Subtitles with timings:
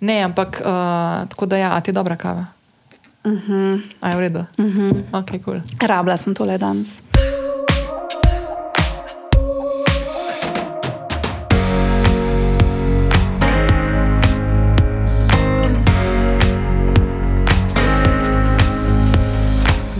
[0.00, 2.46] Ne, ampak uh, tako da ja, a ti je dobra kava.
[3.24, 3.80] Uh -huh.
[4.00, 4.44] A je v redu.
[4.58, 5.02] Uh -huh.
[5.12, 5.60] okay, cool.
[5.80, 6.88] Rabila sem tole danes.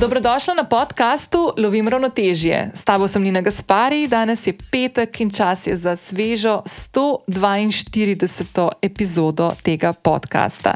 [0.07, 2.71] Dobrodošla na podkastu Lovim ravnotežje.
[2.75, 8.69] S tabo sem Nina Gaspari, danes je petek in čas je za svežo 142.
[8.83, 10.75] epizodo tega podcasta.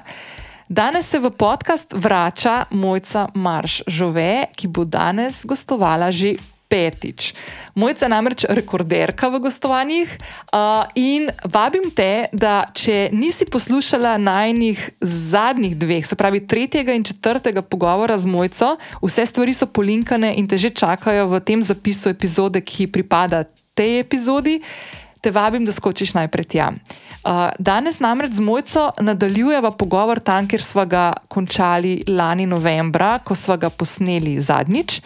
[0.69, 6.35] Danes se v podcast vrača Mojca Marš Žove, ki bo danes gostovala že
[6.71, 7.35] petič.
[7.75, 14.79] Mojca je namreč rekorderka v gostovanjih uh, in vabim te, da če nisi poslušala najnih
[15.03, 20.47] zadnjih dveh, se pravi tretjega in četrtega pogovora z Mojco, vse stvari so polinkane in
[20.47, 24.61] te že čakajo v tem zapisu epizode, ki pripada tej epizodi.
[25.21, 26.71] Te vabim, da skočiš najprej tja.
[27.21, 33.37] Uh, danes namreč z Mojco nadaljujeva pogovor tam, kjer smo ga končali lani novembra, ko
[33.37, 35.01] smo ga posneli zadnjič.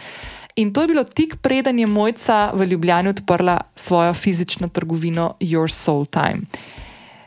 [0.57, 5.69] In to je bilo tik preden je Mojca v Ljubljani odprla svojo fizično trgovino Your
[5.69, 6.47] Soul Time.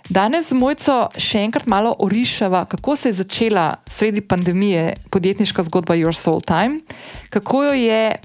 [0.09, 5.95] Danes z Mojco še enkrat malo orišava, kako se je začela sredi pandemije podjetniška zgodba
[5.95, 6.79] Your Soul Time,
[7.29, 8.15] kako jo je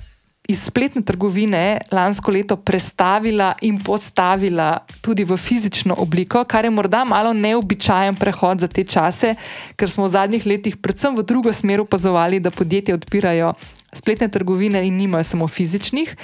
[0.48, 7.04] iz spletne trgovine lansko leto prestavila in postavila tudi v fizično obliko, kar je morda
[7.04, 9.34] malo neobičajen prehod za te čase,
[9.76, 13.54] ker smo v zadnjih letih, predvsem v drugo smer, opazovali, da podjetja odpirajo
[13.94, 16.16] spletne trgovine in nimajo samo fizičnih.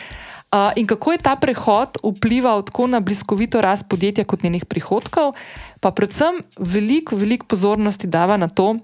[0.48, 5.36] Uh, in kako je ta prehod vplival tako na bliskovito rast podjetja, kot njenih prihodkov,
[5.80, 8.78] pa predvsem veliko, veliko pozornosti dava na to,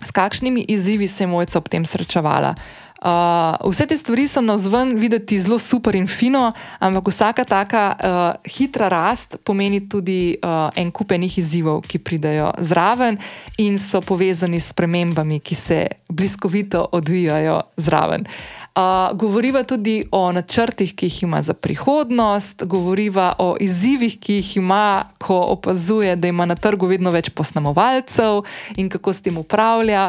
[0.00, 2.54] s kakšnimi izzivi se je mojca ob tem srečevala.
[2.54, 7.84] Uh, vse te stvari so na vzven videti zelo super in fino, ampak vsaka taka
[7.92, 13.18] uh, hitra rast pomeni tudi uh, en kup enih izzivov, ki pridejo zraven
[13.58, 18.24] in so povezani s premembami, ki se bliskovito odvijajo zraven.
[18.24, 24.40] Uh, Uh, govoriva tudi o načrtih, ki jih ima za prihodnost, govoriva o izzivih, ki
[24.40, 28.40] jih ima, ko opazuje, da ima na trgu vedno več posnemovalcev
[28.74, 30.08] in kako s tem upravlja.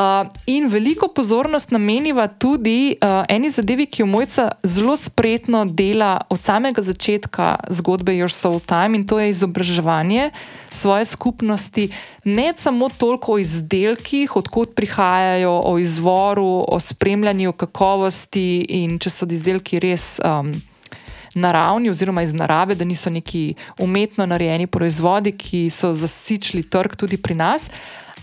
[0.00, 6.20] Uh, in veliko pozornost nameniva tudi uh, eni zadevi, ki jo mojca zelo spretno dela
[6.30, 10.30] od samega začetka zgodbe Your Soul Time in to je izobraževanje
[10.70, 11.88] svoje skupnosti,
[12.24, 19.26] ne samo toliko o izdelkih, odkot prihajajo, o izvoru, o spremljanju kakovosti in če so
[19.30, 20.16] izdelki res.
[20.24, 20.52] Um,
[21.36, 23.54] Naravni, oziroma iz narave, da niso neki
[23.84, 27.68] umetno narejeni proizvodi, ki so zasičili trg tudi pri nas,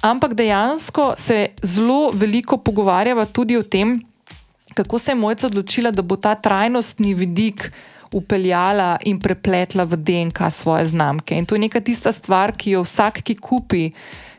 [0.03, 3.97] ampak dejansko se zelo veliko pogovarjava tudi o tem,
[4.73, 7.81] kako se je mojca odločila, da bo ta trajnostni vidik uh,
[8.13, 11.35] upeljala in prepletla v DNK svoje znamke.
[11.35, 13.89] In to je neka tista stvar, ki jo vsak, ki kupi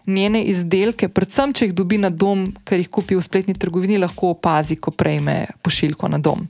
[0.06, 4.34] njene izdelke, predvsem če jih dobi na dom, ker jih kupi v spletni trgovini, lahko
[4.36, 6.44] opazi, ko prejme pošiljko na dom.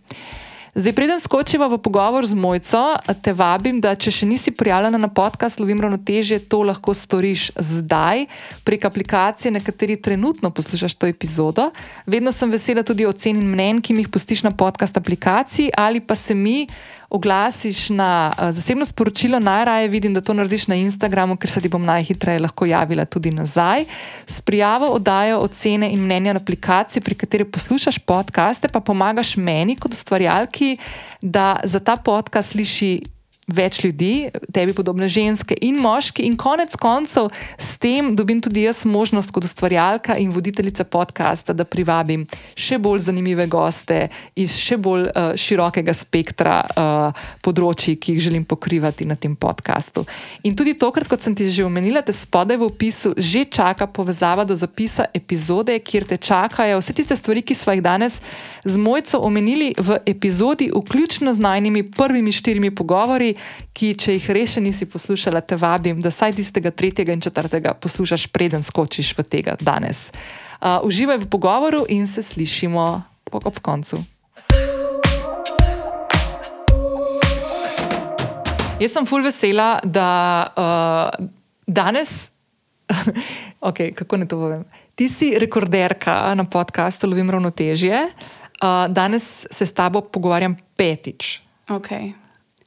[0.75, 5.07] Zdaj, preden skočiva v pogovor z Mojco, te vabim, da če še nisi prijavljena na
[5.07, 8.25] podcast Lovim ravnotežje, to lahko storiš zdaj
[8.67, 11.69] prek aplikacije, na kateri trenutno poslušaš to epizodo.
[12.11, 16.03] Vedno sem vesela tudi ocen in mnen, ki mi jih pustiš na podcast aplikaciji ali
[16.03, 16.67] pa se mi
[17.15, 21.69] oglasiš na uh, zasebno sporočilo, najraje vidim, da to narediš na Instagramu, ker se ti
[21.69, 23.85] bom najhitreje lahko javila tudi nazaj.
[24.27, 29.77] S prijavo oddajo ocene in mnenja na aplikaciji, pri kateri poslušaš podcaste, pa pomagaš meni
[29.77, 30.77] kot ustvarjalki,
[31.21, 33.03] da za ta podcast sliši
[33.49, 37.29] več ljudi, tebi podobne ženske in moški, in konec koncev
[37.61, 42.25] s tem dobim tudi jaz možnost kot ustvarjalka in voditeljica podcasta, da privabim
[42.57, 48.47] še bolj zanimive goste iz še bolj uh, širokega spektra uh, področji, ki jih želim
[48.49, 50.07] pokrivati na tem podkastu.
[50.49, 54.47] In tudi tokrat, kot sem ti že omenila, te spodaj v opisu že čaka povezava
[54.49, 58.21] do zapisa epizode, kjer te čakajo vse tiste stvari, ki smo jih danes
[58.65, 63.34] z mojco omenili v epizodi, vključno z najnimi prvimi štirimi pogovori
[63.73, 67.75] ki, če jih res še nisi poslušala, te vabim, da vsaj tistega tretjega in četrtega
[67.75, 70.09] poslušaš, preden skočiš v tega danes.
[70.61, 72.87] Uh, uživaj v pogovoru in se slišimo
[73.33, 73.99] ob koncu.
[78.81, 80.09] Jaz sem full vesela, da
[80.59, 81.27] uh,
[81.67, 82.29] danes,
[83.69, 84.65] okay, kako ne to povem,
[84.95, 88.09] ti si rekorderka na podkastu Lovim ravnotežje.
[88.65, 91.41] Uh, danes se s tabo pogovarjam petič.
[91.69, 92.24] Okay.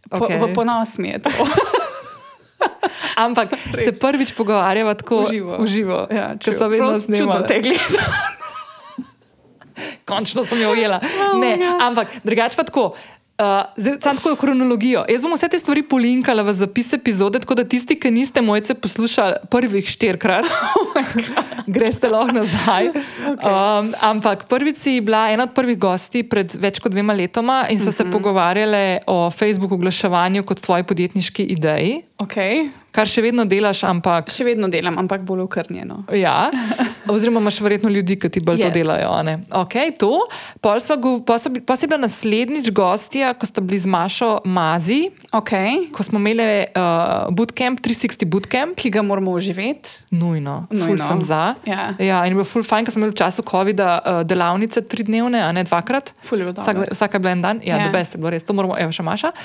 [0.08, 0.40] Okay.
[0.40, 1.30] Po, v ponos mi je to.
[3.26, 3.84] Ampak Res.
[3.84, 5.26] se prvič pogovarjava tako
[5.60, 6.08] uživo.
[6.14, 7.46] Ja, če so vedno snimali.
[10.10, 11.02] Končno sem jo ujela.
[11.02, 11.78] Oh, ne, ja.
[11.90, 12.94] Ampak drugače pa tako.
[13.38, 13.46] Uh,
[13.78, 15.04] zdaj, samo tako kronologijo.
[15.10, 18.74] Jaz bom vse te stvari polinkala v zapis epizode, tako da tisti, ki niste mojce
[18.74, 20.46] poslušali prvih štirikrat,
[20.82, 20.98] oh
[21.68, 22.90] greste lahko nazaj.
[23.28, 23.52] Okay.
[23.52, 27.80] Um, ampak prvici je bila ena od prvih gosti pred več kot dvema letoma in
[27.80, 27.98] so uh -huh.
[27.98, 28.12] se mhm.
[28.12, 32.02] pogovarjali o Facebook oglaševanju kot tvoji podjetniški ideji.
[32.18, 32.70] Okay.
[32.92, 34.32] Kar še vedno delaš, ampak.
[34.32, 36.04] Še vedno delam, ampak bolj ukrnjeno.
[36.14, 36.52] Ja,
[37.10, 38.70] oziroma imaš verjetno ljudi, ki ti bolj yes.
[38.70, 39.12] to delajo.
[39.52, 40.22] Ok, to.
[40.62, 45.10] Pa si bila naslednjič gostja, ko sta bili z Mašo Mazi.
[45.32, 45.92] Okay.
[45.94, 48.78] Ko smo imeli uh, bootcamp, 360 bootcamp.
[48.80, 49.90] Ki ga moramo uživeti.
[50.12, 51.56] Nujno, ful sem za.
[51.68, 51.92] Ja.
[52.00, 55.04] Ja, in je bilo ful fajn, ker smo imeli v času COVID-a uh, delavnice tri
[55.08, 56.14] dnevne, a ne dvakrat.
[56.24, 57.92] Vsak, vsak je bil en dan, ja, ja.
[57.94, 59.34] best, res, to moramo, evo še Maša.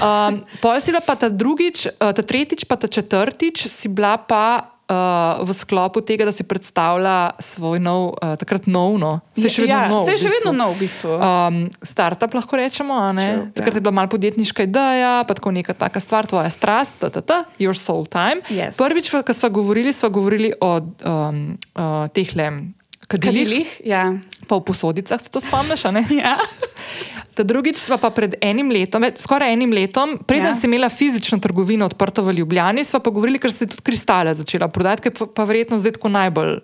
[0.00, 4.16] Um, Pol si bila pa ta drugič, uh, ta tretjič, pa ta četrtič si bila
[4.16, 9.12] pa uh, v sklopu tega, da si predstavlja svoj nov, uh, takrat nov, no.
[9.38, 10.04] se je še vedno ja, nov.
[10.08, 11.12] Se je še vedno nov, v bistvu.
[11.14, 13.78] Um, startup lahko rečemo, True, takrat ja.
[13.78, 17.38] je bila malo podjetniška ideja, pa tako neka taka stvar, tvoja strast, ta, ta, ta,
[17.62, 18.42] your soul time.
[18.50, 18.74] Yes.
[18.80, 21.46] Prvič, ko smo govorili, smo govorili o um,
[21.78, 22.74] uh, teh le.
[23.10, 24.14] Kadilih, ja.
[24.46, 25.82] pa v posodicah, to spomniš?
[26.22, 26.38] ja.
[27.34, 30.56] Ta drugič, sva pa pred enim letom, skoraj enim letom, preden ja.
[30.58, 34.68] si imela fizično trgovino odprto v Ljubljani, sva pa govorili, ker si tudi kristale začela
[34.68, 36.56] prodajati, ki pa verjetno zdaj tako najbolj.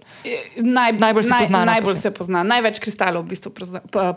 [0.56, 1.64] Naj, najbolj se naj, pozna.
[1.70, 3.54] Najbolj se pozna, največ kristalov v bistvu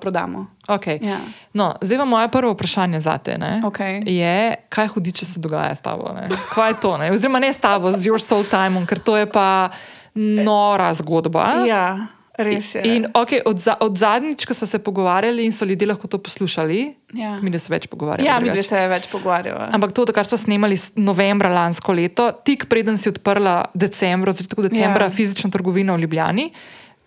[0.02, 0.48] prodamo.
[0.68, 1.00] Okay.
[1.06, 1.22] Ja.
[1.54, 3.38] No, zdaj pa moje prvo vprašanje za te.
[3.66, 4.02] Okay.
[4.10, 6.12] Je, kaj hudiče se dogaja s tabo?
[6.16, 6.30] Ne?
[6.54, 6.98] Kaj je to?
[6.98, 7.12] Ne?
[7.14, 9.70] Oziroma ne s tabo, z Your Soul Time, ker to je pa
[10.16, 11.66] nora zgodba.
[11.66, 12.19] Ja.
[12.40, 12.82] Res je.
[12.88, 16.18] In, okay, od, za, od zadnjič, ko smo se pogovarjali in so ljudje lahko to
[16.24, 16.80] poslušali,
[17.20, 17.36] ja.
[17.42, 18.30] mi se več pogovarjamo.
[18.30, 19.68] Ja, mi se več pogovarjamo.
[19.76, 25.10] Ampak to, kar smo snemali novembra lansko leto, tik preden si odprla decembra, oziroma decembra,
[25.10, 25.14] ja.
[25.14, 26.48] fizično trgovino v Ljubljani,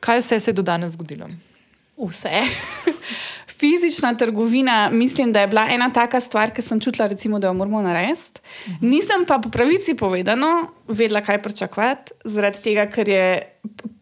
[0.04, 1.30] kaj vse se je do danes zgodilo?
[1.96, 2.44] Vse.
[3.62, 7.54] fizična trgovina, mislim, da je bila ena taka stvar, ki sem čutila, recimo, da jo
[7.54, 8.40] moramo narediti.
[8.40, 8.76] -huh.
[8.80, 10.46] Nisem pa po pravici povedano
[10.88, 13.42] vedela, kaj pričakovati, zaradi tega, ker je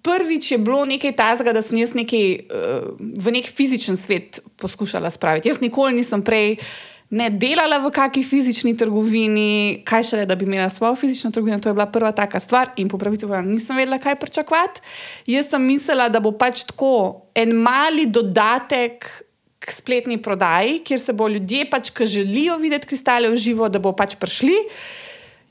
[0.02, 5.11] prvič je bilo nekaj tazga, da sem jaz nekaj, uh, v nek fizičen svet poskušala
[5.11, 5.49] spraviti.
[5.52, 6.56] Jaz nikoli nisem prej
[7.11, 11.58] ne delala v kakšni fizični trgovini, kaj še le, da bi imela svojo fizično trgovino.
[11.58, 14.85] To je bila prva taka stvar in po pravici povedano, nisem vedela, kaj pričakovati.
[15.26, 19.11] Jaz sem mislila, da bo pač tako en mali dodatek
[19.61, 23.82] k spletni prodaji, kjer se bo ljudje, pač, ki želijo videti kristale v živo, da
[23.82, 24.56] bo pač prišli.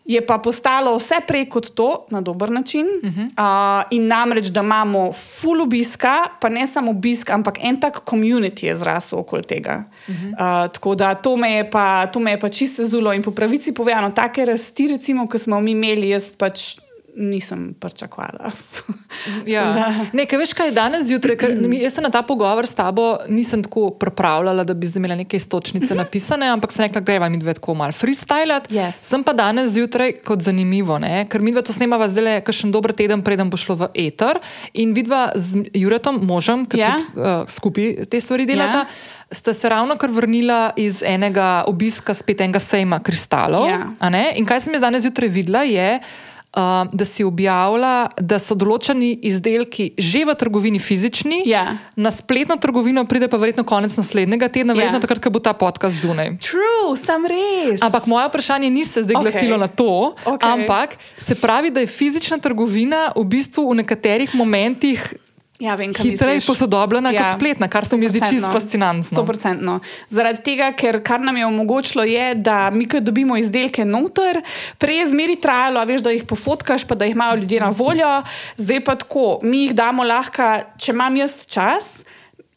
[0.10, 2.88] Je pa postalo vse prej kot to, na dober način.
[3.04, 3.26] Uh -huh.
[3.38, 8.64] uh, in namreč, da imamo full obiska, pa ne samo obisk, ampak en tak komunit
[8.64, 9.84] je zrasel okoli tega.
[10.08, 10.66] Uh -huh.
[10.66, 12.08] uh, tako da to me je pa,
[12.42, 16.32] pa čisto zulo in po pravici povedano, take rasti, recimo, ki smo mi imeli, jaz
[16.38, 16.78] pač
[17.20, 18.52] nisem pričakovala.
[19.46, 19.94] ja.
[20.14, 21.36] Nekaj veš, kaj je danes zjutraj.
[21.82, 25.38] Jaz se na ta pogovor s tabo nisem tako pripravljala, da bi zdaj imela neke
[25.38, 25.98] istočnice mhm.
[25.98, 28.62] napisane, ampak sem rekla, greva mi dve tako malo freestyle.
[28.70, 28.92] Yes.
[28.92, 31.26] Sem pa danes zjutraj kot zanimivo, ne?
[31.30, 34.40] ker mi dve to snemava zdaj le kakšen dober teden, preden bo šlo v eter
[34.74, 37.04] in vidva z Juretom, možem, ki yeah.
[37.16, 37.42] Ja.
[37.44, 38.86] uh, skupaj te stvari delata.
[38.86, 38.88] Yeah.
[38.88, 39.18] Ja.
[39.32, 43.68] Ste se ravno kar vrnila iz enega obiska, spet enega sejma kristalov.
[43.70, 43.92] Ja.
[44.34, 46.29] In kaj sem jaz danes zjutraj videla, je, uh,
[46.92, 51.78] da si objavila, da so določeni izdelki že v trgovini fizični, ja.
[51.94, 55.04] na spletno trgovino pride pa verjetno konec naslednjega tedna, verjetno ja.
[55.06, 56.40] takrat, ko bo ta podcast zunaj.
[56.42, 57.84] True, sem res.
[57.86, 59.30] Ampak moje vprašanje ni se zdaj okay.
[59.30, 60.42] glasilo na to, okay.
[60.42, 65.06] ampak se pravi, da je fizična trgovina v bistvu v nekaterih momentih.
[65.60, 69.24] Ja, vem, hitreje posodobljena ja, kot spletna, kar se mi zdi čisto fascinantno.
[69.28, 69.74] 100%.
[70.08, 74.40] Zaradi tega, ker kar nam je omogočilo, je, da mi, ko dobimo izdelke noter,
[74.80, 78.14] prej je zmeri trajalo, veš, da jih pofotkaš, pa da jih imajo ljudje na voljo,
[78.58, 80.48] zdaj pa tako, mi jih damo lahko,
[80.80, 81.92] če imam jaz čas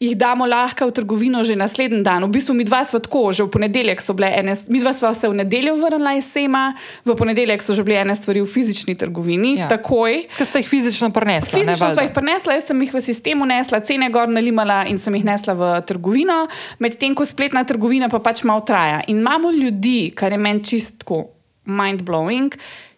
[0.03, 2.25] jih damo lahko v trgovino že naslednji dan.
[2.27, 5.13] V bistvu mi dva sva tako, že v ponedeljek so bile ene, mi dva sva
[5.15, 6.73] se v nedeljo vrnila iz Sema,
[7.05, 9.71] v ponedeljek so že bile ene stvari v fizični trgovini, ja.
[9.71, 10.27] takoj.
[10.35, 11.63] Ker ste jih fizično prenesli?
[11.63, 15.15] Fizično sva jih prenesla, jaz sem jih v sistemu nesla, cene gor nalimala in sem
[15.15, 16.45] jih nesla v trgovino,
[16.83, 19.03] medtem ko spletna trgovina pa pač malo traja.
[19.07, 21.29] In imamo ljudi, kar je meni čistko
[21.65, 22.51] mind blowing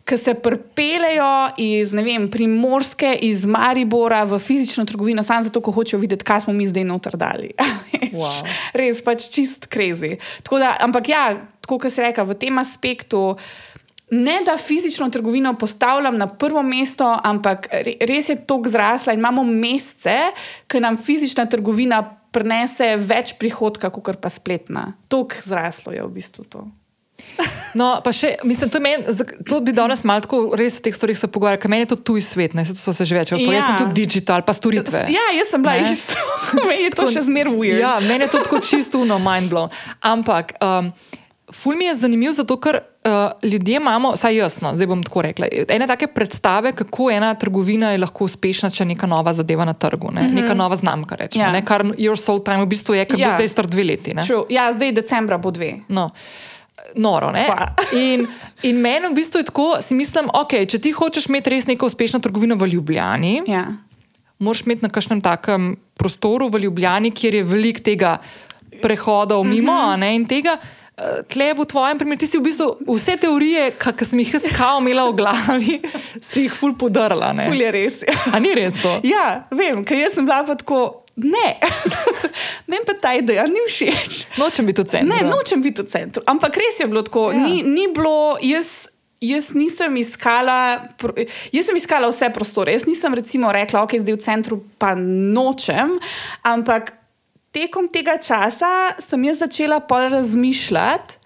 [0.06, 6.00] ki se pripeljejo iz vem, primorske, iz Maribora v fizično trgovino, samo zato, ko hočejo
[6.00, 7.52] videti, kaj smo mi zdaj noter dali.
[8.14, 8.44] wow.
[8.78, 10.18] Res pač čist krezi.
[10.80, 11.24] Ampak ja,
[11.62, 13.34] tako kot se reka, v tem aspektu.
[14.14, 17.66] Ne, da fizično trgovino postavljam na prvo mesto, ampak
[18.06, 20.20] res je tako zrasla in imamo mesece,
[20.70, 24.92] ki nam fizična trgovina prinese več prihodka, kot pa spletna.
[25.10, 26.68] Tako zraslo je v bistvu to.
[27.74, 28.79] No, pa še, mislim, to,
[29.10, 31.91] zak- to bi danes malo tako res o teh stvarih se pogovarjali, ker meni je
[31.91, 33.55] to tuj svet, ne, saj to se že večkrat povedali.
[33.55, 33.79] Jaz sem Ja.
[33.79, 35.00] tudi digital, pa storitve.
[35.10, 35.91] Ja, jaz sem bila Ne?
[35.91, 36.15] isto.
[36.69, 37.79] Meni je to še zmeraj ujel.
[37.79, 39.69] Ja, meni je to tako čisto uno, mind blown.
[40.01, 40.55] Ampak.
[40.60, 40.93] Um,
[41.45, 43.12] Ful mi je zanimiv, zato ker uh,
[43.43, 48.00] ljudje imamo, saj jasno, zdaj bom tako rekla, ene take predstave, kako ena trgovina je
[48.00, 50.22] lahko uspešna, če je neka nova zadeva na trgu, ne?
[50.22, 50.41] mm -hmm.
[50.41, 51.15] neka nova znamka.
[51.15, 51.48] Rečemo, Ja.
[51.48, 51.53] ja.
[51.53, 51.62] ne?
[51.62, 53.17] Kar Your Soul Time v bistvu je, ja.
[53.17, 53.27] Ja.
[53.27, 54.13] bo zdaj star dve leti.
[54.50, 55.86] Ja, zdaj decembra bo dve.
[55.88, 56.10] No,
[56.96, 57.32] noro.
[57.94, 58.28] In,
[58.64, 61.86] in meni v bistvu je tako, si mislim, okay, če ti hočeš imeti res neko
[61.86, 63.66] uspešno trgovino v Ljubljani, Ja.
[64.40, 68.18] moraš imeti na kakšnem takem prostoru v Ljubljani, kjer je veliko tega
[68.82, 70.00] prehodov mimo mm -hmm.
[70.00, 70.58] ne, in tega.
[70.98, 74.80] eh, Tle v tvojem primeru, ti si v bistvu vse teorije, ki sem jih kao
[74.80, 75.82] imela v glavi,
[76.28, 77.34] si jih ful podarila.
[77.34, 77.46] ne.
[77.46, 77.94] Ful je res.
[78.08, 78.34] Ja.
[78.34, 79.00] A ni res to?
[79.04, 81.05] Ja, vem, ker jaz sem bila pa tako.
[81.15, 81.48] Ne,
[82.69, 84.36] meni pa ta ideja ni všeč.
[84.36, 85.07] Nočem biti v centru.
[85.07, 86.24] Ne, nočem biti v centru.
[86.27, 87.31] Ampak res je bilo tako.
[87.31, 87.39] Ja.
[87.39, 87.48] Ja.
[87.48, 88.91] Ni, ni bilo, jaz,
[89.24, 90.91] jaz nisem iskala,
[91.55, 92.75] jaz sem iskala vse prostore.
[92.75, 95.95] Jaz nisem recimo rekla, ok, zdaj v centru pa nočem,
[96.43, 96.91] ampak
[97.55, 101.24] tekom tega časa sem jaz začela pol razmišljati.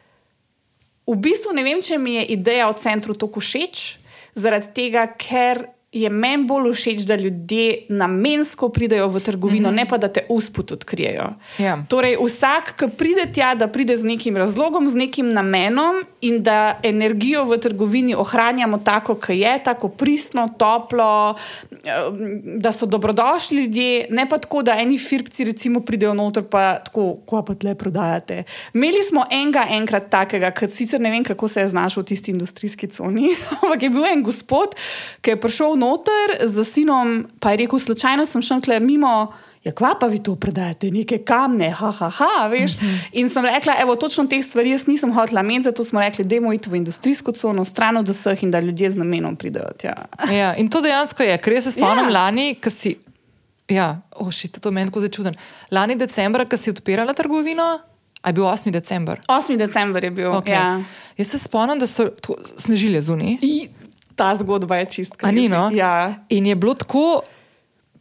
[1.10, 3.98] V bistvu ne vem, če mi je ideja o centru tako všeč,
[4.38, 9.75] zaradi tega, ker je meni bolj všeč, da ljudje namensko pridejo v trgovino, mm -hmm.
[9.75, 11.34] ne pa da te usput odkrijejo.
[11.58, 11.86] Ja.
[11.88, 16.79] Torej, vsak, ki pride tja, da pride z nekim razlogom, z nekim namenom in da
[16.84, 21.36] energijo v trgovini ohranjamo tako, kot je, tako pristno, toplo,
[21.72, 21.77] eh,
[22.43, 27.17] da so dobrodošli ljudje, ne pa tako, da eni firpci recimo pridejo noter, pa tako,
[27.25, 28.43] ko pa tle prodajate.
[28.74, 32.31] Imeli smo enega enkrat takega, ki sicer ne vem, kako se je znašel v tisti
[32.31, 33.29] industrijski coni,
[33.63, 34.75] ampak je bil en gospod,
[35.22, 39.32] ki je prišel noter z sinom, pa je rekel, slučajno sem šel tle mimo.
[39.64, 42.78] Ja, kva pa vi to predajate, neke kamne, ha, ha, ha, veš.
[42.78, 43.00] Mm -hmm.
[43.12, 46.36] In sem rekla, evo, točno teh stvari jaz nisem hotela imeti, zato smo rekli, da
[46.36, 49.96] je iti v industrijsko cono, stran od vseh in da ljudje z namenom pridejo tja.
[50.32, 52.12] Ja, in to dejansko je, ker jaz se spomnim Ja.
[52.12, 52.96] lani, ko si.
[53.70, 55.36] Ja, ošite, to meni tako začuden.
[55.72, 57.80] Lani decembra, ko si odpirala trgovino,
[58.28, 58.72] je bil 8.
[58.72, 59.20] december.
[59.28, 59.58] 8.
[59.58, 60.32] december je bil.
[60.32, 60.52] Okay.
[60.52, 60.82] Ja.
[61.18, 63.38] Jaz se spomnim, da so tako snežile zunaj.
[64.20, 65.32] Ta zgodba je čistka.
[65.32, 65.70] Ni no?
[65.72, 66.20] Ja.
[66.30, 67.22] In je bilo tako,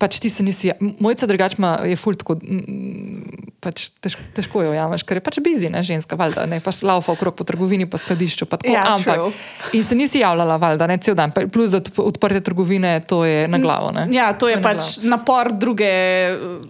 [0.02, 2.40] pač ti se nisi, mojca drugačma je ful tako.
[2.42, 6.78] mm, Pač težko, težko jo jamaš, ker je pač bizi, ne ženska, valjda, ne pač
[6.80, 8.46] laufa okrog po trgovini, pa skladišču.
[8.46, 9.32] Pa tako, Ja, ampak, true.
[9.72, 11.32] in se nisi javljala, valjda, ne cel dan.
[11.32, 13.90] Plus, da odp- odprte trgovine, to je na glavo.
[13.90, 14.06] Ne?
[14.10, 15.90] Ja, to je na pač napor druge,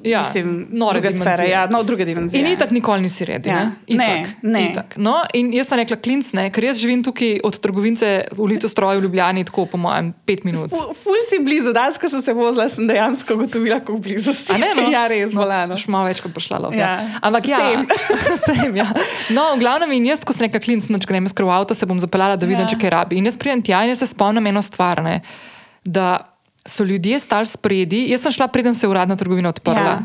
[0.02, 1.36] Ja, mislim, nore druge dimenzije.
[1.36, 1.50] sfere.
[1.50, 2.40] Ja, no, druge dimenzije.
[2.40, 3.48] In itak nikoli nisi redi.
[3.48, 3.54] Ja.
[3.54, 4.60] Ne, Ne, Itak, ne.
[4.64, 4.96] Itak.
[4.96, 9.00] No, in jaz sem rekla, klinc, ne, ker jaz živim tukaj od trgovince v Litostroju
[9.00, 10.70] v Ljubljani, tako po mojem, pet minut.
[10.70, 14.48] Ful, ful si blizu, danes, ko sem se vozila, sem dejansko ugotovila, kako blizu si.
[14.48, 14.88] A ne, no?
[14.88, 15.76] ja, res, no, bolano.
[15.76, 16.77] Še malo več, kot pošla lov.
[16.78, 16.88] Ja.
[16.96, 17.20] Ja.
[17.22, 17.84] Ampak ja, Same.
[18.46, 18.86] sem, ja.
[19.34, 21.86] No, v glavnem in jaz, ko sem rekla, klinc, noč grem skoro v avto, se
[21.86, 22.68] bom zapeljala, da vidim, Ja.
[22.68, 22.72] ja.
[22.72, 23.18] če kaj rabi.
[23.18, 25.20] In jaz pridem tja in jaz se spomnim eno stvar, ne,
[25.84, 26.22] da
[26.64, 28.06] so ljudje stali spredi.
[28.08, 29.84] Jaz sem šla, preden se je uradna trgovina odprla.
[29.90, 29.98] Ja.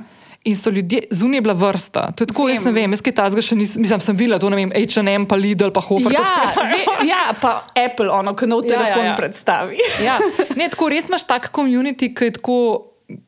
[0.43, 2.11] In so ljudje, zunaj je bila vrsta.
[2.11, 2.65] To je tako, jaz Vem.
[2.65, 5.37] ne vem, jaz kaj tazga še nisem, mislim, sem videla to, ne vem, H&M, pa
[5.39, 6.11] Lidl, pa Hofer.
[6.11, 6.23] Ja,
[6.67, 6.79] ve,
[7.11, 9.13] ja, pa Apple, ono, ki nov Ja, ja, telefon ja.
[9.15, 9.79] predstavi.
[10.03, 10.17] Ja,
[10.59, 12.57] ne, tako res imaš tak komunity, ki je tako,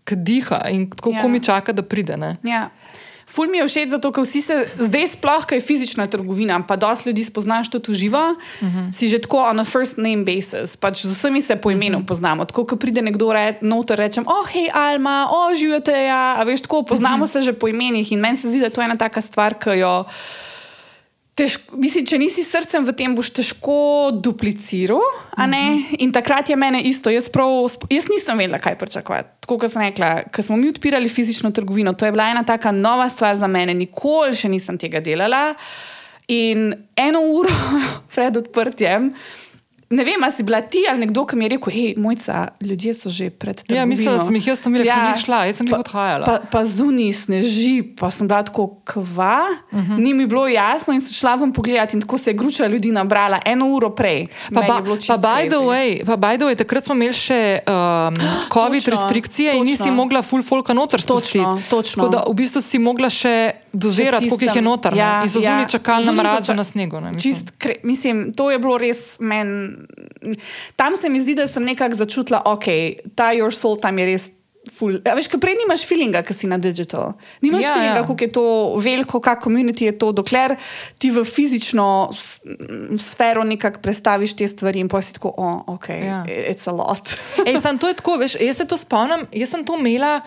[0.03, 1.17] ki diha in tako Ja.
[1.17, 1.23] ja.
[1.23, 2.19] komi čaka, da pride.
[2.19, 2.33] Ne?
[2.43, 2.65] Ja.
[3.25, 6.75] Ful mi je všeč, zato ker vsi se zdaj, sploh, kaj je fizična trgovina, pa
[6.77, 8.93] dosti ljudi spoznaš tudi živo, uh -huh.
[8.93, 12.03] si že tako on a first name basis, pač z vsemi se po imenu uh
[12.03, 12.07] -huh.
[12.07, 12.45] poznamo.
[12.45, 16.43] Tako, ko pride nekdo re, noter, rečem, oh, hej, Alma, o, oh, živite, ja, a
[16.43, 17.33] veš, tako poznamo uh -huh.
[17.33, 19.69] se že po imenih in meni se zdi, da to je ena taka stvar, ki
[19.69, 20.05] jo.
[21.35, 25.01] Težko, mislim, če nisi srcem v tem, boš težko dupliciral.
[25.03, 25.95] Uh -huh.
[25.99, 27.09] In takrat je meni isto.
[27.09, 27.49] Jaz, prav,
[27.89, 29.29] jaz nisem vedela, kaj pričakovati.
[29.39, 32.71] Tako kot sem rekla, ko smo mi odpirali fizično trgovino, to je bila ena taka
[32.71, 35.55] nova stvar za mene, nikoli še nisem tega delala.
[36.27, 37.51] In eno uro
[38.15, 39.13] pred odprtjem,
[39.87, 42.93] ne vem, ali si bila ti ali nekdo, ki mi je rekel, hej, mojca, ljudje
[42.95, 43.77] so že pred tem.
[43.77, 45.79] Ja, mislim, da sem jih jaz tam videla, ja, ni šla, jaz sem jih pa-
[45.79, 46.25] odhajala.
[46.25, 49.85] Pa, pa zunaj sneži, pa sem bila tako kva, uh Mhm.
[49.87, 49.97] -huh.
[49.99, 52.91] ni mi bilo jasno in sem šla ven pogledati in tako se je gruča ljudi
[52.91, 54.25] nabrala eno uro prej.
[54.49, 58.13] Pa, ba, pa, by the way, pa by the way, takrat smo imeli še um,
[58.53, 59.93] COVID Točno, restrikcije in nisi točno.
[59.93, 61.37] mogla full folka noter spustiti.
[61.39, 62.03] Točno, točno.
[62.03, 64.95] Tako da v bistvu si mogla še dozirati, koliko jih je noter.
[64.97, 67.01] Ja, in so ja, zunaj čakali na so mrazu na snegu.
[67.01, 67.33] Ne, mislim.
[67.33, 69.69] Čist, kre, mislim, to je bilo res meni.
[70.75, 74.05] Tam se mi zdi, da sem nekako začutila, da okay, ta your soul tam je
[74.05, 74.31] res.
[74.65, 74.95] Ful.
[75.05, 77.11] Ja, veš, ker prej nimaš feelinga, ki si na digital.
[77.45, 78.01] Nimaš Ja, ja, feelinga, ja.
[78.01, 78.07] ja.
[78.07, 78.45] kako je to
[78.81, 80.55] veliko, kako komunity je to, dokler
[80.97, 82.09] ti v fizično
[82.97, 86.25] sfero nekako predstaviš te stvari in pa si tako, oh, ok, Ja.
[86.25, 86.49] ja.
[86.49, 87.13] it's a lot.
[87.45, 90.25] Ej, sam to je tako, veš, jaz se to spomnim, jaz sem to imela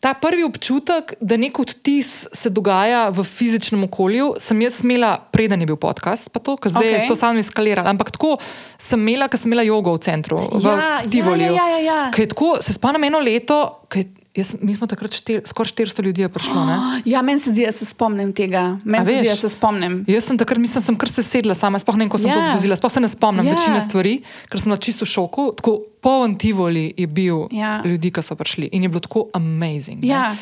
[0.00, 5.60] ta prvi občutek, da nek odtis se dogaja v fizičnem okolju, sem jaz imela, preden
[5.60, 7.08] je bil podcast, pa to, ker zdaj okay.
[7.08, 7.92] to sam eskalirala.
[7.92, 8.38] Ampak tako
[8.80, 11.52] sem imela, ker sem imela jogo v centru, v Ja, ja, Tivoliju.
[11.52, 12.00] ja, ja, ja.
[12.16, 16.28] Je tako, se spomnim eno leto, ker jaz, mi smo takrat štir, skoraj 400 ljudi
[16.28, 16.64] prišlo.
[16.66, 16.76] Ne?
[17.12, 18.78] Ja, meni se zdi, da se spomnim tega.
[18.84, 20.04] Meni se zdi, da se spomnim.
[20.08, 22.36] Jaz sem takrat, mislim, sem kar se sedla sama, sploh ne vem, ko sem Ja.
[22.36, 22.46] yeah.
[22.46, 23.52] to zgozila, sploh se ne spomnim Ja.
[23.52, 23.58] yeah.
[23.58, 24.14] večine stvari,
[24.48, 25.52] ker sem bila čisto šoku.
[25.56, 27.80] Tako poln Tivoli je bil Ja.
[27.82, 27.86] yeah.
[27.86, 30.00] ljudi, ki so prišli in je bilo tako amazing.
[30.00, 30.08] ne.
[30.08, 30.36] Ja.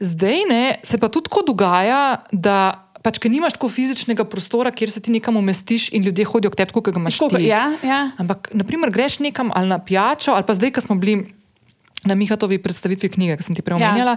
[0.00, 4.90] Zdaj ne, se pa tudi tako dogaja, da pač, ker nimaš tako fizičnega prostora, kjer
[4.90, 7.46] se ti nekam umestiš in ljudje hodijo k tebi, kot ga imaš Tako, ti.
[7.46, 8.10] ja, ja.
[8.18, 11.22] Ampak, naprimer, greš nekam ali na pijačo, ali pa zdaj, ko smo bili
[12.04, 14.16] na Mihatovi predstavitvi knjige, ki sem ti prej Ja.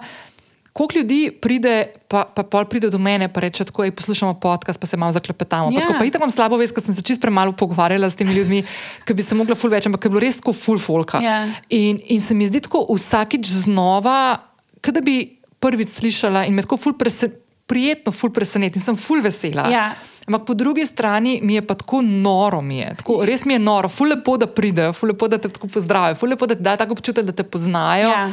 [0.73, 4.79] Koliko ljudi pride, pa, pa pol pride do mene, pa reče: tako, "Ej, Poslušamo podcast,
[4.79, 5.71] pa se malo zaklepetamo.
[5.71, 5.79] Ja.
[5.79, 5.97] Ja.
[5.99, 8.63] Pa itak imam slabo vest, ker sem se čist premalo pogovarjala s temi ljudmi,
[9.05, 11.19] ki bi se mogla ful več, ampak je bilo res tako ful folka.
[11.19, 11.47] Ja.
[11.69, 14.39] In, in se mi zdi tako vsakič znova,
[14.79, 17.33] da bi prvič slišala in me tako ful prese,
[17.69, 19.67] prijetno, ful preseneti in sem ful vesela.
[19.69, 19.83] Ja.
[20.25, 22.91] Ampak po drugi strani mi je pa tako noro, mi je.
[22.95, 26.15] Tako, res mi je noro, ful lepo, da pridejo, ful lepo, da te tako pozdravijo,
[26.15, 28.09] ful lepo, da ti dajo tako občutek, da te poznajo.
[28.09, 28.25] Ja.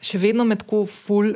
[0.00, 1.32] Še vedno me tako ful,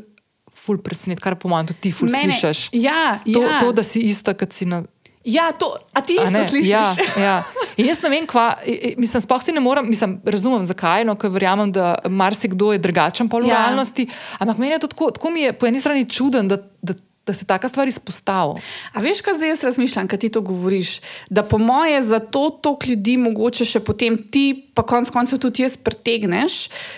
[0.55, 2.69] ful preseneti, kar po mojem tudi ti ful Mene- slišiš.
[2.75, 3.59] Ja, To, ja.
[3.59, 4.83] to, da si ista, kot si na.
[5.29, 6.49] Ja, to, a ti a isto ne?
[6.49, 6.71] slišiš?
[6.73, 6.85] Ja,
[7.27, 7.37] ja.
[7.77, 8.55] In jaz ne vem, kva,
[8.97, 13.29] mislim, sploh si ne morem, mislim, razumem zakaj, no, ker verjamem, da marsikdo je drugačen
[13.29, 13.67] pol v Ja.
[13.67, 14.09] realnosti,
[14.41, 16.97] ampak meni je to tako, tako mi je po eni strani čuden, da, da,
[17.29, 18.61] da se taka stvar izpostavi.
[18.93, 20.99] A veš, kaj zdaj jaz razmišljam, kaj ti to govoriš?
[21.31, 25.67] Da po moje za to toliko ljudi mogoče še potem ti, pa konec koncev tudi
[25.67, 26.57] jaz pritegneš,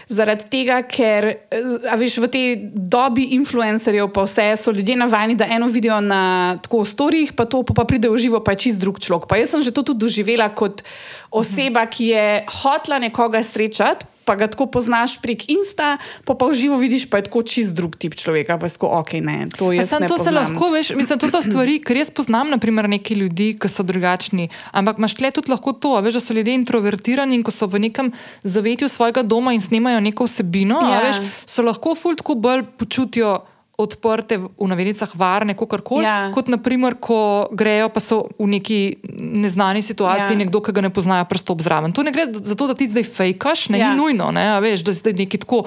[0.08, 5.50] zaradi tega, ker eh, veš, v tej dobi influencerjev pa vse so ljudje navajeni, da
[5.50, 6.22] eno vidijo na
[6.62, 9.26] tako storjih, pa to pa, pa pride v živo, pa je čist drug človek.
[9.26, 10.84] Pa jaz sem že to tudi doživela kot
[11.30, 12.26] oseba, ki je
[12.62, 14.06] hotla nekoga srečati.
[14.30, 17.74] Pa ga tako poznaš prek Insta, pa pa v živo vidiš, pa je tako čist
[17.74, 18.54] drug tip človeka.
[18.62, 20.38] Pa je tako, ok, ne, to Sam ne to se poznam.
[20.38, 24.46] lahko, veš, mislim, to so stvari, ker jaz poznam, naprimer, neki ljudi, ki so drugačni.
[24.70, 27.82] Ampak imaš tle tudi lahko to, veš, da so ljudje introvertirani in ko so v
[27.90, 28.14] nekem
[28.46, 31.02] zavetju svojega doma in snemajo neko vsebino, ja.
[31.08, 33.49] veš, so lahko ful tako bolj počutijo.
[33.80, 36.04] Odprte, v navednicah, varne, kako koli.
[36.04, 36.28] Ja.
[36.34, 38.80] Kot naprimer, ko grejo, pa so v neki
[39.16, 40.42] neznani situaciji, Ja.
[40.44, 41.92] nekdo, ki ga ne poznajo, prstop zraven.
[41.96, 43.86] To ne gre za to, da ti zdaj fejkaš, ne Ja.
[43.86, 43.90] ja.
[43.90, 45.64] ni nujno, ne, veš, da si zdaj neki tako.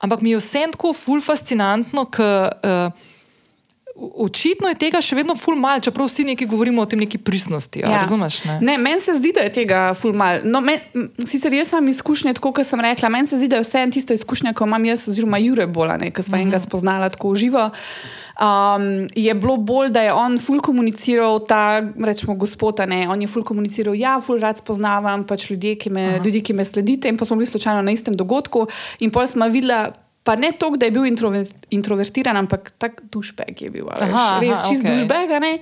[0.00, 2.56] Ampak mi je vse tako ful fascinantno, ker.
[2.64, 3.08] Uh,
[4.00, 7.82] Očitno je tega še vedno ful mal, čeprav vsi neki govorimo o tem neki pristnosti.
[7.82, 8.00] Ja.
[8.00, 8.44] Razumeš?
[8.44, 8.58] Ne?
[8.60, 10.40] ne meni se zdi, da je tega ful mal.
[10.44, 10.80] No, men,
[11.28, 13.92] sicer jaz imam izkušnje, tako kot sem rekla, meni se zdi, da je vse en
[13.92, 16.48] tista izkušnja, ko imam jaz, oziroma Jure Bolane, ki sva Mhm.
[16.48, 17.68] enega spoznala tako živo.
[18.40, 23.20] Um, je bilo bolj, da je on ful komuniciral, ta, rečemo, gospod, a ne, on
[23.20, 27.08] je ful komuniciral, ja, ful rad spoznavam pač ljudje, ki me, ljudi, ki me sledite,
[27.08, 28.64] in pa smo bili slučajno na istem dogodku,
[29.00, 29.90] in pol smo videla.
[30.22, 33.86] Pa ne toliko, da je bil introver, introvertiran, ampak tak dušbeg je bil.
[33.86, 34.96] Veš, Aha, aha, res čist okej.
[34.98, 35.30] dušbeg.
[35.40, 35.52] Ne?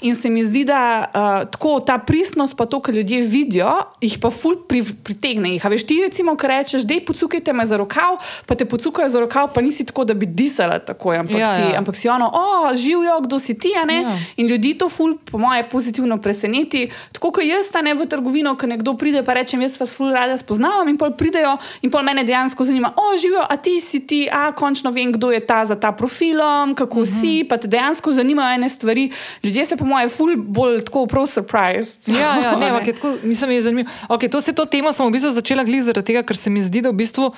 [0.00, 1.10] In se mi zdi, da uh,
[1.46, 3.68] tako ta pristnost, pa to, kar ljudje vidijo,
[4.00, 5.50] jih pa ful pri, pritegne.
[5.50, 5.60] Jih.
[5.60, 8.16] A veš, ti recimo, ki rečeš, da pocukajte me za rokav,
[8.46, 11.62] pa te pocukajo za rokav, pa nisi tako, da bi disala tako, ampak, Ja, si,
[11.62, 11.76] ja.
[11.76, 13.74] ampak si ono, o, živijo, kdo si ti.
[13.76, 14.16] a ne?" Ja.
[14.36, 16.86] In ljudi to ful, po moje, pozitivno preseneti.
[17.12, 20.08] Tako kot jaz, ta ne v trgovino, ko nekdo pride, pa rečem, jaz vas ful
[20.08, 23.97] rada spoznavam in pol pridejo in pol mene dejansko zanima, o, živijo, a ti si
[24.06, 27.20] ti, a končno vem, kdo je ta za ta profilom, kako uh -huh.
[27.20, 29.10] si, pa te dejansko zanimajo ene stvari.
[29.42, 32.08] Ljudje se, po moje, ful bolj tako prav surprised.
[32.08, 33.88] Ja, ja, ne, je tako, mislim, je zanimivo.
[34.08, 36.62] Okay, to se to temo sem v bistvu začela glih zaradi tega, ker se mi
[36.62, 37.32] zdi, da v bistvu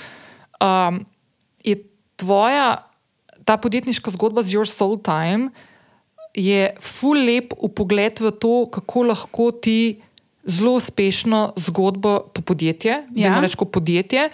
[0.61, 1.07] um,
[1.65, 1.77] je
[2.17, 2.91] tvoja
[3.45, 5.51] ta podjetniška zgodba z Your Soul Time
[6.35, 10.01] je ful lep upogled v to, kako lahko ti
[10.45, 13.29] zelo uspešno zgodbo po podjetje, Ja.
[13.35, 13.41] ja.
[13.41, 14.31] reč, podjetje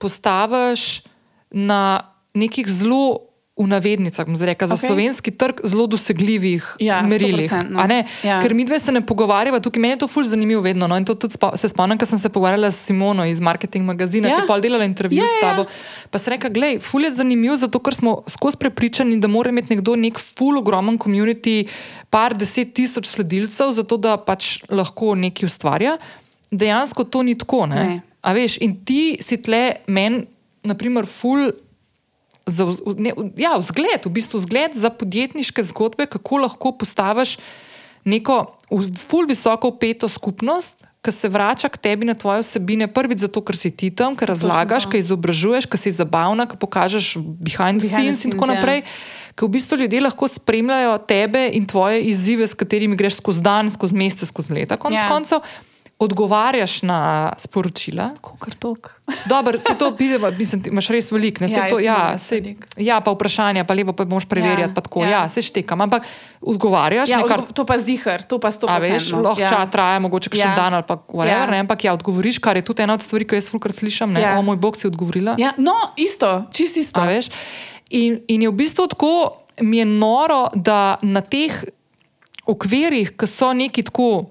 [0.00, 1.02] postaviš
[1.50, 2.00] na
[2.34, 3.26] nekih zelo.
[3.60, 4.88] V navednicah, bom rekla, za okay.
[4.88, 7.44] slovenski trg zelo dosegljivih Ja, merilih.
[7.50, 8.06] 100%, a ne?
[8.24, 8.38] ja.
[8.40, 10.88] Ker mi dve se ne pogovarjava, tukaj meni je to ful zanimivo vedno.
[10.88, 10.96] No?
[10.96, 14.28] In to tudi spo, se spomnim, ker sem se pogovarjala s Simono iz Marketing magazina,
[14.28, 14.32] Ja.
[14.32, 14.36] ja.
[14.38, 15.50] ki je pol delala intervju Ja, ja, s ja.
[15.50, 15.68] tabo.
[16.08, 19.76] Pa sem rekla, gledaj, ful je zanimiv, zato ker smo skozi prepričani, da mora imeti
[19.76, 21.68] nekdo nek ful ogromen community,
[22.08, 25.98] par deset tisoč sledilcev, zato da pač lahko nekaj ustvarja.
[26.48, 27.66] Dejansko to ni tako.
[27.66, 27.76] Ne?
[27.76, 28.02] Ne.
[28.24, 30.24] A veš, in ti si tle meni,
[30.66, 31.52] naprimer, ful.
[32.50, 32.64] Za,
[32.98, 37.36] ne, ja, vzgled, v bistvu vzgled za podjetniške zgodbe, kako lahko postaviš
[38.04, 38.56] neko
[38.96, 43.56] ful visoko upeto skupnost, ki se vrača k tebi na tvoje vsebine, prvič zato, ker
[43.56, 47.88] si ti tam, ker razlagaš, ker izobražuješ, ker si zabavna, ker pokažeš behind the Behind
[47.88, 48.58] scenes in tako ja.
[48.60, 48.84] naprej.
[49.32, 53.72] Ker v bistvu ljudje lahko spremljajo tebe in tvoje izzive, s katerimi greš skozi dan,
[53.72, 55.08] skozi mesece, skozi leta, konec Ja.
[55.08, 55.12] ja.
[55.12, 55.40] koncev.
[56.00, 56.98] Odgovarjaš na
[57.36, 58.10] sporočila.
[58.20, 58.90] Kokar tok.
[59.26, 61.44] Dobro, se to vidi, mislim, imaš res veliko.
[61.44, 62.40] Ja, to, ja, se,
[62.76, 64.60] ja, pa vprašanja, pa levo pa moš preverjati.
[64.62, 65.10] Ja, Ja, tako, ja.
[65.10, 65.28] ja.
[65.28, 65.80] se štekam.
[65.80, 66.06] Ampak
[66.40, 69.66] odgovarjaš, Ja, nekar, odgo- to pa zihar, to pa sto veš, lahko ja.
[69.66, 70.54] traja mogoče še Ja.
[70.56, 71.54] dan ali pa whatever, Ja.
[71.54, 71.60] ja.
[71.60, 74.12] ampak ja, odgovoriš, kar je tudi ena od stvari, ki jaz fulkrat slišim.
[74.12, 74.34] Ne, ja.
[74.34, 75.36] O moj bog si odgovorila.
[75.36, 76.96] Ja, no, isto, čist isto.
[76.96, 77.28] A veš?
[77.90, 79.12] In, in je v bistvu tako,
[79.60, 81.52] mi je noro, da na teh
[82.46, 84.30] okvirih, ki so neki tako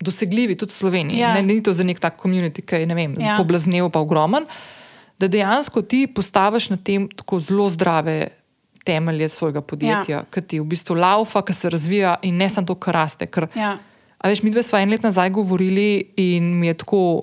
[0.00, 1.34] dosegljivi, tudi v Sloveniji, Ja.
[1.34, 3.36] ne, ni to za nek tak komunit, ki je ne vem, Ja.
[3.36, 4.46] poblaznev pa ogromen,
[5.18, 8.28] da dejansko ti postaviš na tem tako zelo zdrave.
[8.80, 10.24] Temelje svojega podjetja, ja.
[10.24, 13.26] ki ti v bistvu laufa, ki se razvija in ne samo to, kar raste.
[13.26, 13.76] Ker, Ja.
[14.18, 15.86] A veš, mi dve smo en let nazaj govorili
[16.16, 17.22] in mi je tako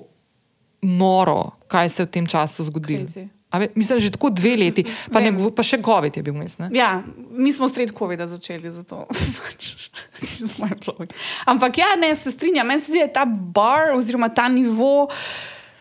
[0.82, 1.36] noro,
[1.66, 3.04] kaj se je v tem času zgodilo.
[3.04, 3.28] Crazy.
[3.50, 5.38] Ve, mislim, že tako dve leti, pa, ne, Vem.
[5.38, 6.58] govo- pa še COVID je bil vmes.
[6.58, 6.68] ne?
[6.70, 9.06] Ja, mi smo sred COVID-a začeli zato.
[9.38, 9.88] Pač,
[10.20, 11.08] z mojim blogom.
[11.46, 15.08] Ampak ja, ne, se strinjam, meni se zdi, da je ta bar oziroma ta nivo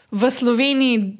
[0.08, 1.18] v Sloveniji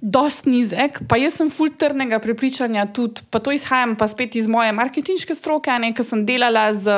[0.00, 4.46] dost nizek, pa jaz sem ful trdnega prepričanja tudi, pa to izhajam pa spet iz
[4.46, 6.92] moje marketinške stroke, ne, ker sem delala z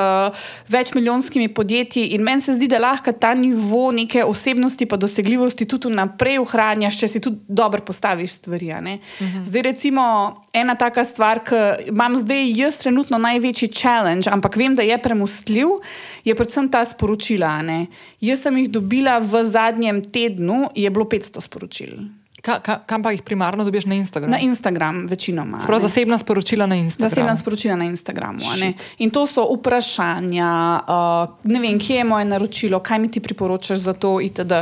[0.69, 5.95] večmilijonskimi podjetji in meni se zdi, da lahko ta nivo neke osebnosti pa dosegljivosti tudi
[5.95, 8.73] naprej ohranjaš, če si tudi dobro postaviš stvari.
[8.73, 8.99] a ne.
[9.45, 10.05] Zdaj recimo
[10.53, 15.79] ena taka stvar, ki imam zdaj jaz trenutno največji challenge, ampak vem, da je premustljiv,
[16.25, 17.63] je predvsem ta sporočila.
[17.63, 17.87] ne.
[18.21, 22.20] Jaz sem jih dobila v zadnjem tednu, je bilo 500 sporočil.
[22.43, 24.33] Ka, ka, kam pa jih primarno dobiš na Instagramu?
[24.33, 25.59] Na Instagram, večinoma.
[25.63, 25.89] a Prav ne.
[25.89, 27.11] zasebna sporočila na Instagramu.
[27.11, 28.41] Zasebna sporočila na Instagramu.
[28.99, 33.79] In to so vprašanja, uh, ne vem, kje je moje naročilo, kaj mi ti priporočaš
[33.79, 34.53] za to, itd.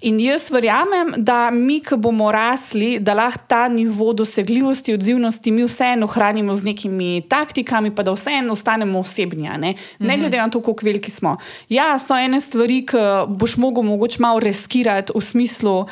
[0.00, 5.64] In jaz verjamem, da mi, ki bomo rasli, da lahko ta nivo dosegljivosti, odzivnosti mi
[5.64, 9.48] vseeno ohranimo z nekimi taktikami, pa da vseeno ostanemo osebni.
[9.58, 11.36] Ne, ne glede na to, koliko veliki smo.
[11.68, 12.96] Ja, so ene stvari, ki
[13.28, 15.86] boš mogel mogoče malo reskirati v smislu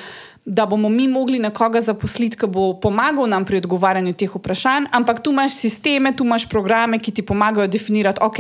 [0.47, 5.19] da bomo mi mogli nekoga zaposliti, ki bo pomagal nam pri odgovarjanju teh vprašanj, ampak
[5.23, 8.39] tu imaš sisteme, tu imaš programe, ki ti pomagajo definirati, ok.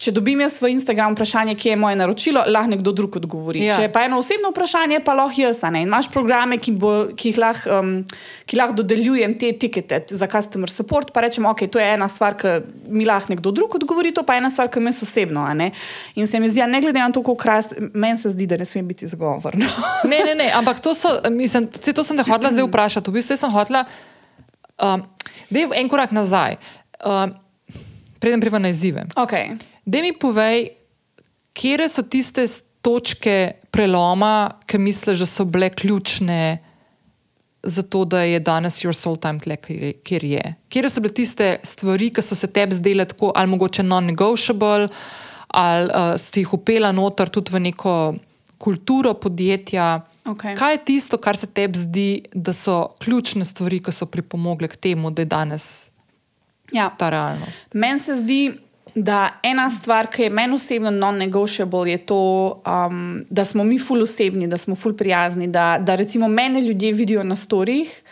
[0.00, 3.66] Če dobim jaz v Instagram vprašanje, kje je moje naročilo, lahko nekdo drug odgovori.
[3.66, 3.76] Ja.
[3.76, 5.58] Če je pa eno osebno vprašanje, pa lahko jaz.
[5.68, 7.90] In imaš programe, ki, bo, ki jih lahko um,
[8.48, 12.38] ki lahko dodeljujem te tikete za customer support, pa rečem, ok, to je ena stvar,
[12.40, 12.54] ki
[12.88, 15.44] mi lahko nekdo drug odgovori, to pa je ena stvar, ki me osebno.
[15.44, 15.68] a ne.
[16.16, 18.64] In se mi zdi, ne glede na to, koliko rast, meni se zdi, da ne
[18.64, 19.58] sme biti izgovor.
[19.60, 19.68] No.
[20.08, 23.12] Ne, ne, ne, ampak to, so, mislim, to sem te hotela zdaj vprašati.
[23.12, 23.84] V bistvu sem hotela,
[24.80, 25.04] um,
[25.50, 26.56] da je en korak nazaj,
[27.04, 27.36] um,
[28.20, 29.06] preden priva na izzive.
[29.16, 29.56] Okay.
[29.84, 30.68] Da mi povej,
[31.52, 32.46] kje so tiste
[32.84, 36.58] točke preloma, ki misliš, da so bile ključne
[37.62, 39.56] za to, da je danes your soul time tle,
[40.04, 40.54] kjer je-.
[40.68, 44.88] Kje so bile tiste stvari, ki so se tebi zdele tako, ali mogoče non-negotiable,
[45.48, 48.14] ali uh, si jih upela noter tudi v neko
[48.60, 50.00] kulturo podjetja.
[50.24, 50.56] Okej.
[50.56, 54.76] Kaj je tisto, kar se tebi zdi, da so ključne stvari, ki so pripomogle k
[54.76, 55.89] temu, da je danes
[56.72, 56.90] Ja.
[56.98, 57.66] ta realnost?
[57.74, 58.52] Meni se zdi,
[58.94, 62.22] da ena stvar, ki je meni osebno non-negotiable, je to,
[62.66, 66.92] um, da smo mi ful osebni, da smo ful prijazni, da, da recimo mene ljudje
[66.92, 68.02] vidijo na storjih.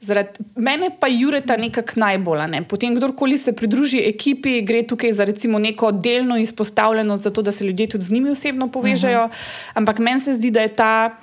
[0.00, 2.42] Zaradi mene pa Jureta nekako najbolj.
[2.48, 2.62] Ne?
[2.68, 7.64] Potem, kdorkoli se pridruži ekipi, gre tukaj za recimo neko delno izpostavljenost, zato da se
[7.64, 9.24] ljudje tudi z njimi osebno povežejo.
[9.24, 9.70] Uh -huh.
[9.74, 11.16] Ampak meni se zdi, da je ta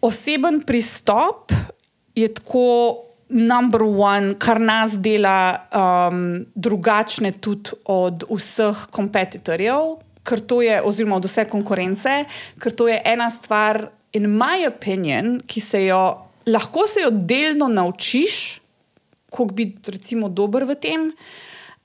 [0.00, 1.52] oseben pristop
[2.14, 2.96] je tako
[3.28, 11.18] number one, kar nas dela um, drugačne tudi od vseh kompetitorjev, ker to je, oziroma
[11.18, 12.24] od vse konkurence,
[12.62, 17.68] ker to je ena stvar, in my opinion, ki se jo lahko se jo delno
[17.68, 18.60] naučiš,
[19.30, 21.10] kako biti recimo dober v tem,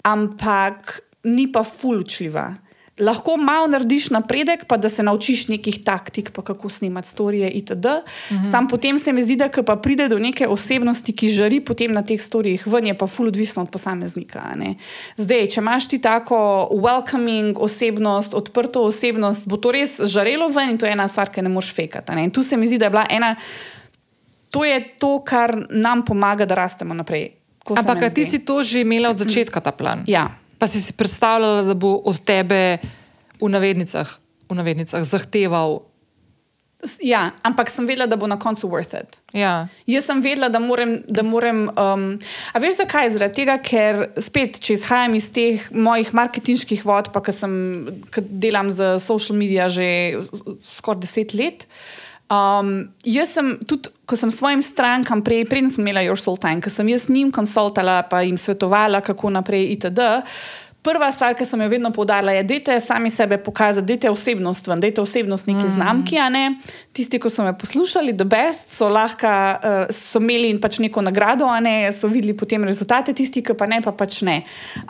[0.04, 2.54] ampak ni pa fulučljiva.
[3.02, 7.86] Lahko malo narediš napredek, pa da se naučiš nekih taktik, pa kako snimati storije itd.
[7.86, 8.52] Mm -hmm.
[8.52, 12.04] Sam potem se mi zdi, da pa pride do neke osebnosti, ki žari potem na
[12.04, 14.56] teh storijih ven, je pa ful odvisno od posameznika.
[15.18, 20.78] Zdaj, če imaš ti tako welcoming osebnost, odprto osebnost, bo to res žarelo ven in
[20.78, 22.12] to je ena stvar, ki ne moš fekati.
[22.16, 22.24] ne.
[22.24, 23.36] In tu se mi zdi, da je bila ena.
[24.52, 27.32] To je to, kar nam pomaga, da rastemo naprej.
[27.70, 30.04] Ampak ti si to že imela od začetka, ta plan?
[30.08, 30.41] Ja.
[30.62, 32.78] Pa si si predstavljala, da bo od tebe
[33.42, 34.06] v navednicah,
[34.46, 35.82] v navednicah zahteval.
[37.02, 39.18] Ja, ampak sem vedela, da bo na koncu worth it.
[39.34, 39.70] Ja.
[39.90, 41.00] Jaz sem vedela, da moram.
[41.10, 42.06] Da moram um,
[42.54, 43.10] a veš zakaj?
[43.14, 47.38] Zaradi tega, ker spet, če izhajam iz teh mojih marketinških vod, pa ker
[48.14, 49.90] ker delam za social medije že
[50.66, 51.66] skoraj deset let.
[52.32, 56.64] Um, jaz sem tudi, ko sem svojim strankam prej, preden sem imela Your Soul Time,
[56.64, 60.00] ko sem jaz njim konsultala, pa jim svetovala, kako naprej, itd.
[60.82, 64.12] prva stvar, ki sem jo vedno poudarila, je, da je sami sebe pokazati, da je
[64.12, 65.70] osebnost, da je osebnost neki mm.
[65.70, 66.16] znamki.
[66.32, 66.56] Ne?
[66.94, 71.04] Tisti, ki so me poslušali, da best, so lahko uh, so imeli in pač neko
[71.06, 74.42] nagrado, a ne so videli potem rezultate, tisti, ki pa ne, pa pač ne.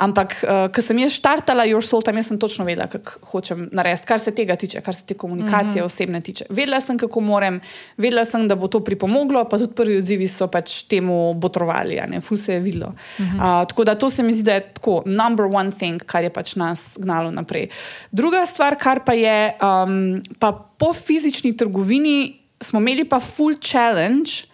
[0.01, 4.07] Ampak, uh, ko sem jaz štartala, Your Soul, tam sem točno vedela, kako hočem narediti,
[4.07, 6.45] kar se tega tiče, kar se te komunikacije mm osebne tiče.
[6.53, 7.57] Vedela sem, kako moram,
[7.97, 12.37] vedela sem, da bo to pripomoglo, pa tudi prvi odzivi so pač temu botrovali, ful
[12.37, 12.93] se je videlo.
[13.19, 13.61] Mm -hmm.
[13.61, 16.29] uh, tako da to se mi zdi, da je tako number one thing, kar je
[16.33, 17.71] pač nas gnalo naprej.
[18.13, 24.45] Druga stvar, kar pa je, um, pa po fizični trgovini smo imeli pa full challenge.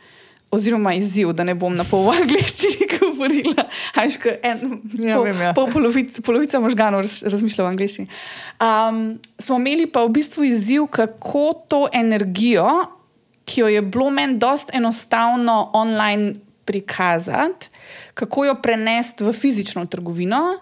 [0.48, 3.66] Oziroma, izziv, da ne bom na pol v angleščini govorila.
[4.00, 4.62] Ajško, en,
[4.96, 5.50] ja, pol, vem, ja.
[5.52, 8.08] pol polovica, polovica možganov razmišlja v angleščini.
[8.64, 9.02] Um,
[9.44, 12.64] smo imeli pa v bistvu izziv, kako to energijo,
[13.44, 17.68] ki jo je bilo meni dosta enostavno online prikazati,
[18.16, 20.60] kako jo prenesti v fizično trgovino.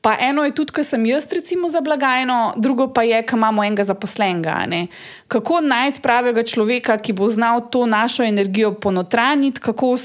[0.00, 3.64] Pa eno je tudi, kar sem jaz, recimo, za blagajno, drugo pa je, ko imamo
[3.64, 4.54] enega zaposlenega.
[4.66, 4.86] Ne?
[5.28, 9.98] Kako najti pravega človeka, ki bo znal to našo energijo ponotraniti, kako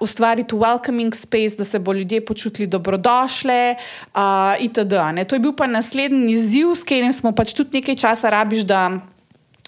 [0.00, 3.74] ustvariti welcoming space, da se bo ljudje počutili dobrodošle,
[4.14, 4.20] uh,
[4.60, 4.94] itd.
[5.14, 5.24] Ne?
[5.24, 8.62] To je bil pa naslednji izziv, s katerim smo pač tudi nekaj časa rabiš.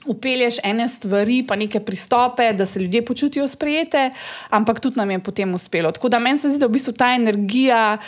[0.06, 4.10] Upelješ ene stvari, pa neke pristope, da se ljudje počutijo sprejete,
[4.50, 5.90] ampak tudi nam je potem uspelo.
[5.90, 7.98] Tako da meni se zdi, da v bistvu ta energija,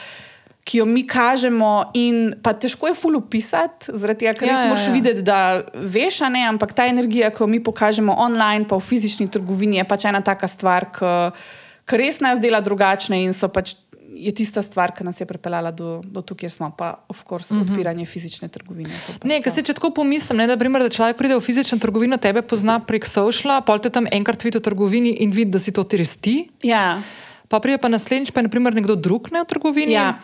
[0.64, 4.86] ki jo mi kažemo, in pa težko je ful upisati, zaradi tega, ker ja, moš
[4.86, 4.94] ja, ja.
[4.96, 5.38] videti, da
[5.76, 9.84] veš, ne, ampak ta energija, ki jo mi pokažemo online, pa v fizični trgovini, je
[9.88, 13.76] pač ena taka stvar, ki res nas dela drugačne in so pač.
[14.14, 17.50] Je tista stvar, ki nas je pripeljala do, do tu, kjer smo, pa, of course,
[17.50, 17.70] mm -hmm.
[17.70, 18.94] odpiranje fizične trgovine.
[19.24, 22.16] Ne, ker se če tako pomislim, ne, da, primer, da človek pride v fizično trgovino,
[22.16, 25.72] tebe pozna prek sociala, pol te tam enkrat vidi v trgovini in vidi, da si
[25.72, 26.46] to ti res ti.
[26.62, 27.02] Ja.
[27.48, 29.92] Pa pride pa naslednjič, pa je naprimer nekdo drug ne, v trgovini.
[29.92, 30.14] Ja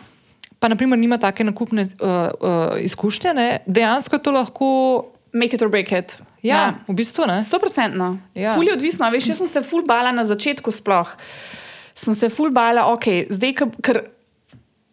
[0.61, 4.67] pa naprimer nima take nakupne uh, uh, izkušnje, ne, dejansko je to lahko.
[5.33, 6.17] Make it or break it.
[6.43, 6.73] Ja, ja.
[6.87, 7.37] v bistvu ne.
[7.41, 8.17] Sto procentno.
[8.35, 8.51] Ja.
[8.55, 9.07] Ful je odvisno.
[9.09, 11.07] Veš, jaz sem se ful bala na začetku sploh.
[11.95, 14.01] Sem se ful bala, ok, zdaj, ker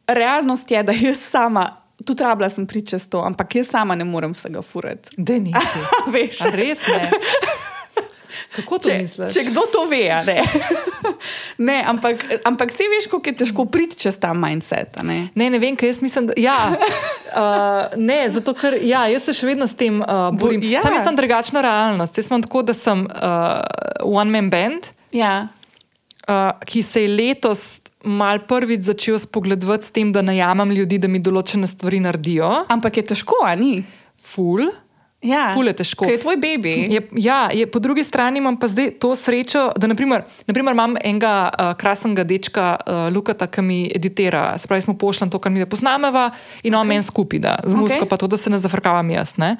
[0.07, 1.67] realnost je, da jaz sama.
[2.07, 5.19] Tu trabla sem priča s to, ampak jaz sama ne morem vsega furati.
[5.19, 5.51] Da ni.
[6.15, 7.11] Veš, res ne.
[8.57, 9.35] Kako to če, misliš?
[9.35, 10.37] Če kdo to ve, ne.
[11.69, 14.97] ne ampak, ampak se veš, kako je težko priti čez ta mindset.
[15.05, 16.31] Ne, ne, ne vem, kaj jaz mislim.
[16.31, 20.65] Da, ja, uh, ne, zato ker ja, jaz se še vedno s tem uh, borim.
[20.65, 20.81] Ja.
[20.85, 22.17] Sam sem drugačna realnost.
[22.17, 23.61] Jaz sem tako, da sem uh,
[24.07, 25.51] one man band, ja.
[26.25, 27.69] uh, ki se je letos.
[28.09, 32.47] Mal prvič začel spogledovati s tem, da najamem ljudi, da mi določene stvari naredijo.
[32.71, 33.81] Ampak je težko, ali ni?
[34.23, 34.63] Ful.
[35.19, 36.07] Ja, Fule težko.
[36.07, 36.73] Ker je tvoj baby.
[36.95, 40.95] Je, ja, je, po drugi strani imam pa zdaj to srečo, da naprimer, naprimer imam
[41.03, 44.53] enega uh, krasnega dečka, uh, Lukata, ki mi editira.
[44.59, 46.31] Spravi smo pošljali to, kar mi poznameva
[46.63, 46.95] in on okay.
[46.95, 48.09] meni skupaj, da z muziko okay.
[48.15, 49.35] pa to, da se ne zafrkavam jaz.
[49.43, 49.57] Ne?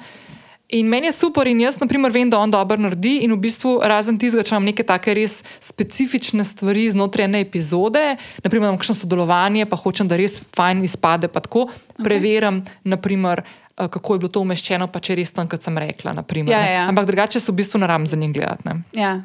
[0.69, 3.79] In meni je super, in jaz, naprimer, vem, da on dobro naredi, in v bistvu,
[3.89, 8.03] razen tistega, če imam neke take res specifične stvari znotraj ene epizode,
[8.45, 12.05] naprimer, imam kakšno sodelovanje, pa hočem, da res fajn izpade, pa tako okay.
[12.05, 13.41] preverjam, naprimer.
[13.79, 16.11] Eh, kako je bilo to umeščeno, pa če res tam, kot sem rekla.
[16.17, 16.85] Naprimer, ja, ja.
[16.91, 18.75] Ampak drugače so v bistvu naravni za njim gledati.
[18.97, 19.21] Ja.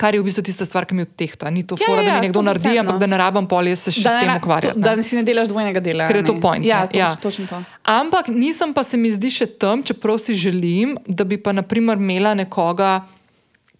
[0.00, 1.50] Kar je v bistvu tista stvar, ki mi odtehta.
[1.52, 3.82] Ni to, ja, fora, ja, da mi nekdo naredi, ampak da ne rabim pol, jaz
[3.88, 4.78] se še s tem ukvarjam.
[4.80, 6.06] Da si ne delaš dvojnega dela.
[6.08, 6.64] Ker je to point.
[6.64, 7.10] Ja, toč, ja.
[7.20, 7.58] točno to.
[7.90, 12.00] Ampak nisem pa se mi zdi še tam, čeprav si želim, da bi pa naprimer
[12.00, 13.02] imela nekoga,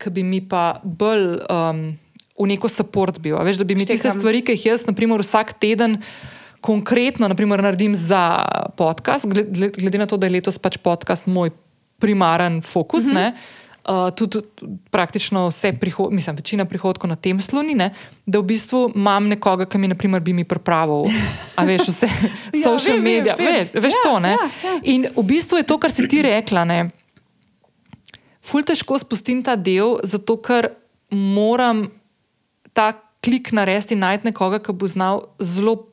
[0.03, 1.87] ki bi mi pa bolj um,
[2.37, 3.39] v neko support bil.
[3.47, 3.97] Veš, da bi mi Štekam.
[3.97, 6.01] tiste stvari, ki jih jaz naprimer vsak teden
[6.61, 8.45] konkretno naprimer, naredim za
[8.77, 9.27] podcast,
[9.79, 11.51] glede na to, da je letos pač podcast moj
[12.01, 13.05] primaren fokus.
[13.07, 13.33] Mm -hmm.
[13.89, 14.39] Uh, tudi
[14.91, 17.91] praktično vse prihodke, mislim, večina prihodkov na tem sloni, ne,
[18.27, 21.09] da v bistvu imam nekoga, ki mi naprimer, bi mi pripravil,
[21.57, 22.07] a veš, vse
[22.55, 24.21] ja, social ja, medije, veš, veš ja, to.
[24.21, 24.81] Ja, ja.
[24.83, 26.65] In v bistvu je to, kar si ti rekla.
[26.65, 26.91] Ne,
[28.43, 30.71] ful težko spustim ta del, zato ker
[31.11, 31.89] moram
[32.73, 32.93] ta
[33.25, 35.90] klik narediti in najti nekoga, ki bo znal zelo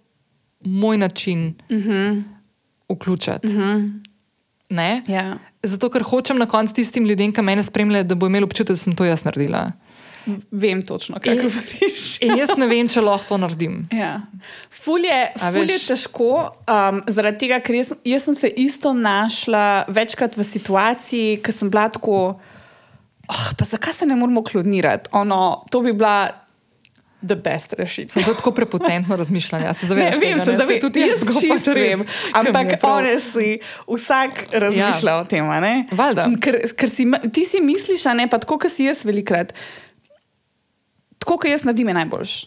[0.60, 1.90] moj način uh mhm.
[1.90, 2.24] -huh.
[2.90, 3.48] vključiti.
[3.48, 4.02] Uh mhm.
[4.70, 5.12] -huh.
[5.12, 5.38] ja.
[5.64, 8.78] Zato, ker hočem na koncu tistim ljudem, ki me spremljajo, da bo imel občutek, da
[8.78, 9.72] sem to jaz naredila.
[10.52, 12.22] Vem točno, kaj govoriš.
[12.22, 13.88] in jaz ne vem, če lahko to naredim.
[13.96, 14.22] Ja.
[14.72, 16.32] Ful je, ful je težko,
[16.68, 21.72] um, zaradi tega, ker jaz, jaz sem se isto našla večkrat v situaciji, ki sem
[21.72, 22.18] bila tako,
[23.28, 25.10] oh, pa zakaj se ne moramo klonirati?
[25.16, 26.47] Ono, to bi bila
[27.22, 28.24] the best rešitev.
[28.24, 29.66] To je tako prepotentno razmišljanje.
[29.66, 32.04] Ja, se zavedam, ne, vem, se zavedam, tudi jaz čisto vem.
[32.34, 35.18] Ampak honestly, vsak razmišlja ja.
[35.18, 35.50] o tem.
[36.42, 39.54] Ker, ker si, ti si misliš, a ne pa tako, kot si jaz velikrat.
[41.18, 42.38] Tako, kot jaz naredim, je najboljš.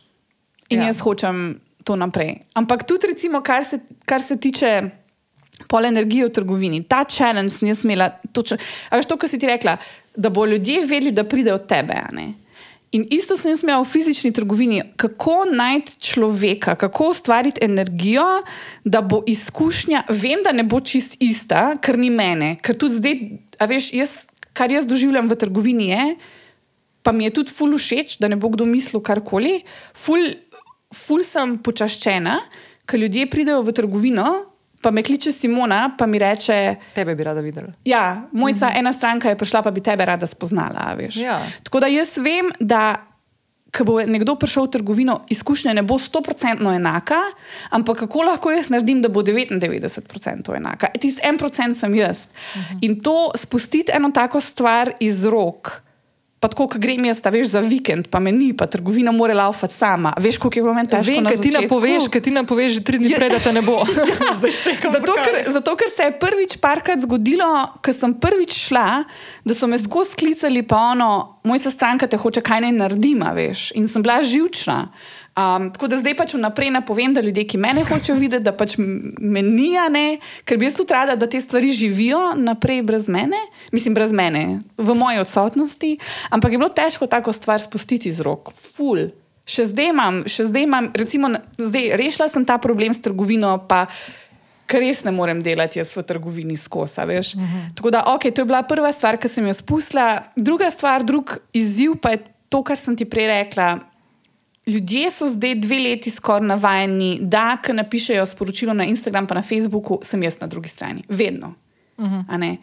[0.70, 0.92] In ja.
[0.92, 2.44] jaz hočem to naprej.
[2.54, 4.90] Ampak tudi, recimo, kar se, kar se tiče
[5.68, 6.84] pol energije v trgovini.
[6.88, 8.56] Ta challenge sem jaz imela, točno,
[8.90, 9.76] a veš to, kar si ti rekla,
[10.16, 11.98] da bo ljudje vedeli, da pride od tebe.
[12.12, 12.32] ne.
[12.90, 18.42] In isto sem jaz imela v fizični trgovini, kako najti človeka, kako ustvariti energijo,
[18.84, 22.56] da bo izkušnja, vem, da ne bo čist ista, ker ni mene.
[22.58, 23.22] Ker tudi zdaj,
[23.62, 24.16] a veš, jaz,
[24.52, 26.04] kar jaz doživljam v trgovini je,
[27.06, 29.60] pa mi je tudi ful všeč, da ne bo kdo mislil karkoli,
[29.94, 30.26] ful,
[30.90, 32.40] ful sem počaščena,
[32.90, 34.49] ker ljudje pridejo v trgovino,
[34.80, 36.74] pa me kliče Simona, pa mi reče.
[36.94, 37.68] Tebe bi rada videla.
[37.84, 38.78] Ja, mojca, -hmm.
[38.78, 40.96] ena stranka je prišla, pa bi tebe rada spoznala.
[41.14, 41.40] Ja.
[41.62, 43.06] Tako da jaz vem, da
[43.78, 47.20] ko bo nekdo prišel v trgovino, izkušnja ne bo 100% enaka,
[47.70, 50.86] ampak kako lahko jaz naredim, da bo 99% enaka.
[51.00, 52.18] Tisti en procent sem jaz.
[52.18, 52.78] -hmm.
[52.80, 55.82] In to spustiti eno tako stvar iz rok.
[56.40, 59.74] Pa tako, ko grem jaz, veš za vikend, pa me ni, pa trgovina mora laufati
[59.76, 60.14] sama.
[60.16, 61.12] Veš, koliko je bilo meni težko.
[61.12, 63.76] Vem, kaj ti napoveš, kaj ti napoveš že tri dni prej, da te ne bo.
[64.40, 67.50] Zdaj štekam Zato ker, zato, ker se je prvič parkrat zgodilo,
[67.84, 69.04] ko sem prvič šla,
[69.44, 71.10] da so me skozi klicali, pa ono,
[71.44, 73.74] moj stranka te hoče, kaj naj naredim, a veš.
[73.76, 74.86] In sem bila živčna.
[75.40, 78.74] Um, tako da zdaj pač vnaprej napovem, da ljudje, ki mene hočejo videti, da pač
[78.78, 82.82] m- me ni, a ne, ker bi jaz tudi rada, da te stvari živijo naprej
[82.82, 83.38] brez mene,
[83.72, 85.96] mislim, brez mene, v moji odsotnosti.
[86.30, 89.08] Ampak je bilo težko tako stvar spustiti iz rok, ful.
[89.50, 93.86] Še zdaj imam, še zdaj imam, recimo, zdaj rešila sem ta problem s trgovino, pa
[94.70, 97.02] ker res ne morem delati jaz v trgovini skozi.
[97.06, 97.34] veš.
[97.34, 97.74] Uh -huh.
[97.74, 100.22] Tako da, ok, to je bila prva stvar, ki sem jo spustila.
[100.36, 103.89] Druga stvar, drug izziv pa je to, kar sem ti prej rekla.
[104.66, 109.42] Ljudje so zdaj dve leti skoraj navajeni, da ko napišejo sporočilo na Instagram, pa na
[109.42, 111.02] Facebooku, sem jaz na drugi strani.
[111.08, 111.54] Vedno.
[111.96, 112.56] Uh -huh.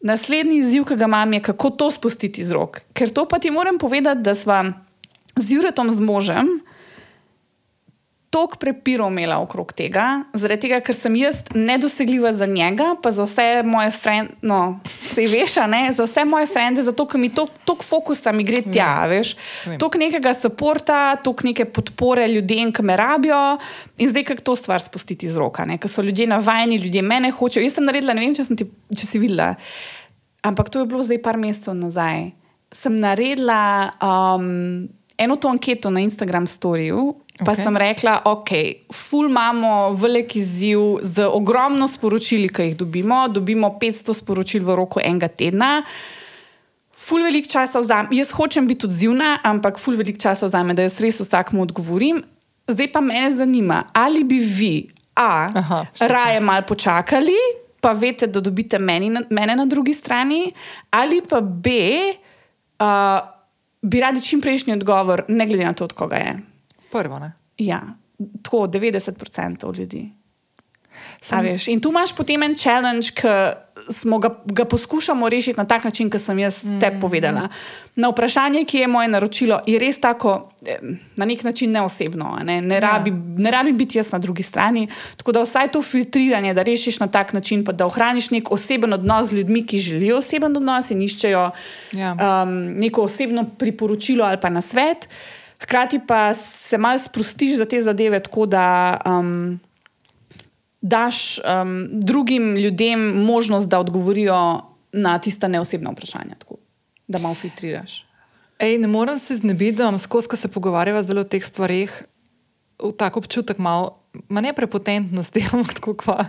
[0.00, 2.80] Naslednji izziv, ki ga imam, je, kako to spustiti iz rok.
[2.92, 4.72] Ker to pa ti moram povedati, da sva
[5.36, 6.60] z Juretom, z možem,
[8.36, 10.04] toliko prepirov imela okrog tega,
[10.36, 15.24] zaradi tega, ker sem jaz nedosegljiva za njega, pa za vse moje frende, no, se
[15.30, 18.84] veš, ne, za vse moje frende, zato ker mi to- toliko fokusa mi gre tja,
[18.84, 19.06] ja.
[19.08, 19.36] veš.
[19.66, 19.78] Vem.
[19.80, 23.58] Toliko nekega podpora, toliko neke podpore ljudem, ki me rabijo,
[23.98, 27.64] in zdaj kako to stvar spustiti iz roka, ker so ljudje navajeni, ljudje mene hočejo.
[27.64, 29.54] Jaz sem naredila, ne vem, če, ti, če si videla,
[30.42, 32.30] ampak to je bilo zdaj par mesecev nazaj.
[32.74, 37.14] Sem naredila um, eno to anketo na Instagram storju.
[37.44, 37.64] Pa okay.
[37.64, 38.50] sem rekla, ok,
[38.92, 43.28] ful imamo velik izziv z ogromno sporočili, ki jih dobimo.
[43.28, 45.82] Dobimo 500 sporočil v roku enega tedna.
[46.96, 50.96] Ful velik časa vzame, jaz hočem biti odzivna, ampak ful velik časa vzame, da jaz
[51.04, 52.22] res vsakmu odgovorim.
[52.68, 56.08] Zdaj pa me zanima, ali bi vi, a, Aha, štekam.
[56.16, 57.36] raje malo počakali,
[57.80, 60.52] pa veste, da dobite meni, na- mene na drugi strani,
[60.90, 61.70] ali pa b,
[62.80, 63.35] uh,
[63.86, 66.36] bi radi čim prejšnji odgovor, ne glede na to, od koga je.
[66.90, 67.32] Prvo, ne?
[67.58, 67.80] Ja,
[68.42, 70.10] tako 90% ljudi.
[71.22, 73.32] Sam- Veš, in tu imaš potem en challenge, ki
[73.90, 76.80] smo ga, ga poskušamo rešiti na tak način, kot sem jaz mm.
[76.80, 77.48] te povedala.
[77.96, 80.50] Na vprašanje, ki je moje naročilo, je res tako,
[81.16, 82.38] na nek način neosebno.
[82.44, 82.80] Ne, ne, Ja.
[82.80, 84.88] rabi, ne rabi biti jaz na drugi strani.
[85.16, 88.92] Tako da vsaj to filtriranje, da rešiš na tak način, pa da ohraniš nek oseben
[88.92, 91.50] odnos z ljudmi, ki želijo oseben odnos in iščejo
[91.92, 92.12] Ja.
[92.42, 95.08] um, neko osebno priporočilo ali pa na svet.
[95.60, 99.60] Hkrati pa se mal sprostiš za te zadeve, tako da um,
[100.86, 104.60] daš um, drugim ljudem možnost, da odgovorijo
[104.92, 106.56] na tista neosebna vprašanja, tako,
[107.08, 108.04] da malo filtriraš.
[108.58, 111.92] Ej, ne morem se znebiti, da imam skozi, ko se pogovarjava zdaj o teh stvareh,
[112.76, 113.96] v tak občutek malo,
[114.28, 116.28] ma ne prepotentnosti, ampak tako kva.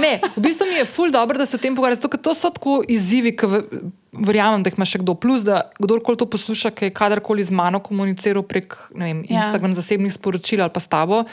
[0.00, 2.34] Ne, v bistvu mi je ful dobro, da se o tem pogovarjamo, zato ker to
[2.36, 3.50] so tako izzivi, ki
[4.12, 5.16] verjamem, da jih ima še kdo.
[5.18, 9.44] Plus, da kdorkoli to posluša, ki je kadarkoli z mano komuniciral prek vem, Ja.
[9.44, 11.24] Instagram zasebnih sporočil ali pa s tabo.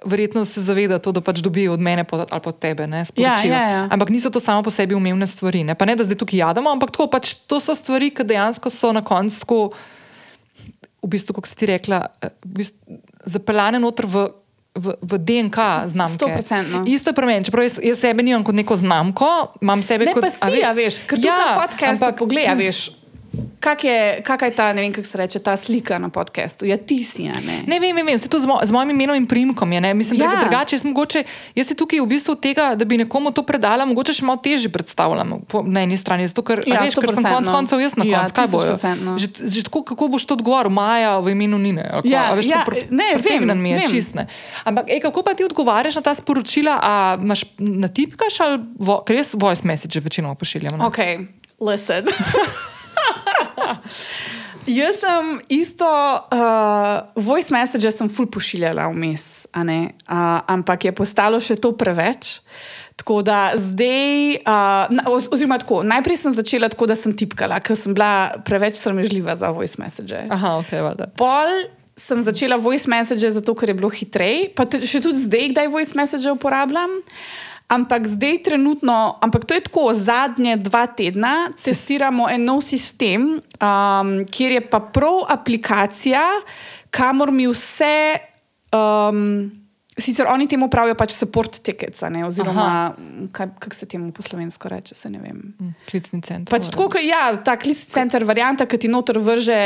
[0.00, 2.86] Verjetno se zaveda to, da pač dobijo od mene po- ali pa od tebe.
[2.86, 3.50] Ne, sporočilo.
[3.50, 3.82] ja, ja.
[3.88, 5.64] Ampak niso to samo po sebi umevne stvari.
[5.64, 5.74] Ne?
[5.74, 8.92] Pa ne, da zdaj tukaj jademo, ampak tako, pač, to so stvari, ki dejansko so
[8.92, 9.58] na koncu tako,
[11.00, 12.78] v bistvu, kot si ti rekla, eh, v bistvu,
[13.26, 14.28] zapeljane noter v.
[14.76, 16.22] V, v DNK znamke.
[16.38, 16.86] 100%.
[16.86, 19.26] Isto je pri meni, čeprav jaz, jaz sebe nimam kot neko znamko,
[19.58, 22.78] imam sebe Ne, kot pa si, a veš, ker ja, na podkastu ampak- pogledaj, veš.
[23.58, 26.64] Kak je, kaka je ta, ne vem, kako se reče, ta slika na podkastu?
[26.64, 27.62] Ja, ti si, a ne?
[27.66, 28.14] Ne vem, vem, vem.
[28.14, 29.80] se to z, mo z mojim imenom in primkom je.
[29.80, 29.90] Ne?
[29.92, 30.30] Mislim, da Ja.
[30.30, 30.72] je drugače.
[30.72, 31.22] Jaz, mogoče,
[31.54, 34.68] jaz se tukaj v bistvu tega, da bi nekomu to predala, mogoče še malo težje
[34.68, 36.24] predstavljam po, na eni strani.
[36.24, 37.34] Zato, ker, Ja, veš, ker sem 100%.
[37.34, 38.34] konec koncev jaz na Ja, koncu.
[38.34, 38.74] kaj bojo?
[38.74, 39.18] 1000%.
[39.18, 41.84] Že, že tako, kako boš to odgovoril, Maja v imenu Nine.
[41.84, 42.00] kva?
[42.06, 43.90] Ja, veš, ja, pre- ne, vem, mi je vem.
[43.90, 44.14] čist.
[44.14, 44.24] ne.
[44.64, 46.78] Ampak ej, kako pa ti odgovarjaš na ta sporočila?
[46.78, 50.78] A imaš natipkaš ali vo, res voice message večinoma pošiljam?
[50.78, 50.86] ne?
[50.86, 50.98] Ok,
[51.60, 52.06] listen.
[54.78, 59.64] Jaz sem isto, uh, voice message sem full pošiljala vmes, uh,
[60.44, 62.38] ampak je postalo še to preveč.
[62.98, 67.62] Tako da zdaj, uh, na, oz, oziroma tako, najprej sem začela tako, da sem tipkala,
[67.62, 70.18] ker sem bila preveč sramežljiva za voice message.
[70.34, 71.06] Aha, ok, valjda.
[71.16, 71.54] Pol
[71.98, 75.98] sem začela voice message zato, ker je bilo hitreje, pa še tudi zdaj, kdaj voice
[75.98, 76.98] message uporabljam.
[77.68, 84.12] Ampak zdaj trenutno, ampak to je tako, zadnje dva tedna testiramo en nov sistem, um,
[84.24, 86.24] kjer je pa prav aplikacija,
[86.90, 88.16] kamor mi vse,
[88.72, 89.52] um,
[89.98, 92.94] sicer oni temu pravijo pač support tickets, ne, oziroma
[93.32, 95.08] kako se temu po slovensko reče, se.
[95.08, 96.50] Hm, Klicni center.
[96.50, 99.60] Pač tako, kot ja, ta klicni center, varianta, ki ti noter vrže.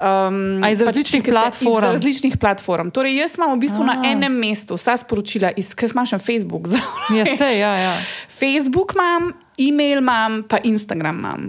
[0.00, 1.84] Um, iz različnih tikete platform?
[1.84, 2.92] Iz različnih platform.
[2.94, 4.10] Torej, jaz imam v bistvu na A.
[4.12, 6.70] enem mestu vsa sporočila, iz, ker imaš na Facebook.
[7.14, 7.94] Ja, sej, ja, ja.
[8.32, 11.42] Facebook imam, e-mail imam, pa Instagram imam.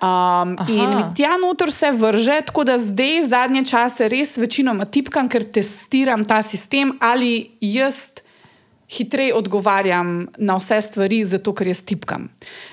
[0.00, 0.72] Um, Aha.
[0.72, 5.44] in mi tja noter vse vrže, tako da zdaj zadnje čase res večinoma tipkam, ker
[5.44, 8.08] testiram ta sistem, ali jaz
[8.90, 12.30] hitreje odgovarjam na vse stvari, zato ker jaz tipkam.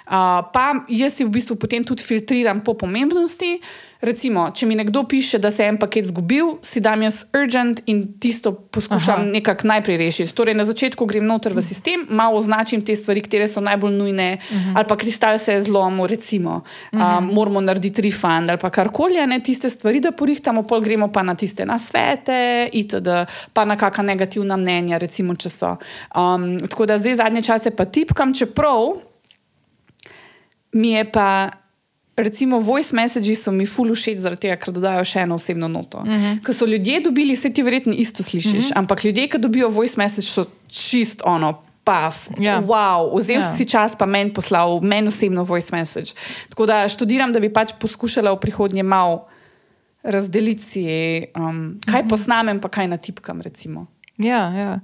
[0.07, 3.57] Uh, pa jaz si v bistvu potem tudi filtriram po pomembnosti.
[4.01, 7.81] Recimo, če mi nekdo piše, da se je en paket zgubil, si dam jaz urgent
[7.89, 9.31] in tisto poskušam Aha.
[9.33, 10.33] nekako najprej rešiti.
[10.37, 14.37] Torej, na začetku grem noter v sistem, malo označim te stvari, ki so najbolj nujne,
[14.37, 14.73] uh -huh.
[14.75, 16.61] ali pa kristal se je zlomil, recimo,
[16.93, 17.17] uh -huh.
[17.17, 21.23] um, moramo narediti refund ali pa karkoli, ne tiste stvari, da porihtamo, pol gremo pa
[21.23, 23.07] na tiste nasvete, itd.,
[23.53, 25.75] pa na kakšna negativna mnenja, recimo, če so.
[26.15, 29.01] Um, tako da zdaj zadnje čase pa tipkam, čeprav
[30.71, 31.49] mi je pa.
[32.17, 36.01] Recimo, voice messages so mi ful všeč, zaradi tega, ker dodajo še eno osebno noto.
[36.01, 36.39] Uh -huh.
[36.43, 38.71] Ker so ljudje dobili, vse ti verjetno isto slišiš, uh -huh.
[38.75, 42.61] ampak ljudje, ki dobijo voice message, so čist ono, paf, Ja.
[42.61, 43.45] wow, vzel Ja.
[43.47, 43.55] ja.
[43.55, 46.11] si čas, pa meni poslal, meni osebno voice message.
[46.49, 49.27] Tako da študiram, da bi pač poskušala v prihodnje malo
[50.03, 50.83] razdeliti si,
[51.35, 52.09] um, kaj uh -huh.
[52.09, 53.41] posnamem, pa kaj natipkam.
[53.41, 53.85] Recimo.
[54.17, 54.79] Ja, ja.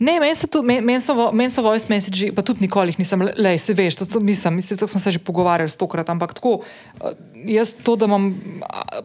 [0.00, 2.94] Ne, meni so, tu- men, men so, vo- men so voice message, pa tudi nikoli
[2.94, 6.62] jih nisem, le, se veš, to nisem, mislim, smo se že pogovarjali stokrat, ampak tako,
[7.04, 7.12] eh,
[7.46, 8.34] jaz to, da imam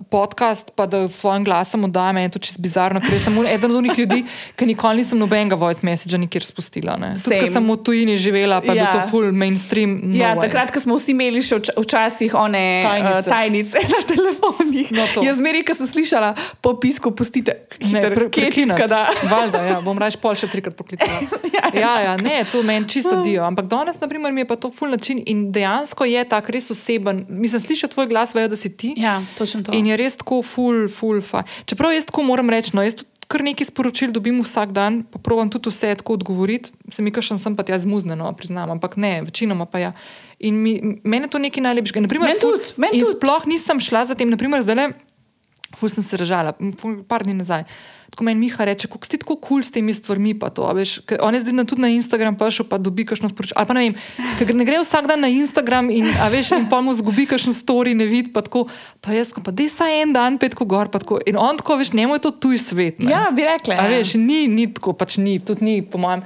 [0.10, 3.98] podcast, pa da svojim glasom oddajam, je to čisto bizarno, ker sem eden od unih
[3.98, 4.24] ljudi,
[4.56, 6.98] ki nikoli nisem nobenega voice message nikjer spustila.
[6.98, 7.16] ne.
[7.18, 8.84] Tudi, ker sem v tujini živela, pa je Ja.
[8.84, 10.00] bil to full mainstream.
[10.04, 10.42] No ja, way.
[10.42, 13.70] takrat, ko smo vsi imeli še vč včasih one tajnice, Tajnice.
[13.70, 14.88] uh, tajnice na telefonih.
[14.92, 15.22] No, to.
[15.22, 16.30] Jaz zmeri, ko sem slišala
[16.60, 18.76] po pisku, pustite Ne, hiter, pre, kje prekinati.
[18.76, 19.02] tipka, da.
[19.32, 21.22] Valjda, ja, bom raje pol še trikrat poklicala.
[21.76, 23.44] ja, ja, ne, to meni čisto dio.
[23.44, 26.70] Ampak danes, na primer, mi je pa to ful način in dejansko je tak res
[26.70, 27.26] oseben.
[27.30, 28.94] Mislim, slišati tvoj glas, vejo, da si ti.
[28.98, 29.74] Ja, točno to.
[29.74, 31.44] In je res tako ful, ful, fa.
[31.66, 35.18] Čeprav jaz tako moram reči, no, jaz tudi kar nekaj sporočil dobim vsak dan, pa
[35.18, 36.70] provam tudi vse tako odgovoriti.
[36.94, 39.92] Se mi kašem sem pa tja zmuzneno, priznam, ampak ne, večinoma pa ja.
[40.40, 42.06] In mi, meni je to nekaj najlepšega.
[42.06, 43.18] Naprimer, ful- tudi, meni in tudi.
[43.18, 44.88] Sploh nisem šla za tem, naprimer, zdaj le.
[45.76, 47.66] Ful sem se režala, ful, par dni nazaj.
[48.16, 50.32] Tako meni Miha reče, kako si tako kul cool s temi stvarmi.
[50.34, 53.28] pa To, a veš, on je zdaj na- tudi na Instagram prišel, pa dobi kakšno
[53.28, 53.60] sporočilo.
[53.60, 53.96] Ali pa ne vem,
[54.40, 57.92] ker ne gre vsak dan na Instagram in, veš, in pa mu zgubi kakšen story,
[57.92, 58.32] ne vidi.
[58.32, 60.88] Pa, tako, pa jaz, pa dej saj en dan, pet ko gor.
[60.88, 61.20] pa tako.
[61.26, 63.00] In on tako, veš, njemu je to tuj svet.
[63.00, 63.12] ne.
[63.12, 63.76] Ja, bi rekla.
[63.76, 63.92] Ja.
[63.92, 66.24] veš, ni, ni tako, pač ni, tudi ni, po mojem.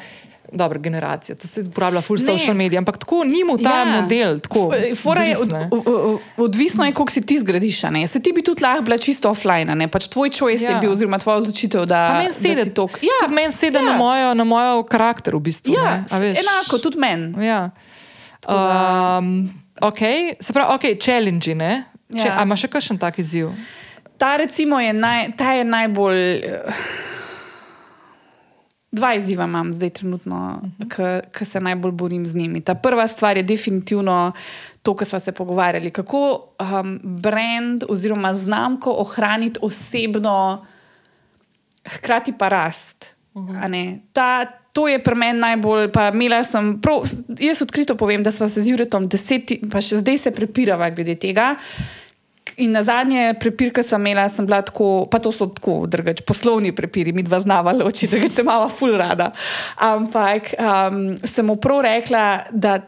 [0.51, 2.25] Dobra generacija, to se uporablja full Ne.
[2.27, 3.85] social media, ampak tako ni mu ta ja.
[3.93, 4.39] model.
[4.39, 5.69] Tako, Fora je, od, bliz, ne.
[5.71, 7.81] o- o- odvisno je, koliko si ti zgradiš.
[8.07, 10.71] Se ti bi tudi lahko bila čisto offline, pač tvoj choice ja.
[10.71, 12.89] Je bil, oziroma tvoja odločitev, da, meni sedi, si to.
[13.01, 13.81] ja, tudi meni sedi ja.
[13.83, 15.73] na, mojo, na mojo karakter, v bistvu.
[15.75, 17.45] Ja, enako, tudi meni.
[17.45, 17.69] Ja.
[18.41, 19.49] da- Um,
[19.81, 20.33] okay.
[20.39, 21.55] Se pravi, ok, challenge.
[21.55, 21.83] Ne?
[22.11, 22.39] Če, Ja.
[22.39, 23.51] a imaš še kakšen tak izziv?
[24.17, 26.19] Ta, recimo, je, naj, ta je najbolj.
[26.35, 26.73] eh,
[28.91, 30.61] Dva izziva imam zdaj trenutno,
[31.37, 32.61] ki se najbolj borim z njimi.
[32.61, 34.31] Ta prva stvar je definitivno
[34.81, 35.91] to, kar smo se pogovarjali.
[35.91, 36.21] Kako
[36.59, 40.65] um, brand oziroma znamko ohraniti osebno,
[41.85, 43.15] hkrati pa rast.
[43.61, 43.99] a ne.
[44.13, 45.91] Ta, to je pri meni najbolj.
[45.91, 47.05] Pa imela sem, prav,
[47.39, 51.15] jaz odkrito povem, da smo se z Juretom deset, pa še zdaj se prepirava glede
[51.15, 51.55] tega.
[52.59, 56.21] In na zadnje prepir, ki sem imela, sem bila tako, pa to so tako, drugač,
[56.27, 59.31] poslovni prepiri, mi dva znava loči, da se mava ful rada.
[59.79, 62.81] Ampak um, sem mu prav rekla, da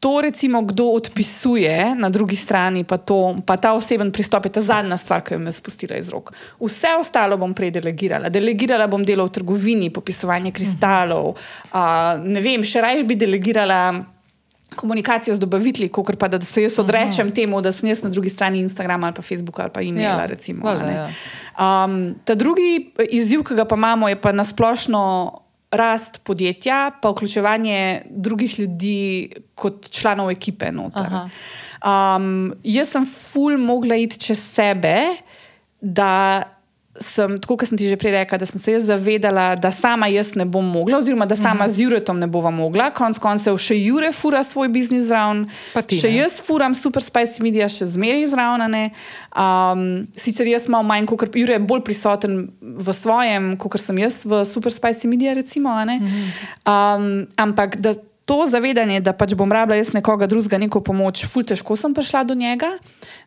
[0.00, 4.62] to, recimo, kdo odpisuje na drugi strani, pa, to, pa ta oseben pristop je ta
[4.62, 6.30] zadnja stvar, ki jo me spustila iz rok.
[6.62, 8.30] Vse ostalo bom prej delegirala.
[8.30, 13.80] Delegirala bom delo v trgovini, popisovanje kristalov, uh, ne vem, še raje bi delegirala
[14.76, 18.30] komunikacijo z dobavitelji, kot pa da se jaz odrečem temu, da sem jaz na drugi
[18.30, 20.22] strani Instagrama ali pa Facebooka ali pa e-maila.
[20.22, 20.94] Ja, recimo, valjda, a ne.
[20.94, 21.08] ja.
[21.84, 25.02] um, ta drugi izziv, ki ga pa imamo, je pa nasplošno
[25.70, 30.72] rast podjetja, pa vključevanje drugih ljudi kot članov ekipe.
[30.72, 31.06] noter.
[31.84, 34.96] Um, jaz sem ful mogla iti čez sebe,
[35.80, 36.42] da
[37.00, 40.08] sem, tako kot sem ti že prej rekla, da sem se jaz zavedala, da sama
[40.12, 41.74] jaz ne bom mogla, oziroma da sama uh -huh.
[41.74, 42.90] z Juretom ne bova mogla.
[42.90, 45.46] Konec koncev še Jure fura svoj biznis zraven,
[46.00, 48.90] še jaz furam super spicy media, še zmeraj zraven.
[49.36, 54.24] Um, sicer jaz malo manj, kot Jure je bolj prisoten v svojem, kot sem jaz
[54.24, 55.68] v super spicy media, recimo.
[55.68, 56.96] Uh -huh.
[56.96, 57.94] um, ampak da
[58.28, 62.26] to zavedanje, da pač bom rabila jaz nekoga drugega, neko pomoč, ful težko sem prišla
[62.28, 62.74] do njega.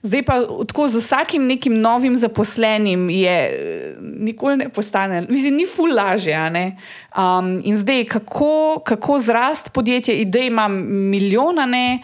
[0.06, 0.36] Zdaj pa
[0.70, 3.38] tako z vsakim nekim novim zaposlenim je,
[4.00, 6.38] nikoli ne postane, mislim, ni ful lažje.
[7.18, 10.78] Um, in zdaj, kako, kako zrast podjetje, idej imam
[11.10, 12.04] milijona, ne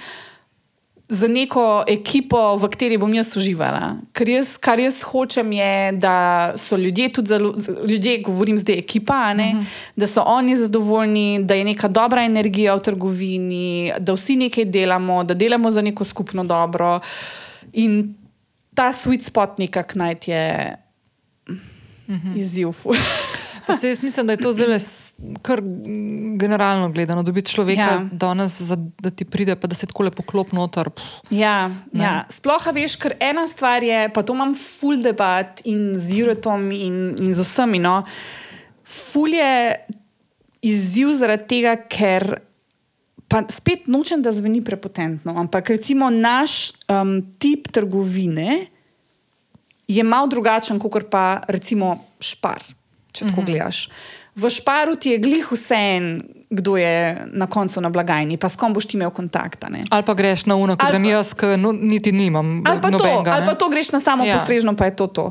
[1.09, 3.95] za neko ekipo, v kateri bom jaz uživala.
[4.11, 6.15] Ker jaz, kar jaz hočem, je, da
[6.59, 7.53] so ljudje tudi zelo,
[7.87, 9.63] ljudje, govorim zdaj, ekipa, ne, uh mhm.
[9.63, 9.93] -huh.
[9.95, 15.23] da so oni zadovoljni, da je neka dobra energija v trgovini, da vsi nekaj delamo,
[15.23, 16.99] da delamo za neko skupno dobro.
[17.73, 18.13] In
[18.75, 20.75] ta sweet spot nekako najti je
[21.47, 21.55] uh
[22.15, 22.27] mhm.
[22.27, 22.37] -huh.
[22.37, 22.69] izziv.
[23.75, 24.79] Se, jaz mislim, da je to zdaj
[25.41, 25.61] kar
[26.39, 28.01] generalno gledano, da bi človek ja.
[28.11, 28.61] danes,
[28.99, 30.89] da ti pride, pa da se tako lepo klop noter.
[31.29, 32.25] Ja, ja.
[32.31, 36.99] Sploh, veš, ker ena stvar je, pa to imam full debat in z Juretom in,
[37.19, 37.79] in z vsemi.
[37.83, 38.01] No.
[38.87, 39.75] Ful je
[40.61, 42.37] izziv zaradi tega, ker.
[43.27, 48.61] Pa spet nočem, da zveni prepotentno, ampak recimo naš um, tip trgovine
[49.87, 52.63] je malo drugačen, kot pa recimo špar
[53.17, 53.49] če tako mhm.
[53.51, 53.87] gledaš.
[54.37, 56.09] V šparu ti je glih vse en,
[56.49, 59.65] kdo je na koncu na blagajni, pa s kom boš ti imel kontakt.
[59.65, 62.61] Ali pa greš na uno, ki ga jaz no, niti nimam.
[62.61, 64.37] Ali pa, nobenga, to, ali pa to greš na samo ja.
[64.37, 65.25] postrežno, pa je to to.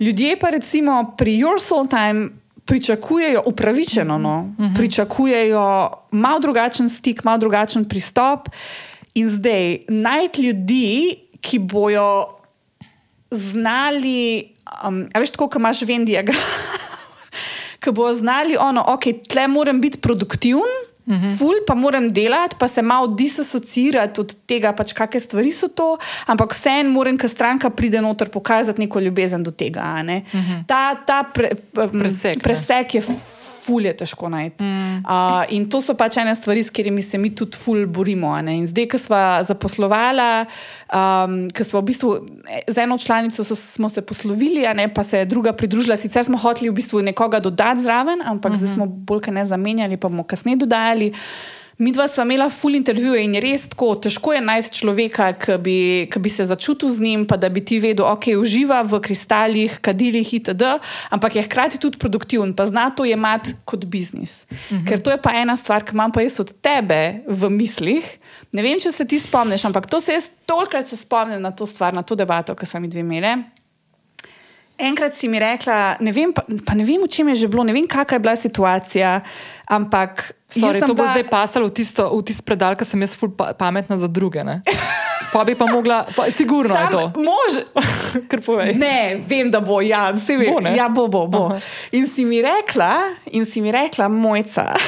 [0.00, 2.28] Ljudje pa recimo pri Your Soul Time.
[2.68, 4.40] Pričakujejo upravičeno, no?
[4.40, 4.72] uh mhm.
[4.72, 4.76] -huh.
[4.76, 8.48] pričakujejo malo drugačen stik, malo drugačen pristop,
[9.14, 12.26] in zdaj najti ljudi, ki bojo
[13.30, 14.52] znali,
[14.88, 16.36] um, veš, tako, kot imaš ven diagram
[17.80, 20.76] ki bo znali, ono, ok, tle moram biti produktiven.
[21.08, 21.24] Mhm.
[21.24, 21.38] -huh.
[21.38, 25.96] Ful, pa moram delati, pa se malo disasocirati od tega, pač, kakšne stvari so to,
[26.26, 29.80] ampak vseeno moram, ker stranka pride noter, pokazati neko ljubezen do tega.
[29.80, 30.24] Uh mhm.
[30.32, 30.66] -huh.
[30.66, 31.50] Ta, ta pre,
[31.92, 33.02] presek, presek je
[33.68, 34.64] ful je težko najti.
[34.64, 35.02] Mm.
[35.04, 38.32] Uh, in to so pač ene stvari, s katerimi se mi tudi ful borimo.
[38.40, 40.28] In zdaj, ko smo zaposlovali,
[40.88, 42.14] um, ko smo v bistvu
[42.64, 45.96] z eno članico so, smo se poslovili, ne, pa se je druga pridružila.
[46.00, 48.64] Sicer smo hoteli v bistvu nekoga dodati zraven, ampak mm -hmm.
[48.64, 51.12] zdaj smo bolj kaj ne zamenjali, pa bomo kasneje dodajali.
[51.78, 55.58] Mi dva sva imela full intervjuje in je res tako, težko je najti človeka, ki
[55.62, 55.76] bi,
[56.10, 59.76] ki bi se začutil z njim, pa da bi ti vedel, ok, uživa v kristalih,
[59.78, 60.72] kadilih itd.,
[61.14, 64.42] ampak je hkrati tudi produktiven, pa zna to jemati kot biznis.
[64.58, 64.88] Mhm.
[64.90, 68.10] Ker to je pa ena stvar, ki imam pa jaz od tebe v mislih.
[68.50, 71.94] Ne vem, če se ti spomniš, ampak to se jaz tolikrat spomnim na to stvar,
[71.94, 73.36] na to debato, ki smo mi dve imeli.
[74.78, 77.66] Enkrat si mi rekla, ne vem, pa, pa ne vem, v čem je že bilo,
[77.66, 79.10] ne vem, kakšna je bila situacija,
[79.66, 80.38] ampak.
[80.46, 81.18] Sorry, to bo bila...
[81.18, 84.46] zdaj pasalo v tisto, v tisto predal, ki sem jaz ful pa, pametna za druge.
[84.46, 84.62] Ne?
[85.28, 87.12] Pa bi pa mogla, pa, sigurno Sam, je to.
[87.20, 87.60] Može.
[88.32, 88.72] Kar povej.
[88.80, 90.54] Ne, vem, da bo, ja, se vem.
[90.54, 91.26] Bo, ja, bo, bo.
[91.26, 91.42] bo.
[91.92, 94.72] In si mi rekla, in si mi rekla, mojca.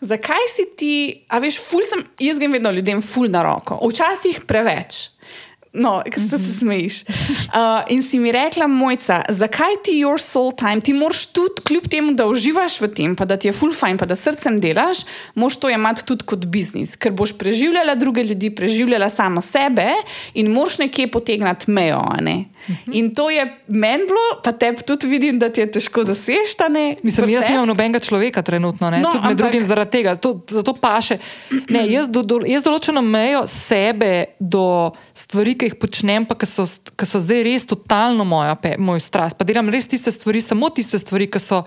[0.00, 0.94] Zakaj si ti,
[1.28, 5.10] a veš, ful sem, jaz grem vedno ljudem ful na roko, včasih preveč.
[5.72, 6.58] No, kaj se mhm.
[6.58, 7.02] smejiš.
[7.02, 11.88] Uh, in si mi rekla, mojca, zakaj ti your soul time, ti moraš tudi, kljub
[11.88, 15.04] temu, da uživaš v tem, pa da ti je full fine, pa da srcem delaš,
[15.34, 19.90] moš to imati tudi kot biznis, ker boš preživljala druge ljudi, preživljala samo sebe
[20.34, 22.02] in moš nekje potegnati mejo.
[22.20, 22.44] Ne?
[22.68, 22.92] Mhm.
[22.92, 26.96] In to je meni bilo, pa te tudi vidim, da ti je težko dosežtane.
[27.02, 29.36] Mislim, jaz nimam nobenega človeka trenutno, no, tudi med ampak...
[29.36, 31.18] drugim zaradi tega, to, zato paše.
[31.70, 36.48] Ne, jaz, do, do, jaz določeno mejo sebe do stvari, ki jih počnem, pa ki
[36.48, 39.38] so, so zdaj res totalno moja, pe, moj strast.
[39.38, 41.64] Pa delam res tiste stvari, samo tiste stvari, ki so.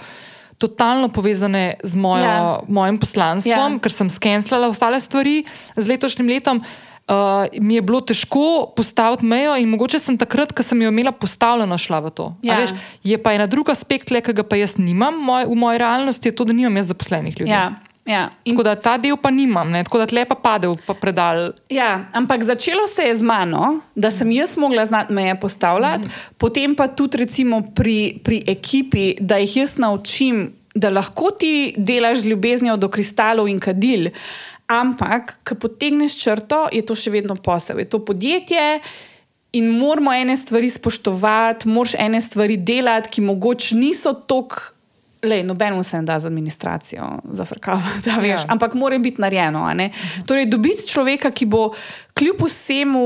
[0.62, 2.42] Totalno povezane z mojo, ja.
[2.70, 3.82] mojim poslanstvom, ja.
[3.82, 5.40] ker sem skenslala ostale stvari
[5.74, 6.62] z letošnjim letom,
[7.08, 11.12] uh, mi je bilo težko postaviti mejo in mogoče sem takrat, ko sem jo imela
[11.12, 12.32] postavljeno, šla v to.
[12.44, 12.58] Ja.
[12.60, 15.82] Veš, je pa en drug aspekt, le, ki ga pa jaz nimam moj, v moji
[15.82, 17.52] realnosti, je to, da nimam jaz zaposlenih ljudi.
[17.52, 17.72] Ja.
[18.06, 18.56] Ja, in...
[18.56, 19.84] Tako da ta del pa nimam, ne?
[19.86, 21.52] tako da tle pa pade v predal.
[21.70, 26.34] Ja, ampak začelo se je z mano, da sem jaz mogla znati meje postavljati, mm.
[26.38, 27.28] potem pa tudi
[27.76, 33.48] pri, pri ekipi, da jih jaz naučim, da lahko ti delaš z ljubeznijo do kristalov
[33.48, 34.10] in kadil,
[34.72, 38.82] ampak, ko potegneš črto, je to še vedno posel, je to podjetje.
[39.60, 44.80] In moramo ene stvari spoštovati, moraš ene stvari delati, ki mogoče niso tako
[45.22, 48.40] Le, nobeno se ne da z administracijo zafrkavati, ja.
[48.48, 49.68] ampak mora biti narejeno.
[50.26, 51.76] Torej, dobiti človeka, ki bo
[52.18, 53.04] kljub vsemu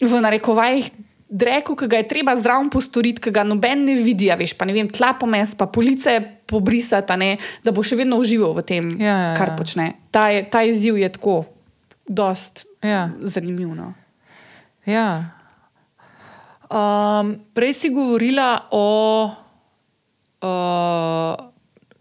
[0.00, 0.90] v narekovajih
[1.30, 4.66] dreku, ki ga je treba zraven postoriti, ki ga noben ne vidi, a veš, pa
[4.66, 6.18] ne vem, tla pomest, pa police
[6.52, 7.30] pobrisati, ne,
[7.60, 9.56] da bo še vedno užival v tem, Ja, ja, kar ja.
[9.56, 9.86] počne.
[10.10, 11.44] Ta, je, ta izziv je tako,
[12.04, 13.08] dost Ja.
[13.18, 13.72] zanimiv.
[13.72, 13.94] No.
[14.84, 15.32] Ja.
[16.66, 18.86] Um, prej si govorila o,
[20.40, 21.32] uh,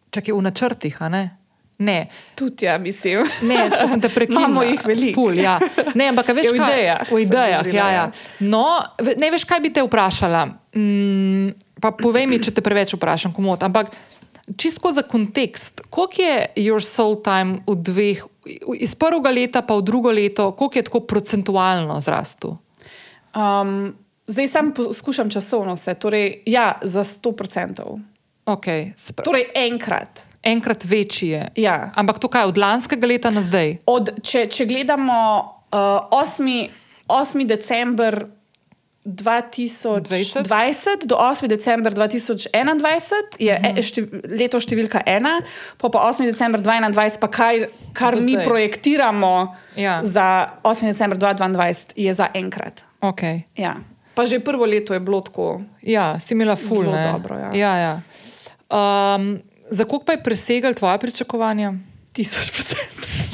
[0.10, 1.38] čakaj, v načrtih, ne?
[1.78, 3.26] Ne, Tudi, ja, mislim.
[3.41, 4.45] ne, sem te prekinila.
[4.45, 5.16] Imamo jih veliko.
[5.20, 5.58] Ful, ja.
[5.93, 7.91] Ne, ampak veš, Ja, v kaj- idejah V idejah, govorila, ja, ja.
[7.91, 8.06] ja.
[8.39, 8.66] No,
[9.18, 10.45] ne veš, kaj bi te vprašala.
[10.72, 13.58] Mm, pa povej mi, če te preveč vprašam, komod.
[13.60, 13.89] Ampak
[14.58, 18.24] čisto za kontekst, koliko je your soul time v dveh,
[18.80, 22.58] iz prvega leta pa v drugo leto, koliko je tako procentualno zrastel?
[23.36, 23.93] Um,
[24.28, 27.99] zdaj sam poskušam časovno vse, torej, ja, za 100%.
[28.45, 30.26] Okay, se pravi, Torej, enkrat.
[30.43, 31.47] enkrat večji je.
[31.56, 31.91] Ja.
[31.95, 33.78] Ampak to kaj, od lanskega leta na zdaj?
[33.86, 35.14] Od, če, če gledamo
[35.72, 36.68] uh, 8.
[37.08, 37.45] 8.
[37.45, 38.26] december
[39.06, 41.06] 2020 20?
[41.06, 41.47] do 8.
[41.47, 42.49] december 2021
[43.39, 43.82] je uh -huh.
[43.82, 45.41] štev, leto številka ena,
[45.78, 46.26] pa pa 8.
[46.32, 48.45] december 2021, pa kaj, kar Do mi zdaj.
[48.45, 50.04] projektiramo Ja.
[50.04, 50.86] za 8.
[50.88, 52.84] december 2022, je za enkrat.
[53.02, 53.41] Okay.
[53.58, 53.76] Ja.
[54.14, 55.62] Pa že prvo leto je bilo tako.
[55.82, 56.84] Ja, si imela ful.
[56.84, 57.12] Zelo ne?
[57.12, 57.49] dobro, ja.
[57.54, 58.02] ja, ja.
[58.70, 59.39] Um,
[59.70, 61.74] za koliko pa je presegal tvoje pričakovanja?
[62.14, 63.30] Tisoč procent.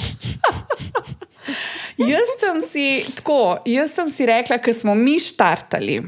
[1.98, 2.86] Jaz sem si
[3.16, 6.02] tako, jaz sem si rekla, ker smo mi štartali.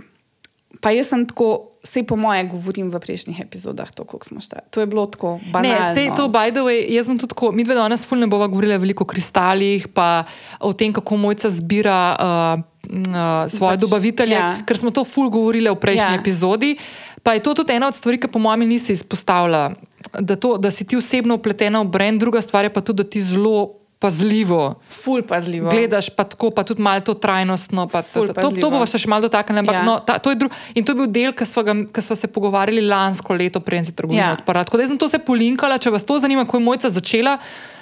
[0.80, 1.48] Pa jaz sem tako,
[1.82, 4.70] vse po moje govorim v prejšnjih epizodah, to, kako smo štartali.
[4.70, 5.92] To je bilo tako Ne, banalno.
[5.92, 8.48] vse to, by the way, jaz sem tudi tako, mi dve danes ful ne bova
[8.48, 10.24] govorila veliko o kristalih, pa
[10.60, 14.56] o tem, kako mojca zbira uh, uh, svoje Pač, dobavitelje, ja.
[14.62, 16.20] ker smo to ful govorili v prejšnji Ja.
[16.20, 16.76] epizodi.
[17.20, 19.74] Pa je to tudi ena od stvari, ki po mojem nisi izpostavila,
[20.16, 23.10] da, to, da si ti osebno upletena v brand, druga stvar je pa tudi, da
[23.10, 25.70] ti zelo pazljivo Ful pazljivo.
[25.70, 27.86] gledaš, pa tako, pa tudi malo to trajnostno.
[27.86, 29.60] To, to, to bomo se še malo dotaknili.
[29.60, 29.84] Ampak, Ja.
[29.84, 32.28] no, ta, to dru, in to je bil del, ki smo, ga, ki smo se
[32.30, 34.32] pogovarjali lansko leto, preden si trgovino Ja.
[34.34, 34.64] odprla.
[34.64, 37.38] Tako da sem to se polinkala, če vas to zanima, ko je mojca začela.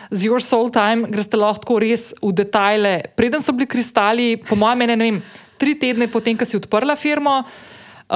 [0.09, 2.93] Z Your Soul Time greste lahko res v detajle.
[3.13, 5.17] Preden so bili kristali, po mojem mnenju, ne vem,
[5.55, 7.43] tri tedne potem, ko si odprla firmo,
[8.07, 8.15] uh,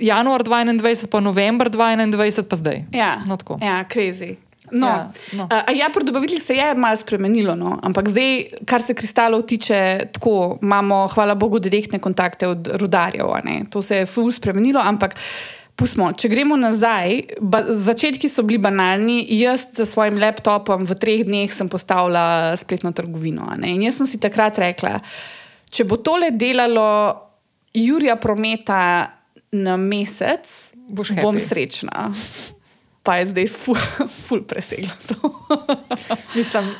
[0.00, 2.78] januar 2021, pa november 2021, pa zdaj.
[2.90, 3.58] Ja, No, tako.
[3.60, 4.36] ja crazy.
[4.70, 5.38] No, Ja, no.
[5.38, 5.44] no.
[5.44, 7.78] Uh, ja, pri dobaviteljih se je malo spremenilo, no.
[7.82, 13.26] ampak zdaj, kar se kristalov tiče, tako imamo, hvala Bogu, direktne kontakte od rudarjev.
[13.30, 13.64] a ne.
[13.70, 15.14] To se je ful spremenilo, ampak.
[15.76, 19.26] Pustmo, če gremo nazaj, ba, začetki so bili banalni.
[19.36, 23.44] Jaz za svojim laptopom v treh dneh sem postavila spletno trgovino.
[23.44, 23.58] a.
[23.66, 25.00] In jaz sem si takrat rekla,
[25.68, 27.12] če bo tole delalo
[27.76, 29.04] Jurija Prometa
[29.52, 31.04] na mesec, bom
[31.36, 31.44] happy.
[31.44, 32.08] srečna.
[33.06, 33.78] Pa je zdaj ful,
[34.26, 35.14] ful preseglo to.
[36.34, 36.74] Mislim.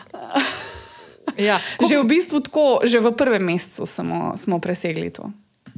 [1.37, 5.31] Ja, Že v bistvu tako, že v prvem mesecu smo, smo presegli to.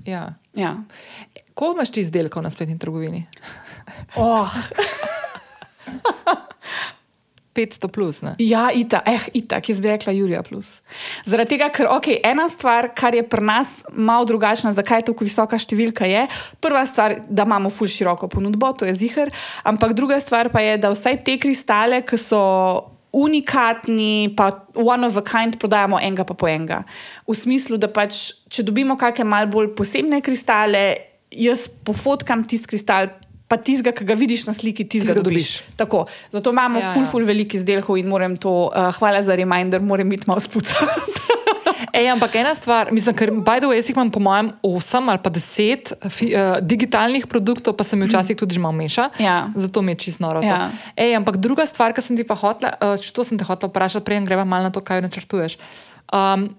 [0.05, 0.33] ja.
[0.55, 0.83] Ja.
[1.53, 3.27] Koliko imaš ti izdelkov na spletni trgovini?
[4.15, 4.47] Oh,
[7.59, 8.23] 500 plus.
[8.23, 8.37] Ne?
[8.39, 10.43] ja, itak, eh, itak, jaz bi rekla Jurija.
[10.47, 10.79] Plus.
[11.27, 15.27] Zaradi tega, ker okay, ena stvar, kar je pri nas malo drugačna, zakaj je tako
[15.27, 16.27] visoka številka, je
[16.63, 19.33] prva stvar, da imamo ful široko ponudbo, to je zihar,
[19.67, 22.45] ampak druga stvar pa je, da vsaj te kristale, ki so.
[23.19, 26.83] Unikatni, pa one of a kind, prodajamo enega pa po enega.
[27.25, 28.19] V smislu, da pač,
[28.53, 30.83] če dobimo kakšne malce bolj posebne kristale,
[31.33, 33.09] jaz pofotkam tisti kristal,
[33.49, 35.47] pa tistega, ki ga vidiš na sliki, tistega Tistega dobiš.
[35.65, 35.77] dobiš.
[35.81, 36.05] Tako.
[36.33, 39.81] Zato imamo Ja, ja, ful, ful veliko izdelkov in moram to, uh, hvala za reminder,
[39.81, 40.85] moram biti malo spucati.
[41.99, 45.09] Ej, ampak ena stvar, mislim, ker by the way, jaz jih imam po mojem 8
[45.09, 49.09] ali pa 10 fi, uh, digitalnih produktov, pa se mi včasih tudi že malo meša.
[49.19, 49.49] Ja.
[49.57, 50.45] Zato mi je čisto noro.
[50.45, 50.47] to.
[50.47, 50.69] Ja.
[50.97, 54.05] Ej, ampak druga stvar, ki sem ti pa hotla, uh, to sem te hotla vprašati,
[54.05, 55.57] preden greva malo na to, kaj načrtuješ.
[56.13, 56.53] Um,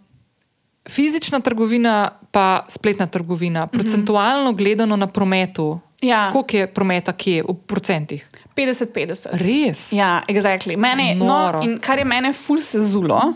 [0.90, 5.80] fizična trgovina, pa spletna trgovina, procentualno gledano na prometu.
[6.02, 6.30] Ja.
[6.32, 8.24] Koliko je prometa, kje v procentih?
[8.56, 9.34] 50-50.
[9.40, 9.92] Res?
[9.92, 10.78] Ja, exactly.
[10.78, 11.62] mene, no, Noro.
[11.64, 13.34] in kar je mene ful sezulo,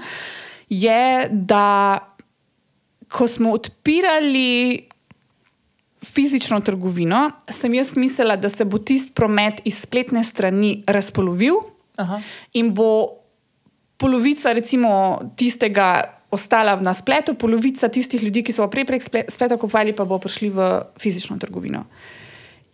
[0.69, 1.99] je, da
[3.11, 4.87] ko smo odpirali
[6.03, 11.61] fizično trgovino, sem jaz mislila, da se bo tisti promet iz spletne strani razpolovil
[11.97, 12.19] Aha.
[12.53, 12.89] in bo
[13.97, 19.55] polovica recimo tistega ostala na spletu, polovica tistih ljudi, ki so prej prek sple- spleta
[19.57, 20.67] kupovali, pa bo prišli v
[20.99, 21.85] fizično trgovino.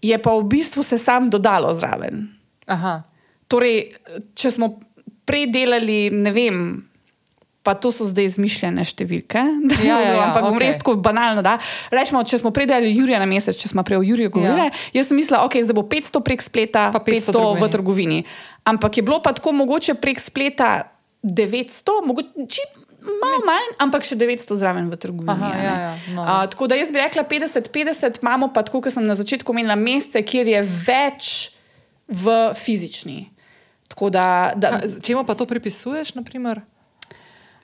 [0.01, 2.27] Je pa v bistvu se sam dodalo zraven.
[2.67, 3.01] Aha.
[3.49, 3.91] Torej,
[4.37, 4.79] če smo
[5.25, 6.89] prej delali, ne vem,
[7.63, 9.41] pa to so zdaj izmišljene številke,
[9.89, 10.63] Ja, ja, ja, ampak bom okej.
[10.65, 11.43] res tako banalno.
[11.45, 11.57] Da?
[11.93, 15.01] Rečemo, če smo prej delali Jurija na mesec, če smo prej o Juriju govorili, ja.
[15.01, 18.19] jaz sem mislila, okay, da bo 500 prek spleta, Pa 500 500, 500 v trgovini.
[18.69, 20.89] Ampak je bilo pa tako mogoče prek spleta
[21.21, 22.63] 900, mogoče, či,
[23.15, 25.31] malo manj, ampak še 900 zraven v trgovini.
[25.31, 25.59] Aha, ne.
[25.59, 26.21] ja, ja, no.
[26.21, 29.75] A, tako da jaz bi rekla 50-50, imamo pa tako, kot sem na začetku omenila,
[29.75, 31.25] mesece, kjer je več
[32.07, 33.29] v fizični.
[33.87, 36.13] Tako da, da A, Čemu pa to pripisuješ?
[36.13, 36.61] Naprimer?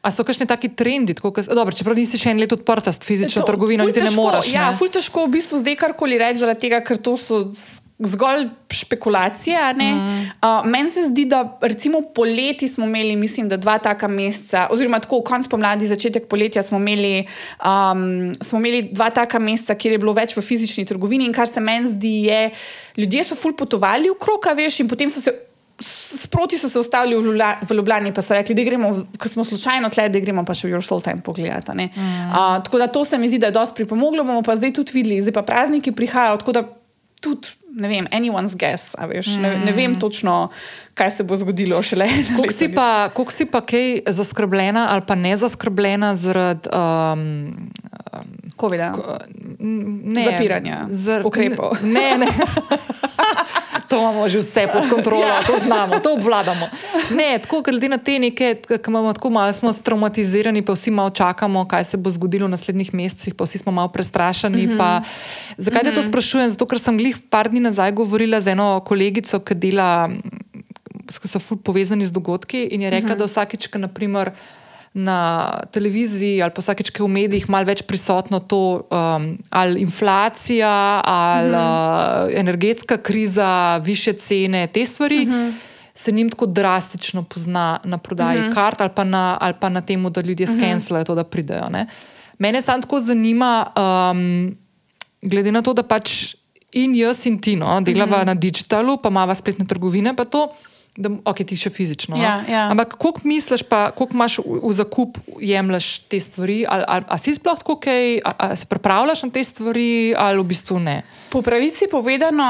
[0.02, 1.14] A so kakšni taki trendi?
[1.14, 4.10] Tako, kas, dobro, čeprav nisi še en let odprta s fizično To, trgovino, niti ne
[4.10, 4.52] težko- moreš.
[4.54, 4.78] Ja, ne?
[4.78, 7.40] ful težko v bistvu zdaj karkoli reči, zaradi tega, ker to so
[8.00, 9.58] zgolj špekulacije.
[9.74, 10.22] Mhm.
[10.44, 15.00] Uh, Meni se zdi, da recimo poleti smo imeli, mislim, da dva taka meseca, oziroma
[15.00, 17.28] tako konc pomladi, začetek poletja smo imeli,
[17.66, 21.48] um, smo imeli dva taka meseca, kjer je bilo več v fizični trgovini in kar
[21.48, 22.50] se meni zdi, je,
[22.98, 25.36] ljudje so ful potovali v kroka, veš, in potem so se.
[25.76, 29.44] Sproti so se ustavili v Ljubla- v Ljubljani, pa so rekli, da gremo, ko smo
[29.44, 31.76] slučajno tle, da gremo pa še v Your Soul Time pogledati.
[31.76, 31.90] ne.
[31.96, 34.96] Uh, tako da to se mi zdi, da je dosti pripomoglo, bomo pa zdaj tudi
[34.96, 36.64] videli, zdaj pa prazniki prihajajo, tako da
[37.26, 40.50] tudi, ne vem, anyone's guess, veš, ne, ne vem točno,
[40.96, 42.08] kaj se bo zgodilo šele.
[42.38, 47.26] Koliko si, pa, si pa kaj zaskrbljena ali pa ne zaskrbljena zaradi um,
[48.60, 48.94] COVID-a.
[49.60, 50.88] ne, Zapiranja,
[51.24, 51.78] ukrepov.
[51.84, 52.28] Ne, ne.
[53.88, 55.46] To imamo že vse pod kontrolo, ja.
[55.46, 56.70] to znamo, to obvladamo.
[57.14, 61.10] Ne, tako glede na te neke, ki imamo tako malo, smo traumatizirani, pa vsi malo
[61.10, 64.68] čakamo, kaj se bo zgodilo v naslednjih mesecih, pa vsi smo malo prestrašeni.
[64.68, 64.78] Mm -hmm.
[64.78, 65.02] pa,
[65.58, 66.50] zakaj te to sprašujem?
[66.50, 70.10] Zato, ker sem glih par dni nazaj govorila z eno kolegico, ki dela,
[71.22, 73.20] ki so povezani z dogodki in je rekla, mm -hmm.
[73.20, 74.32] da vsakič, ki naprimer.
[74.96, 79.82] Na televiziji ali pa vsakeč, ki je v medijih malo več prisotno to, um, ali
[79.84, 82.26] inflacija, ali mm -hmm.
[82.26, 85.52] uh, energetska kriza, više cene, te stvari, mm -hmm.
[85.94, 88.54] se njim tako drastično pozna na prodaji mm -hmm.
[88.54, 91.70] kart ali pa na, ali pa na tem, da ljudje skenslajo to, da pridejo.
[91.70, 91.88] Ne?
[92.40, 94.58] Mene samo tako zanima, um,
[95.22, 96.36] glede na to, da pač
[96.72, 98.26] in jaz in ti, no, delava mm -hmm.
[98.26, 100.54] na digitalu, pa imamo spletne trgovine, pa to.
[100.96, 102.16] Da, ok, ti še fizično.
[102.16, 102.48] Ja, no?
[102.48, 102.62] ja.
[102.72, 107.20] Ampak koliko misliš, pa koliko imaš v, v zakup, jemliš te stvari, ali, ali, ali
[107.20, 111.02] si sploh tako, kaj, ali, ali se pripravljaš na te stvari, ali v bistvu ne?
[111.36, 112.48] Po pravici povedano,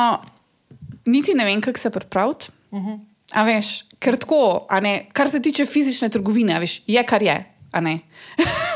[1.10, 2.54] niti ne vem, kako se pripraviti.
[2.70, 3.00] Uh -huh.
[3.34, 7.46] A veš, ker tako, ne, kar se tiče fizične trgovine, veš, je kar je.
[7.82, 8.00] ne.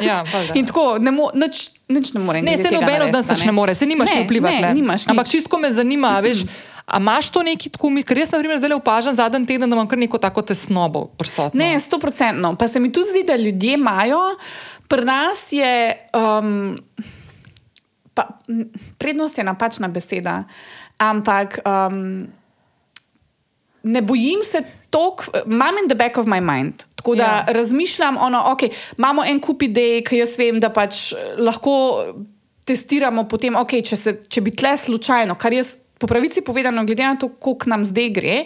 [0.02, 0.54] Ja, valjda.
[0.60, 2.42] In tako, ne mo, nič, nič ne more.
[2.42, 4.62] Ne, se noben od nas ne more, se nimaš ne, ne, vplivati.
[4.62, 6.44] Ne, nimaš Ampak čisto me zanima, veš.
[6.90, 9.76] A imaš to neki tako, mi- ker jaz, na primer, zdaj opažam zadnji teden, da
[9.76, 11.56] imam kar neko tako tesnobo prisotno.
[11.56, 12.56] Ne, sto procentno.
[12.56, 14.20] Pa se mi tudi zdi, da ljudje imajo,
[14.88, 15.74] pri nas je.
[16.12, 16.80] Um,
[18.14, 18.28] pa,
[18.98, 20.44] prednost je napačna beseda,
[21.00, 22.28] ampak um,
[23.84, 24.60] ne bojim se
[24.90, 26.84] toliko, imam in the back of my mind.
[26.96, 27.30] Tako da Ja.
[27.30, 27.46] ja.
[27.48, 32.04] razmišljam, ono, okay, imamo en kup idej, ki jaz vem, da pač eh, lahko
[32.66, 37.04] testiramo potem, okay, če, se, če bi tle slučajno, kar jaz po pravici povedano, glede
[37.04, 38.38] na to, koliko nam zdaj gre,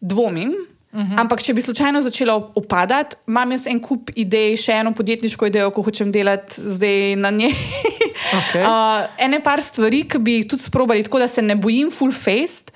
[0.00, 0.52] dvomim.
[0.92, 1.20] Uh -huh.
[1.20, 5.70] Ampak, če bi slučajno začelo upadati, imam jaz en kup idej, še eno podjetniško idejo,
[5.70, 7.52] ko hočem delati zdaj na njej.
[8.38, 8.62] Okej.
[8.62, 12.12] uh, ene par stvari, ki bi jih tudi sprobali, tako da se ne bojim full
[12.12, 12.72] face.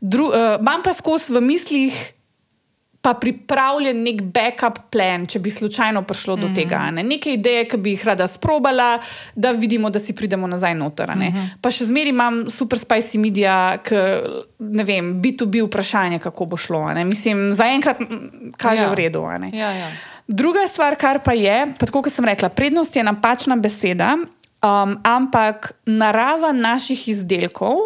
[0.00, 2.14] Dru, uh, imam pa skozi v mislih,
[3.04, 6.54] pa pripravljen nek backup plan, če bi slučajno prišlo do mm -hmm.
[6.54, 6.76] tega.
[6.76, 7.02] a Ne?
[7.02, 8.98] Neke ideje, ki bi jih rada sprobala,
[9.34, 11.10] da vidimo, da si pridemo nazaj noter.
[11.16, 11.48] Mm -hmm.
[11.60, 13.94] Pa še zmeraj imam super spicy medija, ki
[14.58, 16.94] ne vem, B2B vprašanje, kako bo šlo.
[16.94, 17.04] ne.
[17.04, 17.96] Mislim, zaenkrat
[18.56, 18.90] kaže Ja.
[18.90, 19.22] v redu.
[19.52, 19.88] Ja, ja.
[20.28, 24.16] Druga stvar, kar pa je, pa tako kot sem rekla, prednost je napačna beseda,
[24.64, 27.76] um, ampak narava naših izdelkov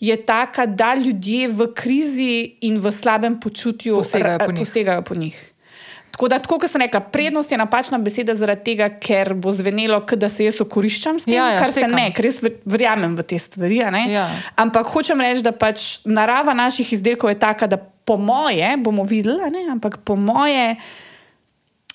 [0.00, 4.58] je taka, da ljudje v krizi in v slabem počutju Posegajo po njih.
[4.58, 5.52] posegajo po njih.
[6.10, 10.00] Tako da, tako kot sem rekla, prednost je napačna beseda zaradi tega, ker bo zvenelo,
[10.12, 11.90] da se jaz okoriščam s tem, Ja, ja, kar štekam.
[11.90, 13.76] se ne, ker jaz ver- verjamem v te stvari.
[13.76, 14.30] Ja.
[14.56, 19.40] Ampak hočem reči, da pač narava naših izdelkov je taka, da po moje, bomo videli,
[19.70, 20.76] ampak po moje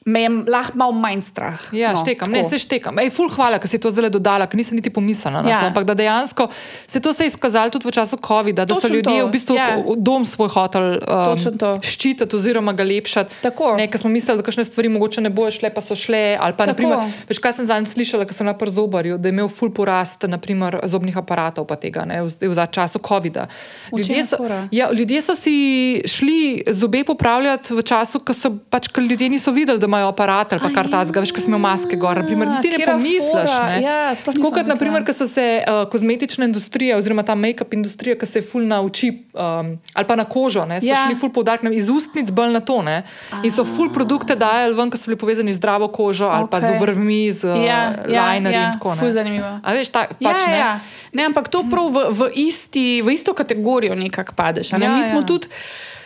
[0.05, 1.61] me je lahko malo manj strah.
[1.73, 2.37] Ja, no, štekam, tako.
[2.37, 2.99] ne, se štekam.
[2.99, 5.59] Ej, ful, hvala, ker si to zdaj dodala, ker nisem niti pomislila na Ja.
[5.61, 5.67] to.
[5.69, 6.49] Ampak da dejansko
[6.87, 9.31] se to se je izkazalo tudi v času COVID-a, da so Točno ljudje to, v
[9.31, 9.77] bistvu ja.
[9.77, 13.35] v dom svoj hotel um, ščititi oziroma ga lepšati.
[13.45, 13.75] Tako.
[13.77, 16.33] Ne, ker smo mislili, da kakšne stvari mogoče ne bojo šle, pa so šle.
[16.41, 16.81] Ali pa, Tako.
[16.81, 20.25] naprimer, veš, kaj sem zadnjič slišala, ker sem na przobarju, da je imel ful porast
[20.25, 23.45] naprimer, zobnih aparatov, pa tega, ne, v, v času COVID-a.
[23.93, 24.37] V Ljudje je so,
[24.71, 29.77] ja, ljudje so si šli zobe popravljati v času, ko so pač, ljudje niso videli,
[29.79, 32.15] da imajo aparat ali pa kar ta zga, veš, ko smo maske gor.
[32.17, 33.51] Naprimer, niti ne pomisliš.
[33.67, 33.81] Ne?
[33.83, 38.25] Ja, Tako kot naprimer, ko so se uh, kozmetična industrija oziroma ta make-up industrija, ki
[38.25, 41.03] se je ful nauči um, ali pa na kožo, ne, so Ja.
[41.03, 42.79] šli ful poudarek iz ustnic bolj na to.
[42.81, 43.01] Ne?
[43.43, 46.51] In so ful produkte dajali ven, ki so bili povezani z zdravo kožo ali okay.
[46.51, 49.13] pa z obrvmi, z Ja, ja, linerji ja, in tako ful naprej.
[49.13, 49.51] zanimivo.
[49.59, 50.57] A veš, ta, Ja, pač, ja, ne?
[50.57, 50.71] ja.
[51.11, 54.71] Ne, ampak to prav v, v, isti, v isto kategorijo nekako padeš.
[54.71, 54.85] Ne?
[54.85, 55.27] Ja, Mi smo ja.
[55.27, 55.47] tudi,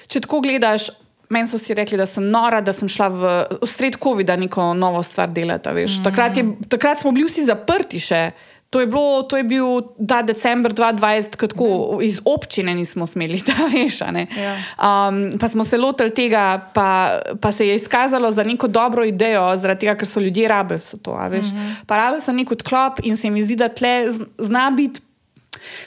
[0.08, 0.90] če tako gledaš,
[1.36, 4.72] Meni so si rekli, da sem nora, da sem šla v, v sred COVID-a neko
[4.74, 5.70] novo stvar delati.
[5.70, 8.30] Mm takrat, je, takrat smo bili vsi zaprti še.
[8.74, 9.68] To je, bilo, to je bil
[10.08, 11.68] ta decembr 2020, ko tako
[12.04, 14.02] iz občine nismo smeli, da veš.
[14.02, 14.56] Ja.
[14.80, 19.46] Um, pa smo se lotili tega, pa, pa se je izkazalo za neko dobro idejo,
[19.56, 21.14] zaradi tega, ker so ljudje rabili to.
[21.16, 21.76] Mm -hmm.
[21.88, 25.02] Pa rabili so nek odklop in se mi zdi, da tle zna biti.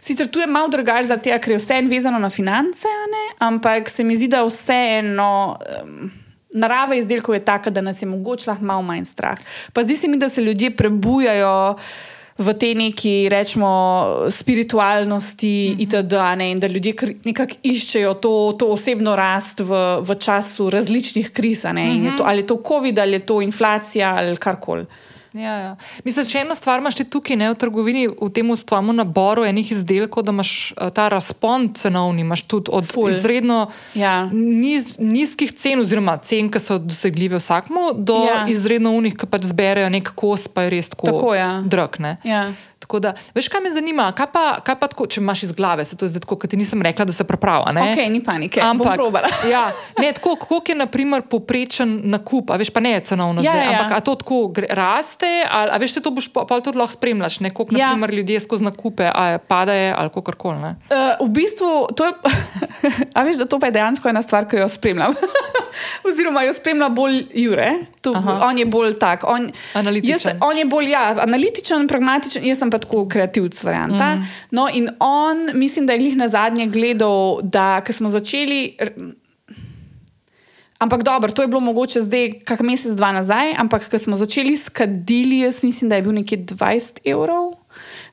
[0.01, 2.89] Sicer tu je malo drugače, ker je vse vezano na finance,
[3.39, 5.59] ampak se mi zdi, da vseeno.
[5.83, 6.11] Um,
[6.49, 9.39] Narava izdelkov je taka, da nas je mogoče malo manj strah.
[9.73, 11.77] Pa zdi se mi, da se ljudje prebujajo
[12.39, 13.71] v te neki, rečemo,
[14.31, 15.83] spiritualnosti, mm -hmm.
[15.83, 16.51] itd., ne?
[16.51, 16.95] in da ljudje
[17.25, 21.65] nekako iščejo to, to osebno rast v, v času različnih kriz.
[21.65, 22.23] Mm -hmm.
[22.25, 24.87] Ali je to COVID, ali je to inflacija, ali karkoli.
[25.33, 25.73] Ja, ja.
[26.05, 30.25] Mislim, če eno stvar imaš tukaj ne, v trgovini, v tem ustvarjamo naboru enih izdelkov,
[30.25, 33.11] da imaš uh, ta razpon cenovni, imaš tudi od Ful.
[33.13, 34.29] izredno ja.
[34.33, 38.41] niz, nizkih cen, oziroma cen, ki so dosegljive vsakmu, do ja.
[38.49, 41.51] izredno unih, ki pač zberejo nek kos, pa je res tako, tako ja.
[41.65, 42.01] drag.
[42.25, 42.49] Ja.
[42.89, 45.85] Tako da, veš, kaj me zanima, kaj pa, kaj pa tako, če imaš iz glave,
[45.85, 47.83] se to zdaj tako, kot ti nisem rekla, da se prepravlja.
[47.85, 48.97] Ok, ni panike, ampak
[49.53, 49.67] ja,
[50.01, 53.67] ne, tako, koliko je naprimer poprečen nakup, a veš pa ne je cenovno ja, zdaj,
[53.67, 53.75] ja.
[53.77, 54.39] ampak a to tako
[54.73, 57.91] raste, ali a veš, te to boš pa, pa tudi lahko spremljaš, ne, koliko ja.
[57.93, 60.73] naprimer ljudje skozi nakupe, a je padaje ali kakorkoli.
[60.89, 62.17] Uh, v bistvu, to je,
[63.21, 65.13] a veš, da to pa je dejansko ena stvar, ki jo spremljam.
[66.09, 67.71] Oziroma, jo spremlja bolj Jure,
[68.01, 69.25] tu, on je bolj tak.
[69.29, 70.33] On, analitičen.
[70.33, 74.15] Jaz, on je bolj ja, analitičen, pragmatičen, jaz sem pa tako kreativc varianta.
[74.17, 74.29] Mm.
[74.51, 78.77] No, in on, mislim, da je jih na zadnje gledal, da smo začeli.
[80.79, 84.57] Ampak dobro, to je bilo mogoče zdaj, kak mesec, dva nazaj, ampak ko smo začeli
[84.57, 87.57] skadili, jaz mislim, da je bil nekje 20 evrov,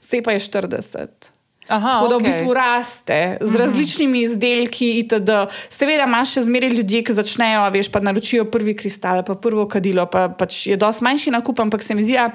[0.01, 1.34] zdaj pa je 40.
[1.67, 2.21] Aha, Tako da okay.
[2.21, 3.57] v bistvu raste z mhm.
[3.57, 4.91] različnimi izdelki.
[4.99, 5.31] Itd.
[5.69, 10.05] Seveda imaš še zmeraj ljudi, ki začnejo, veš, pa naročijo prvi kristal, pa prvo kadilo,
[10.05, 12.29] pa pač je dosti manjši nakup, ampak se mi zdi, da.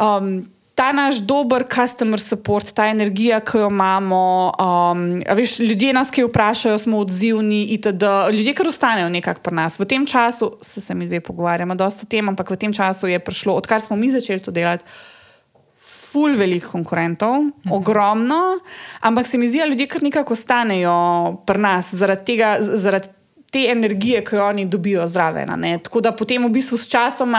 [0.00, 0.48] Um,
[0.80, 5.02] Ta naš dober customer support, ta energija, ki jo imamo, um,
[5.36, 8.08] veš, ljudje nas, ki vprašajo, smo odzivni, itd.
[8.32, 9.76] Ljudje, ki ostanejo nekako pri nas.
[9.76, 13.20] V tem času, se, se mi dve pogovarjamo, dosta tem, ampak v tem času je
[13.20, 14.86] prišlo, odkar smo mi začeli to delati,
[16.10, 17.72] ful velik konkurentov, mhm.
[17.72, 18.58] ogromno,
[19.00, 20.96] ampak se mi zdi, da ljudje kar nekako ostanejo
[21.46, 22.56] pri nas zaradi tega.
[22.60, 23.19] Zaradi
[23.50, 25.50] te energije, ki jo oni dobijo zraven.
[25.82, 27.34] Tako da potem v bistvu s časom,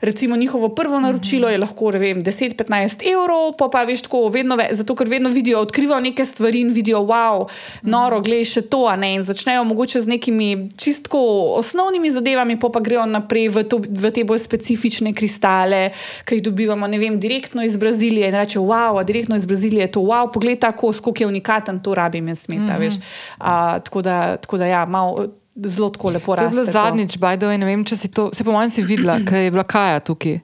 [0.00, 4.94] recimo njihovo prvo naročilo je lahko 10-15 evrov, pa pa veš tako, vedno ve, zato
[4.94, 7.46] ker vedno vidijo, odkrivajo neke stvari in vidijo, wow,
[7.82, 11.18] noro, gledaj še to, in začnejo mogoče z nekimi čistko
[11.56, 15.90] osnovnimi zadevami, pa pa grejo naprej v, to, v te bolj specifične kristale,
[16.24, 19.92] ki jih dobivamo, ne vem, direktno iz Brazilije in reče, wow, direktno iz Brazilije je
[19.96, 22.80] to, wow, poglej tako, skoliko je unikaten, to rabim jaz smeta, mm -hmm.
[22.80, 22.94] veš.
[23.38, 26.64] A, tako, da, tako da ja, malo zelo lepo raste.
[26.64, 29.64] Zadnjič, Bajdo, ne vem, če si to, se po mojem si videla, kaj je bila
[29.64, 30.40] Kaja tukaj.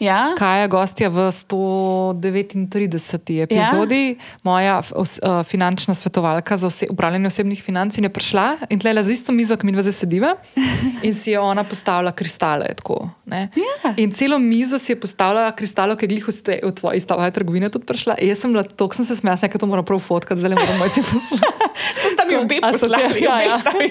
[0.00, 0.32] Ja?
[0.38, 3.44] Kaj je gostja v 139.
[3.44, 4.14] epizodi, ja?
[4.42, 4.88] moja uh,
[5.44, 9.66] finančna svetovalka za vse, upravljanje osebnih financ, je prišla in tle za isto mizo, ki
[9.66, 10.36] mi zdaj sediva,
[11.06, 12.72] in si je ona postavila kristale.
[12.80, 13.48] Tako, ja.
[13.96, 16.32] In celo mizo si je postavila kristalo, ki je glih v
[16.72, 18.16] tvoji stavni trgovini tudi prišla.
[18.24, 20.78] Jaz sem bila, tako sem se smejala, da to moram prav fotkati, zdaj le moram
[20.78, 21.60] mojci poslati.
[22.16, 23.60] Tam je obe poslali, ja, ja.
[23.64, 23.88] Tako je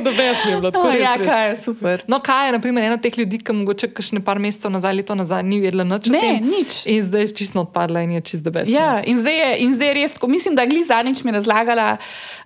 [0.00, 0.88] bilo besno, bilo tako.
[0.88, 2.02] Ja, kaj je super.
[2.06, 5.14] No, kaj je, naprimer, eno od teh ljudi, ki mogoče še nekaj mesecev nazaj, leto
[5.14, 6.08] nazaj, nazaj ni vedela nič.
[6.08, 6.88] Ne, nič.
[6.88, 8.70] In zdaj je čisto odpadla in je čisto brez.
[8.72, 11.98] Ja, in zdaj, je, in zdaj je res, ko mislim, da je Glizanič mi razlagala.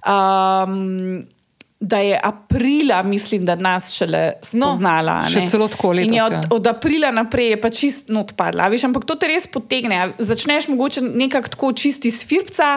[0.02, 1.22] Um,
[1.82, 5.24] Da je aprila, mislim, da nas šele no, spoznala.
[5.26, 6.14] No, še celo tako leto.
[6.14, 6.42] Od, ja.
[6.54, 8.68] od aprila naprej je pa čist odpadla.
[8.70, 10.12] Viš, ampak to te res potegne.
[10.14, 12.76] Začneš mogoče nekako tako čisti iz firca.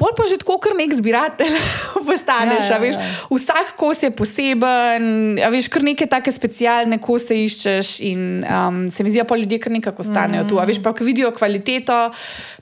[0.00, 1.52] Pol pa že tako, kar nek zbiratelj
[2.08, 2.72] postaneš.
[2.72, 3.08] Ja, ja, ja.
[3.28, 7.90] Vsak kos je poseben, veš, kar neke take specialne kose iščeš.
[8.08, 10.48] In um, se mi zdi, da ljudje kar nekako ostanejo mm.
[10.48, 10.56] tu.
[10.56, 11.98] Veš, pa, ko vidijo kvaliteto,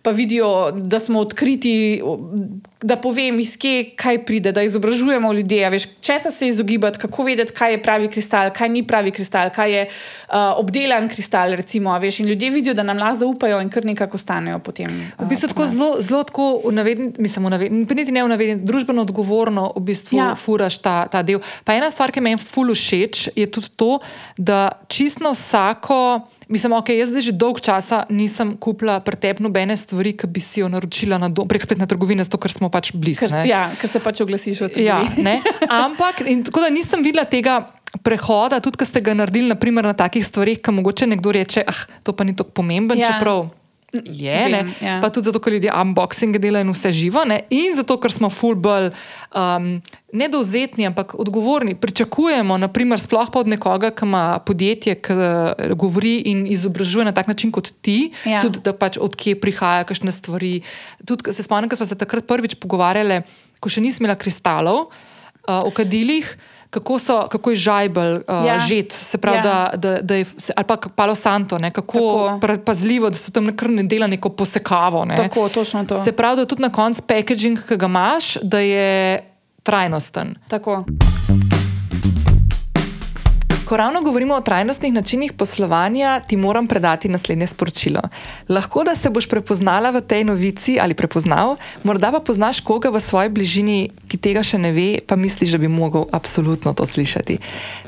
[0.03, 2.03] pa vidijo, da smo odkriti,
[2.83, 5.63] da povem, iz kje kaj pride, da izobražujemo ljudi.
[6.03, 9.87] Če se izogibati, kako vedeti, kaj je pravi kristal, kaj ni pravi kristal, kaj je
[9.87, 11.55] uh, obdelan kristal.
[11.59, 14.91] Recimo, veš, in ljudje vidijo, da nam lahko zaupajo in kar nekako ostanejo potem.
[14.91, 19.85] Uh, v bistvu tako zelo, zelo tako unavedeni mislim, niti ne vnavedeni, družbeno odgovorno v
[19.91, 20.33] bistvu ja.
[20.39, 21.43] furaš ta, ta del.
[21.65, 23.99] Pa ena stvar, ki meni fulu všeč, je tudi to,
[24.37, 26.01] da čisto vsako.
[26.49, 30.63] Mislim, ok, jaz zdaj že dolgo časa nisem kupila pretepno bene stvari, ki bi si
[30.63, 33.29] jo naročila na prek spletne trgovine, zato ker smo pač blizu.
[33.45, 34.89] Ja, ker se pač oglasiš v tem.
[34.89, 35.03] Ja,
[35.85, 37.67] Ampak, tako da nisem videla tega
[38.05, 41.85] prehoda, tudi ker ste ga naredili naprimer, na takih stvarih, ki mogoče nekdo reče, ah,
[42.05, 43.13] to pa ni tako pomembno, ja.
[43.13, 43.49] čeprav
[43.93, 44.99] je, Vem, ja.
[45.01, 48.29] pa tudi zato, ker ljudje unboxing delajo in vse živo, ne, in zato, ker smo
[48.29, 48.91] full bolj
[49.33, 49.79] um,
[50.13, 51.73] nedovzetni, ampak odgovorni.
[51.81, 57.15] Pričakujemo, naprimer, sploh pa od nekoga, ki ima podjetje, ki eh, govori in izobražuje na
[57.17, 58.43] tak način kot ti, Ja.
[58.45, 60.61] tudi da pač odkje prihajajo kakšne stvari.
[61.09, 63.23] Tudi, se spomnim, ko smo se takrat prvič pogovarjali,
[63.61, 64.89] ko še nismo imeli kristalov
[65.49, 66.29] uh, o kadilih.
[66.71, 68.61] Kako, so, kako je žajbel, uh, Ja.
[68.61, 69.43] žet, se pravi, Ja.
[69.43, 70.25] da, da, da je,
[70.57, 71.99] ali pa palo santo, ne, kako
[72.41, 72.57] Tako.
[72.59, 75.05] pazljivo, da se tam kar ne dela neko posekavo.
[75.05, 75.17] Ne.
[75.17, 76.05] Tako, točno to.
[76.05, 79.23] Se pravi, da tudi na koncu packaging, ki ga imaš, da je
[79.63, 80.35] trajnosten.
[80.49, 80.85] Tako.
[83.69, 88.01] Ko ravno govorimo o trajnostnih načinih poslovanja, ti moram predati naslednje sporočilo.
[88.49, 93.01] Lahko da se boš prepoznala v tej novici ali prepoznal, morda pa poznaš koga v
[93.01, 97.37] svoji bližini, ki tega še ne ve, pa misliš, da bi mogel absolutno to slišati.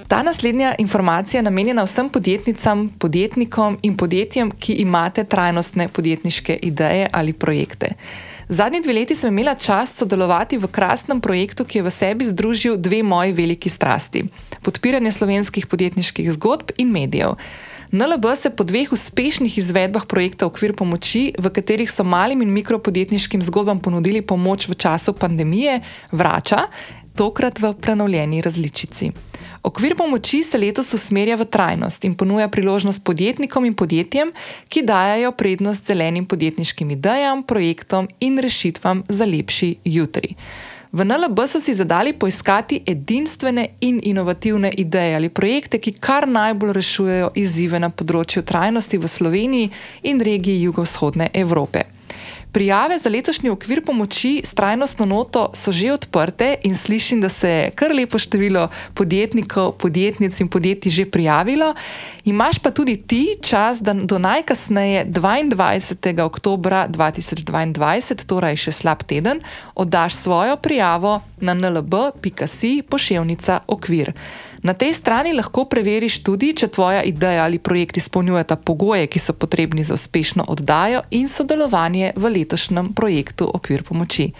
[0.09, 7.09] Ta naslednja informacija je namenjena vsem podjetnicam, podjetnikom in podjetjem, ki imate trajnostne podjetniške ideje
[7.12, 7.95] ali projekte.
[8.51, 12.74] Zadnji dve leti sem imela čast sodelovati v krasnem projektu, ki je v sebi združil
[12.74, 14.24] dve moji veliki strasti:
[14.66, 17.38] podpiranje slovenskih podjetniških zgodb in medijev.
[17.94, 23.38] NLB se po dveh uspešnih izvedbah projekta Okvir pomoči, v katerih so malim in mikropodjetniškim
[23.42, 25.78] zgodbam ponudili pomoč v času pandemije,
[26.11, 26.66] vrača,
[27.14, 29.11] tokrat v prenovljeni različici.
[29.62, 34.32] Okvir pomoči se letos usmerja v trajnost in ponuja priložnost podjetnikom in podjetjem,
[34.68, 40.34] ki dajajo prednost zelenim podjetniškim idejam, projektom in rešitvam za lepši jutri.
[40.92, 46.72] V NLB so si zadali poiskati edinstvene in inovativne ideje ali projekte, ki kar najbolj
[46.72, 49.70] rešujejo izzive na področju trajnosti v Sloveniji
[50.02, 51.99] in regiji jugovzhodne Evrope.
[52.53, 57.48] Prijave za letošnji okvir pomoči s trajnostno noto so že odprte in slišim, da se
[57.48, 61.74] je kar lepo število podjetnikov, podjetnic in podjetij že prijavilo.
[62.24, 66.22] Imaš pa tudi ti čas, da do najkasneje 22.
[66.22, 69.40] oktober 2022, torej še slab teden,
[69.74, 74.12] oddaš svojo prijavo na nlb.si poševnica okvir.
[74.62, 79.32] Na tej strani lahko preveriš tudi, če tvoja ideja ali projekt izpolnjujeta pogoje, ki so
[79.32, 84.32] potrebni za uspešno oddajo in sodelovanje v letošnjem projektu Okvir pomoči.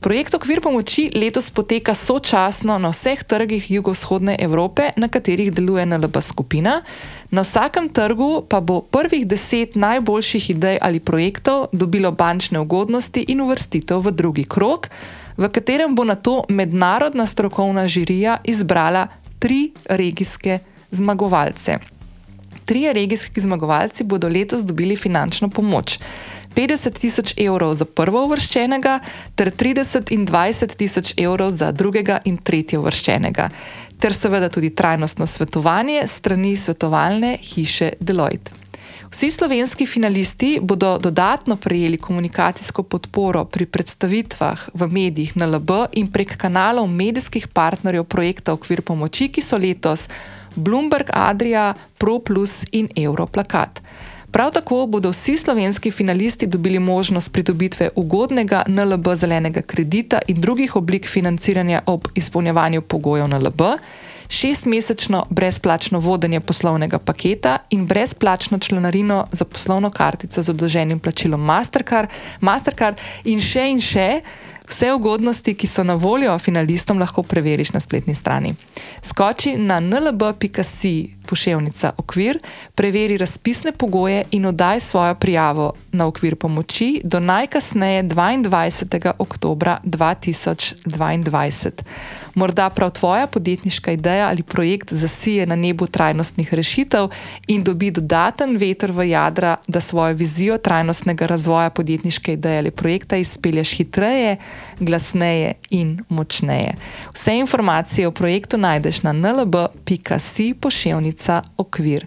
[0.00, 6.20] Projekt Okvir pomoči letos poteka sočasno na vseh trgih jugovzhodne Evrope, na katerih deluje NLB
[6.22, 6.82] skupina.
[7.30, 13.40] Na vsakem trgu pa bo prvih deset najboljših idej ali projektov dobilo bančne ugodnosti in
[13.40, 14.86] uvrstitev v drugi krok,
[15.36, 19.08] v katerem bo na to mednarodna strokovna žirija izbrala
[19.38, 20.58] tri regijske
[20.90, 21.78] zmagovalce.
[22.64, 25.98] Trije regijski zmagovalci bodo letos dobili finančno pomoč.
[26.54, 28.98] 50 tisoč evrov za prvo uvrščenega,
[29.34, 33.48] ter 30 in 20 tisoč evrov za drugega in tretje uvrščenega,
[33.98, 38.67] ter seveda tudi trajnostno svetovanje strani svetovalne hiše Deloitte.
[39.10, 46.12] Vsi slovenski finalisti bodo dodatno prejeli komunikacijsko podporo pri predstavitvah v medijih na LB in
[46.12, 50.08] prek kanalov medijskih partnerjev projekta Okvir pomoči, ki so letos
[50.56, 53.80] Bloomberg, Adria, ProPlus in Europlakat.
[54.30, 60.76] Prav tako bodo vsi slovenski finalisti dobili možnost pridobitve ugodnega NLB zelenega kredita in drugih
[60.76, 63.62] oblik financiranja ob izpolnjevanju pogojev NLB,
[64.28, 72.08] šestmesečno brezplačno vodenje poslovnega paketa in brezplačno članarino za poslovno kartico z odloženim plačilom Mastercard,
[72.40, 74.20] Mastercard in še in še.
[74.68, 78.54] Vse ugodnosti, ki so na voljo finalistom, lahko preveriš na spletni strani.
[79.02, 82.38] Skoči na nlb.si poševnica okvir,
[82.74, 89.12] preveri razpisne pogoje in oddaj svojo prijavo na okvir pomoči do najkasneje 22.
[89.18, 91.70] oktober 2022.
[92.34, 97.08] Morda prav tvoja podjetniška ideja ali projekt zasije na nebu trajnostnih rešitev
[97.46, 103.16] in dobi dodaten veter v jadra, da svojo vizijo trajnostnega razvoja podjetniške ideje ali projekta
[103.16, 104.36] izpelješ hitreje,
[104.80, 106.74] glasneje in močneje.
[107.14, 112.06] Vse informacije o projektu najdeš na nlb.si poševnica okvir.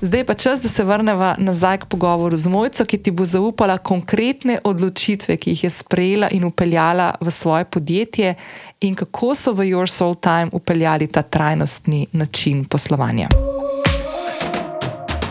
[0.00, 3.78] Zdaj pa čas, da se vrnemo nazaj k pogovoru z Mojco, ki ti bo zaupala
[3.78, 8.34] konkretne odločitve, ki jih je sprejela in upeljala v svoje podjetje,
[8.80, 13.28] in kako so v Your Soul Time upeljali ta trajnostni način poslovanja.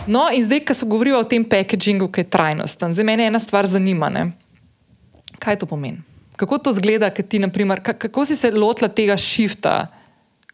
[0.06, 3.38] No, in zdaj, ko se govori o tem packagingu, ki je trajnosten, zdaj me ena
[3.40, 4.08] stvar zanima.
[4.08, 4.30] Ne?
[5.38, 6.15] Kaj to pomeni?
[6.36, 9.86] Kako to zgleda, ti, naprimer, kako si se lotila tega šifta,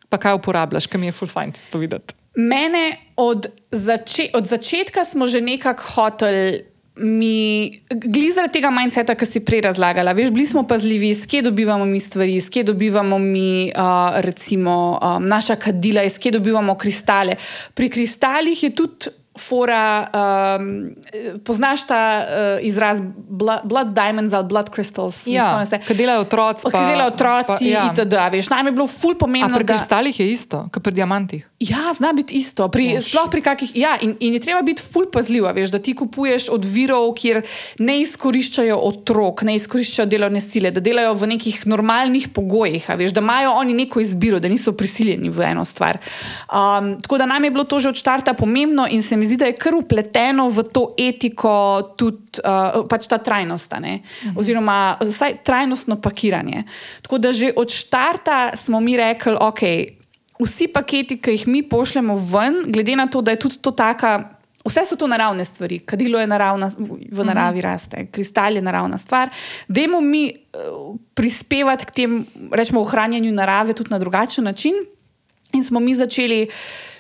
[0.09, 2.15] pa kaj uporabljaš, ki mi je full fajn to videti?
[2.35, 6.69] Mene od, zače od začetka smo že nekako hoteli.
[6.97, 11.87] Mi, glede zaradi tega mindseta, ki si prej razlagala, veš, bili smo pazljivi, skje dobivamo
[11.89, 17.39] mi stvari, skje dobivamo mi, uh, recimo, um, naša kadila, skje dobivamo kristale.
[17.75, 19.09] Pri kristalih je tudi
[19.39, 20.09] fora,
[20.61, 20.95] um,
[21.45, 25.23] poznaš ta uh, izraz blood, blood diamonds ali blood crystals?
[25.27, 26.67] Ja, ki delajo otroci.
[26.69, 27.87] Ki delajo otroci, pa, ja.
[27.93, 28.19] itd.
[28.33, 29.57] Veš, nam je bilo ful pomembno.
[29.57, 31.47] A pri kristalih je isto, kot pri diamantih.
[31.63, 32.69] Ja, zna biti isto.
[32.69, 33.73] Pri, sploh pri kakih.
[33.79, 37.41] Ja, in, in je treba biti ful pazljiv, veš, da ti kupuješ od virov, kjer
[37.79, 43.25] ne izkoriščajo otrok, ne izkoriščajo delovne sile, da delajo v nekih normalnih pogojih, veš, da
[43.25, 46.03] imajo oni neko izbiro, da niso prisiljeni v eno stvar.
[46.53, 49.37] Um, tako da nam je bilo to že od začetka pomembno in se mi zdi,
[49.37, 51.55] da je kar upleteno v to etiko
[51.99, 54.37] tudi uh, pač ta trajnost, uh mhm.
[54.37, 56.65] oziroma vsaj trajnostno pakiranje.
[57.03, 59.63] Tako da že od začetka smo mi rekli, ok.
[60.43, 64.31] Vsi paketi, ki jih mi pošljemo ven, glede na to, da je tudi to taka,
[64.65, 66.71] vse so to naravne stvari, kadilo je naravna,
[67.13, 67.71] v naravi uh -huh.
[67.71, 69.31] raste, kristal je naravna stvar.
[69.69, 74.75] Dajmo mi uh, prispevati k temu, rečemo, ohranjanju narave tudi na drugačen način.
[75.53, 76.49] In smo mi začeli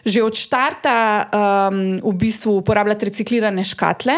[0.04, 0.94] že od začetka
[1.30, 4.16] um, v bistvu uporabljati reciklirane škatle.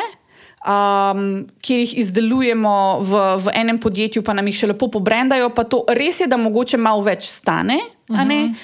[0.65, 3.13] Um, kjer jih izdelujemo v,
[3.45, 5.51] v enem podjetju, pa nam jih še lepo pobrendajo.
[5.53, 7.77] Pa to res je, da mogoče malo več stane,
[8.09, 8.31] uh mhm.
[8.31, 8.55] -huh.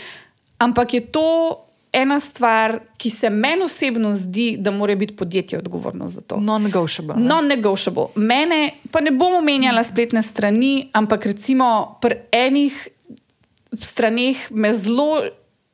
[0.59, 1.61] ampak je to
[1.93, 6.37] ena stvar, ki se meni osebno zdi, da mora biti podjetje odgovorno za to.
[6.37, 7.15] Non-negotiable.
[7.19, 8.07] Non-negotiable.
[8.15, 12.89] Mene, pa ne bomo menjali spletne strani, ampak recimo pri enih
[13.73, 15.23] straneh me zelo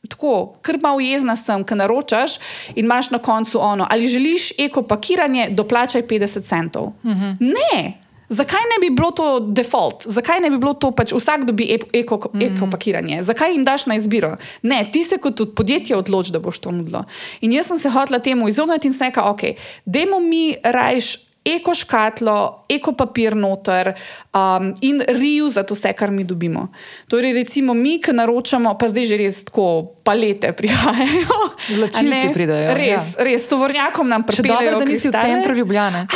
[0.07, 2.39] tako, ker malo jezna sem, ker naročaš
[2.75, 6.93] in imaš na koncu ono, ali želiš ekopakiranje, doplačaj 50 centov.
[7.03, 7.25] Uh mhm.
[7.25, 7.37] -huh.
[7.41, 8.07] Ne.
[8.29, 12.31] Zakaj ne bi bilo to default, zakaj ne bi bilo to pač vsak dobi eko,
[12.41, 14.37] eko pakiranje, zakaj jim daš na izbiro?
[14.63, 17.05] Ne, ti se kot podjetje odloči, da boš to nudilo.
[17.41, 19.41] In jaz sem se hotela temu izogniti in sem rekla, ok,
[19.85, 23.93] dajmo mi rajš eko škatlo, eko papir noter
[24.35, 26.69] um, in riju za to vse, kar mi dobimo.
[27.09, 29.67] Torej, recimo, mi, ki naročamo, pa zdaj že res tako
[30.07, 31.39] palete prihajajo.
[31.79, 32.75] Vlačilci pridajo.
[32.79, 33.25] Res, ja.
[33.27, 34.79] res, tovornjakom nam pripeljejo.
[34.79, 36.07] Da nisi v centru Ljubljane.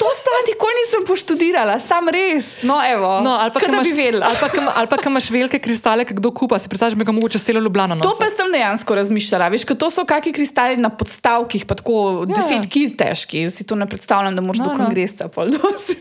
[0.00, 2.62] To sploh nikoli nisem poštudirala, sam res.
[2.66, 6.32] No, evo, no, ali pa imaš, bi ali pa, ali pa imaš velike kristale, kdo
[6.34, 8.08] kupa, si predstavljaš, da ga mogoče celo Ljubljano nosi.
[8.08, 9.48] To pa sem dejansko razmišljala.
[9.54, 12.62] Veš, to so kakšni kristali na podstavkih, pa tako ja, 10 ja.
[12.66, 13.46] kg težki.
[13.50, 14.84] Si to ne predstavljam, da moraš no, do no.
[14.84, 15.96] kongresa pol dosti.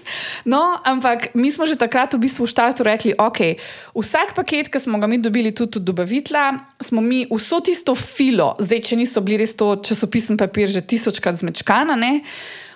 [0.45, 3.55] No, ampak mi smo že takrat v bistvu v štartu rekli, ok,
[3.95, 8.55] vsak paket, ki smo ga mi dobili tudi od dobavitla, smo mi vso tisto filo,
[8.59, 12.26] zdaj če niso bili res to časopisni papir, že tisočkrat zmečkana, ne?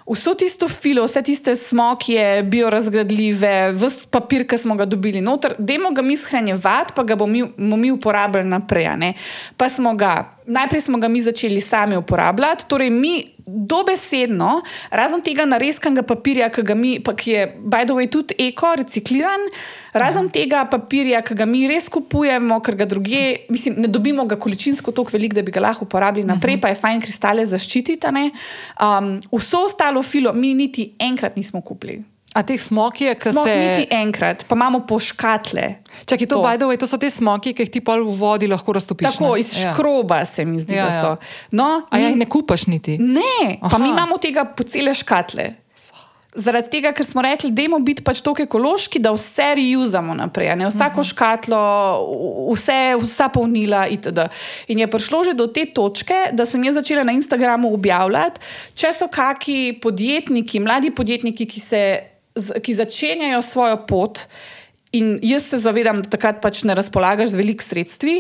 [0.06, 5.92] vso tisto filo, vse tiste smokje, biorazgradljive, vse papir, ki smo ga dobili noter, dajmo
[5.98, 9.18] ga mi shranjevati, pa ga bomo mi, bomo mi uporabljali naprej.
[9.58, 13.16] Pa smo ga najprej smo ga mi začeli sami uporabljati, torej mi
[13.46, 18.74] dobesedno, razen tega narezkanega papirja, ki, mi, pa, ki je, by the way, tudi eko,
[18.82, 19.46] recikliran,
[19.94, 20.34] razen ja.
[20.40, 23.22] tega papirja, ki ga mi res kupujemo, ker ga druge,
[23.54, 26.60] mislim, ne dobimo ga količinsko tako velik, da bi ga lahko uporabili naprej, uh mhm.
[26.60, 26.62] -huh.
[26.62, 28.08] pa je fajn kristale zaščititi.
[28.82, 32.02] Um, vso ostalo filo mi niti enkrat nismo kupili.
[32.36, 33.56] A teh smokij, ki se.
[33.56, 35.68] Niti enkrat, pa imamo poškatle.
[36.04, 36.68] Čakaj, to, to.
[36.68, 39.08] Way, to so te smoki, ki jih ti pol v vodi lahko raztopiš.
[39.08, 39.40] Tako, ne?
[39.40, 39.72] iz ja.
[39.72, 41.12] škroba se mi zdi, ja, da so.
[41.56, 42.98] No, A ja, jih ne kupaš niti?
[43.00, 43.70] Ne, Aha.
[43.72, 45.54] pa mi imamo tega po cele škatle.
[46.36, 50.50] Zaradi tega, ker smo rekli, da moramo biti pač tako ekološki, da vse reuzamo naprej,
[50.60, 51.06] ne vsako uh mhm.
[51.06, 51.10] -huh.
[51.10, 51.62] škatlo,
[52.52, 54.28] vse, vsa polnila itd.
[54.68, 58.42] In je prišlo že do te točke, da sem jaz začela na Instagramu objavljati,
[58.76, 61.82] če so kakšni podjetniki, mladi podjetniki, ki se
[62.36, 64.28] ki začenjajo svojo pot.
[64.96, 68.14] In jaz se zavedam, da takrat pač ne razpolagaš z veliko sredstvi.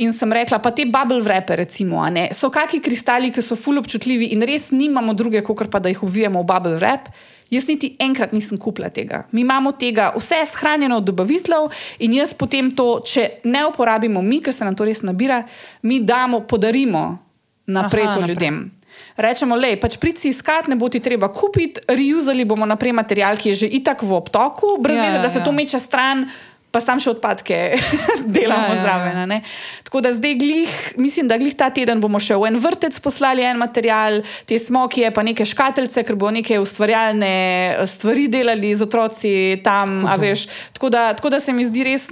[0.00, 2.00] In sem rekla, pa te bubble wrape, recimo,
[2.32, 6.02] so kakšni kristali, ki so fully občutljivi in res nimamo druge, kot pa da jih
[6.02, 7.12] uvijemo v bubble wrap.
[7.52, 9.26] Jaz niti enkrat nisem kupila tega.
[9.32, 11.68] Mi imamo tega, vse je shranjeno od dobaviteljev
[12.00, 15.42] in jaz potem to, če ne uporabimo mi, ker se nam to res nabira,
[15.82, 17.18] mi damo, podarimo
[17.66, 18.32] naprej Aha, to naprej.
[18.32, 18.70] ljudem
[19.16, 23.52] rečemo, le, pač pridci iskat, ne bo ti treba kupiti, reuzali bomo naprej material, ki
[23.52, 25.44] je že itak v obtoku, brez ja, veze, ja, da se ja.
[25.44, 26.26] to meče stran.
[26.72, 27.56] Pa sam še odpadke
[28.36, 29.18] delamo ja, ja, zraven.
[29.28, 29.40] Ja.
[29.84, 33.44] Tako da zdaj, glih, mislim, da glih ta teden bomo še v en vrtec poslali
[33.44, 37.28] en material, te smoke, pa neke škatlice, ker bo neke ustvarjalne
[37.76, 40.08] eh, stvari delali z otroci tam.
[40.16, 42.08] Veš, tako, da, tako da se mi zdi res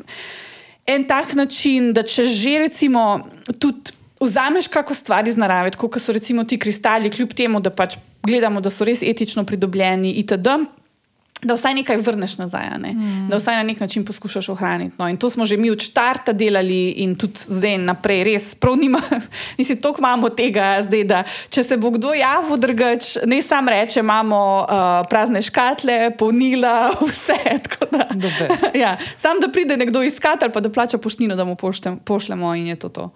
[0.84, 3.24] en tak način, da če že recimo
[3.56, 7.96] tudi vzameš kako stvar iz narave, kot so recimo ti kristali, kljub temu, da pač
[8.22, 10.58] gledamo, da so res etično pridobljeni itd.
[11.42, 12.92] Da vsaj nekaj vrneš nazaj, ne?
[12.92, 13.28] mm.
[13.30, 14.96] da vsaj na nek način poskušaš ohraniti.
[14.98, 18.76] No, in to smo že mi od začetka delali, in tudi zdaj naprej, res, prav
[18.76, 19.00] nima,
[19.58, 24.00] mislim, toliko imamo tega, zdaj, da če se bo kdo javil, drugač, ne sam reče,
[24.00, 27.60] imamo uh, prazne škatle, polnila, vse.
[27.90, 28.08] Da,
[28.84, 32.54] ja, sam da pride nekdo iskat ali pa da plača poštnino, da mu poštem, pošljemo,
[32.54, 33.10] in je to to.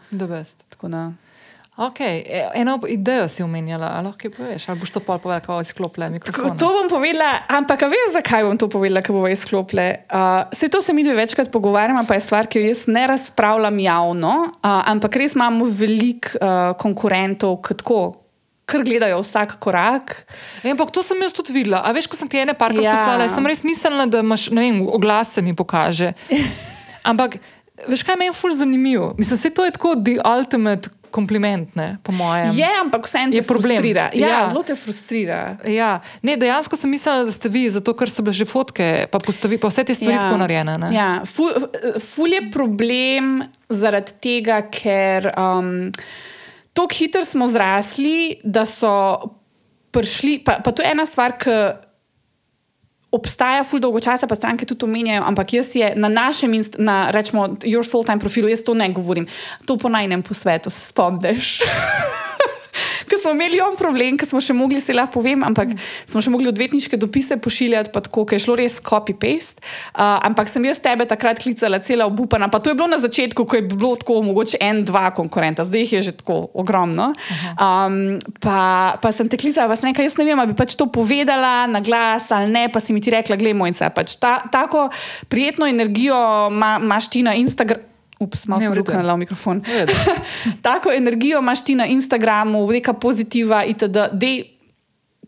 [1.74, 2.22] Okay.
[2.26, 6.10] e- Eno idejo si omenjala, ali lahko poveš, ali boš to pol povedala, kako Tako,
[6.10, 6.58] mikrofon.
[6.58, 10.06] to bom povedala, ampak a veš, zakaj bom to povedala, ko bomo izklopile.
[10.06, 13.06] Uh, se to se mi dve večkrat pogovarjamo, pa je stvar, ki jo jaz ne
[13.06, 18.22] razpravljam javno, uh, ampak res imamo veliko uh, konkurentov, ki tako,
[18.64, 20.14] kar gledajo vsak korak.
[20.62, 21.82] E, ampak to sem jaz tudi videla.
[21.82, 22.94] A veš, ko sem ti ene parkrat Ja.
[22.94, 26.14] poslala, sem res mislila, da imaš, ne vem, oglas se mi pokaže.
[27.10, 27.36] Ampak,
[27.90, 29.10] veš, kaj meni je ful zanimivo?
[29.18, 32.50] Mislim, se to je tako the ultimate kompliment, ne, po mojem.
[32.58, 33.78] Je, ampak vseeno te problem.
[33.78, 34.08] frustrira.
[34.18, 34.40] Ja, Ja.
[34.50, 35.38] zelo te frustrira.
[35.70, 35.92] Ja,
[36.26, 39.58] ne, dejansko sem mislila, da ste vi, zato ker so bile že fotke, pa, postavi,
[39.62, 40.24] pa vse te stvari ja.
[40.26, 40.74] tako narejene.
[40.82, 40.90] ne.
[40.94, 41.54] Ja, ful,
[42.02, 45.88] ful je problem zaradi tega, ker um,
[46.74, 48.90] tako hitro smo zrasli, da so
[49.94, 50.40] prišli.
[50.44, 51.54] Pa, pa to je ena stvar, ki
[53.14, 57.56] obstaja ful dolgo časa, pa stranke tudi omenjajo, ampak jaz je na našem, na rečemo,
[57.62, 59.26] Your Soul Time profilu, jaz to ne govorim.
[59.66, 61.58] To po najnem posvetu se spomniš.
[63.08, 65.74] Ker smo imeli on problem, ker smo še mogli, se lahko povem, ampak
[66.10, 69.62] smo še mogli odvetniške dopise pošiljati, pa tako, ker je šlo res copy-paste.
[69.94, 72.48] Uh, ampak sem jaz tebe takrat klicala, cela obupana.
[72.52, 75.86] Pa to je bilo na začetku, ko je bilo tako, mogoče en, dva konkurenta, zdaj
[75.86, 77.12] jih je že tako ogromno.
[77.54, 80.88] Um, pa, pa sem te klicala, vas nekaj, jaz ne vem, ali bi pač to
[80.90, 84.88] povedala na glas ali ne, pa si mi ti rekla, glej, mojca, pač ta, tako
[85.28, 87.93] prijetno energijo ma, imaš ti na Instagramu.
[88.20, 89.62] Ups, malo sem ruknila v mikrofon.
[90.66, 94.04] Tako energijo imaš ti na Instagramu, neka pozitiva, itd.
[94.12, 94.36] Dej,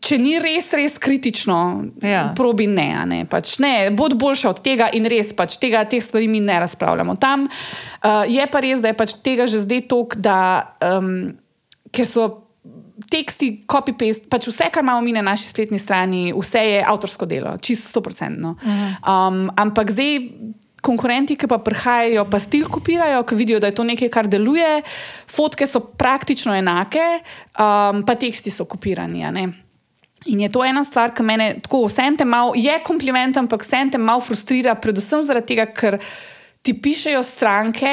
[0.06, 1.58] če ni res, res kritično,
[2.04, 2.30] Ja.
[2.36, 3.24] probi ne, ne.
[3.26, 7.16] Pač ne bod boljša od tega in res pač tega, teh stvari mi ne razpravljamo.
[7.18, 10.38] Tam uh, je pa res, da je pač tega že zdaj toliko, da
[10.98, 11.32] um,
[11.90, 12.42] ker so.
[12.96, 17.52] Teksti, copy-paste, pač vse, kar imamo mi na naši spletni strani, vse je avtorsko delo,
[17.60, 18.40] čisto 100%.
[18.40, 18.54] No.
[19.04, 20.16] Um, ampak zdaj
[20.86, 24.80] konkurenti, ki pa prihajajo, pa stil kopirajo, ki vidijo, da je to nekaj, kar deluje,
[25.30, 27.04] fotke so praktično enake,
[27.58, 29.26] um, pa teksti so kopirani.
[30.26, 33.92] In je to ena stvar, ki me tako vsem te malo, je kompliment, ampak vsem
[33.92, 36.00] te malo frustrira, predvsem zaradi tega, ker
[36.66, 37.92] ti pišejo stranke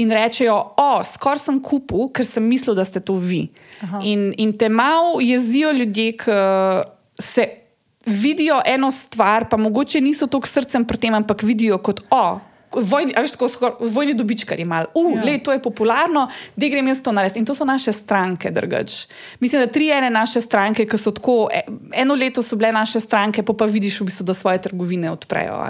[0.00, 3.46] in rečejo, o, skoraj sem kupil, ker sem mislil, da ste to vi.
[4.04, 6.40] In, in te malo jezijo ljudje, ki
[7.20, 7.46] se
[8.06, 12.38] vidijo eno stvar, pa mogoče niso tako srcem pri tem, ampak vidijo kot o.
[12.72, 14.86] Vojni, veš, tako skor, vojni dobičkari malo.
[14.94, 15.18] Uh, Ja.
[15.18, 15.24] ja.
[15.24, 17.38] le, to je popularno, da grem jaz to narediti.
[17.38, 19.06] In to so naše stranke, drugač.
[19.40, 21.62] Mislim, da tri ene naše stranke, ki so tako, e-
[21.92, 25.62] eno leto so bile naše stranke, pa, pa vidiš, v bistvu, da svoje trgovine odprejo.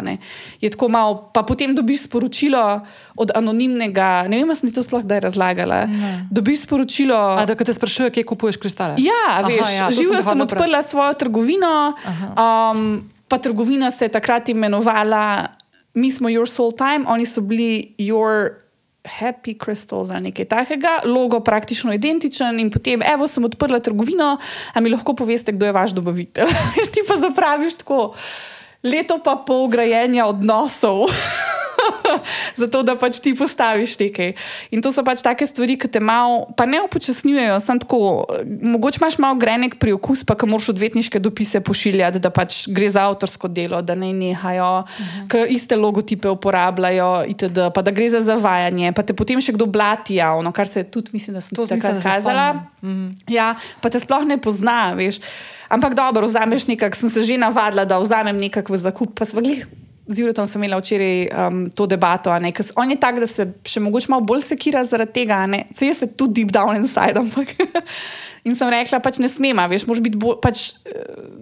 [0.61, 2.81] Je tako malo, pa potem dobiš sporočilo
[3.17, 5.87] od anonimnega, ne vem, sem ti to sploh kdaj razlagala.
[5.87, 6.29] Ne.
[6.31, 7.17] Dobiš sporočilo.
[7.37, 8.95] A da, te sprašujejo, kje kupuješ kristale?
[8.99, 10.43] Ja, Aha, veš, ja, živijo sem vprašat.
[10.43, 11.93] odprla svojo trgovino,
[12.35, 15.47] um, pa trgovina se je takrat imenovala,
[15.97, 18.61] mi smo Your Soul Time, oni so bili Your
[19.07, 24.37] Happy Crystals ali nekaj takega, logo praktično identičen in potem, evo, sem odprla trgovino,
[24.75, 26.53] a mi lahko poveste, kdo je vaš dobavitelj.
[26.93, 28.15] Ti pa zapraviš tako
[28.83, 31.09] leto pa pol grajenja odnosov.
[32.61, 34.33] Zato, da pač ti postaviš nekaj.
[34.71, 38.01] In to so pač take stvari, ki te malo, pa ne upočasnjujejo, samo tako.
[38.45, 42.91] Mogoče imaš malo grenek pri okus, pa ki moraš odvetniške dopise pošiljati, da pač gre
[42.91, 45.29] za avtorsko delo, da ne nehajo, -huh.
[45.29, 49.67] ker iste logotipe uporabljajo, itd., pa da gre za zavajanje, pa te potem še kdo
[49.67, 52.55] blati javno, kar se tudi, mislim, da sem To takrat kazala.
[52.55, 53.15] spomnim.
[53.29, 55.21] Ja, pa te sploh ne pozna, veš.
[55.69, 59.15] Ampak dobro, vzameš nekaj, sem se že navadila, da vzamem nekaj v zakup.
[59.19, 59.67] Pa smo glih,
[60.07, 62.31] z Juretom sem imela včeraj um, to debato.
[62.77, 65.43] On je tak, da se še mogoče malo bolj sekira zaradi tega.
[65.75, 67.53] Saj jaz se tudi deep down inside, ampak.
[68.47, 70.37] In sem rekla, pač ne smema, veš, moraš biti bolj.
[70.39, 70.79] Pač,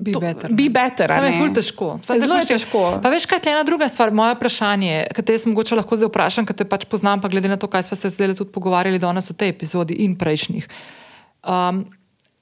[0.00, 0.48] Be to- better.
[0.56, 1.12] Be better.
[1.12, 1.88] a Samo je ful težko.
[2.00, 2.84] Samo Zelo je težko.
[3.04, 6.08] Pa veš, kaj je ena druga stvar, moje vprašanje, ki te jaz mogoče lahko zdaj
[6.08, 8.96] vprašam, ker te pač poznam, pa glede na to, kaj smo se zdaj tudi pogovarjali
[8.96, 10.64] danes v tej epizodi in prejšnjih.
[11.44, 11.84] Um,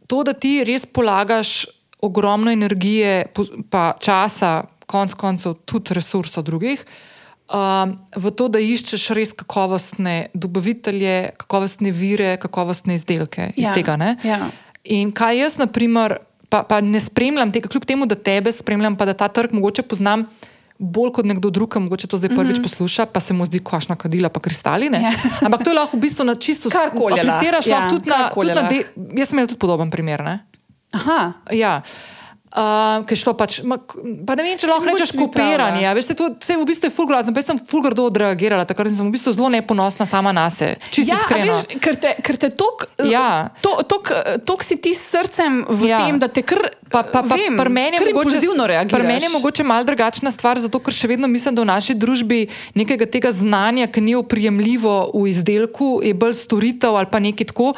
[0.07, 1.67] to, da ti res polagaš
[1.99, 3.31] ogromno energije,
[3.71, 4.63] pa časa,
[4.93, 6.85] konc koncev tudi resursov drugih.
[7.53, 13.99] Um, v to, da iščeš res kakovostne dobavitelje, kakovostne vire, kakovostne izdelke iz Ja, tega.
[14.01, 14.15] Ne?
[14.25, 14.47] ja.
[14.89, 16.17] In kaj jaz, na primer,
[16.49, 19.85] pa, pa ne spremljam tega, kljub temu, da tebe spremljam, pa da ta trg mogoče
[19.85, 20.25] poznam
[20.83, 22.63] bolj kot nekdo drug, mogoče to zdaj prvič mm -hmm.
[22.63, 24.91] posluša, pa se mu zdi kašna kadila, pa kristali.
[24.91, 25.03] ne.
[25.03, 25.13] Ja.
[25.47, 28.55] Ampak to je lahko v bistvu na čisto Karkoli apliciraš ja, lahko tudi na, tudi
[28.55, 28.85] na de,
[29.19, 30.25] jaz sem imel tudi podoben primer.
[30.25, 30.39] Ne?
[30.93, 31.33] Aha.
[31.51, 31.83] Ja.
[32.53, 33.79] Uh, Ker šlo pač, ma,
[34.27, 35.81] pa ne vem, če lahko rečeš kopiranje.
[35.81, 35.93] ja.
[35.93, 39.11] Veš, se to, se v bistvu je fulgrozno, jaz sem fulgrdo odreagirala, takrat sem v
[39.11, 40.77] bistvu zelo neponosna sama na se.
[40.91, 41.55] Čisto Ja, iskreno.
[41.55, 43.49] veš, ker te, ker te tok, Ja.
[43.59, 44.13] to, tok,
[44.45, 46.05] tok si ti s srcem v Ja.
[46.05, 46.61] tem, da te kar
[46.93, 49.07] Pa, pa, pa, Vem, pri meni je mogoče, impulzivno pri reagiraš.
[49.07, 52.41] meni je mogoče malo drugačna stvar, zato ker še vedno mislim, da v naši družbi
[52.75, 57.73] nekega tega znanja, ki ni oprijemljivo v izdelku, je bolj storitev ali pa nekaj tako.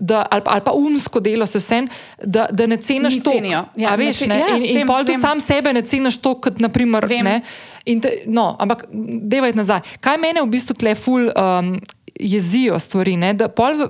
[0.00, 1.80] Da, ali, ali pa umsko delo, se vse,
[2.24, 3.32] da, da ne ceniš Ni to.
[3.34, 3.64] cenijo.
[3.76, 4.38] Ja, veš, ne?
[4.38, 5.20] ja, in in vem, pol tudi vem.
[5.20, 7.08] sam sebe ne ceniš to, kot naprimer.
[7.24, 7.40] Ne?
[7.84, 9.80] Te, no, ampak devaj nazaj.
[10.00, 11.72] Kaj mene v bistvu tle ful um,
[12.14, 13.32] jezijo stvari, ne?
[13.34, 13.88] da pol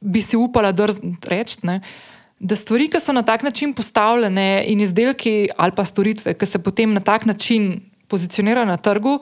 [0.00, 0.70] bi si upala
[1.26, 1.58] reči,
[2.38, 6.58] da stvari, ki so na tak način postavljene in izdelki ali pa storitve, ki se
[6.58, 9.18] potem na tak način pozicionirajo na trgu,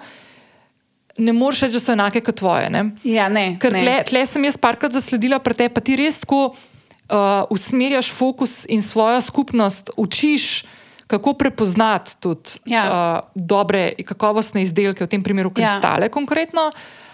[1.19, 2.71] ne moreš reči, da so enake kot tvoje.
[2.71, 2.91] Ne?
[3.05, 3.57] Ja, ne.
[3.61, 3.81] Ker ne.
[3.81, 8.83] tle, tle sem jaz parkrat zasledila tebi, pa ti res tako uh, usmerjaš fokus in
[8.83, 10.65] svojo skupnost, učiš,
[11.07, 12.85] kako prepoznati tudi Ja.
[12.85, 15.55] uh, dobre in kakovostne izdelke, v tem primeru Ja.
[15.55, 16.71] kristale konkretno.
[16.75, 17.06] Uh,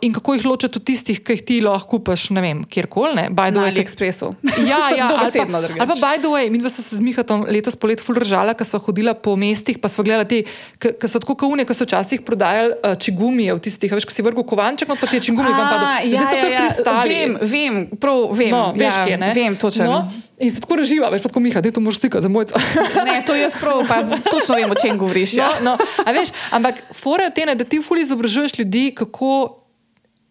[0.00, 3.24] in kako jih ločiti od tistih, ki jih ti lahko kupaš, ne vem, kjerkoli.
[3.30, 4.34] By the Na way, ke- AliExpressu.
[4.62, 7.00] Ja, ja, ali pa, Dobesedno ali pa, by the way, mi dva sva se z
[7.00, 10.44] Mihatom letos polet fulržala, ker sva hodila po mestih, pa sva gledala te,
[10.78, 14.22] ki so tako kaune, ki so včasih prodajali uh, čigumije v tistih, veš, ko si
[14.22, 15.88] vrgel kovanček, no pa ti je čigumi vam padel.
[15.88, 17.08] A, Zdaj so kar kristali.
[17.08, 18.50] Vem, vem, prav vem.
[18.50, 19.32] No, veš, ja, kje, ne?
[19.32, 19.84] Vem, točno.
[19.86, 19.98] No,
[20.36, 22.60] in se tako reživa, veš, pa tako Miha, da to moraš stikati za mojca.
[23.08, 25.32] Ne, to jaz prav, pa točno vem, o čem govoriš.
[25.32, 25.50] No, Ja.
[25.62, 25.74] no,
[26.04, 29.55] a veš, ampak fora je v tem, da ti fuli izobražuješ ljudi, kako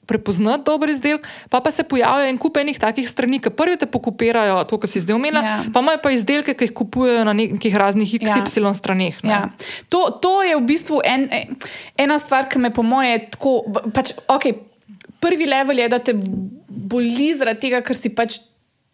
[0.06, 3.86] prepoznati dober izdelek, pa pa se pojavlja en kup enih takih strani, ki prvi te
[3.86, 5.64] pokupirajo, to, kar si zdaj omenila, Ja.
[5.74, 8.74] pa imajo pa izdelke, ki jih kupujejo na nekih raznih XY Ja.
[8.74, 9.24] straneh.
[9.24, 9.30] ne.
[9.30, 9.50] Ja.
[9.90, 11.46] To, to je v bistvu en, e,
[11.98, 13.64] ena stvar, ki me po moje tako.
[13.92, 14.54] Pač, okay,
[15.20, 16.14] prvi level je, da te
[16.68, 18.40] boli zaradi tega, ker si pač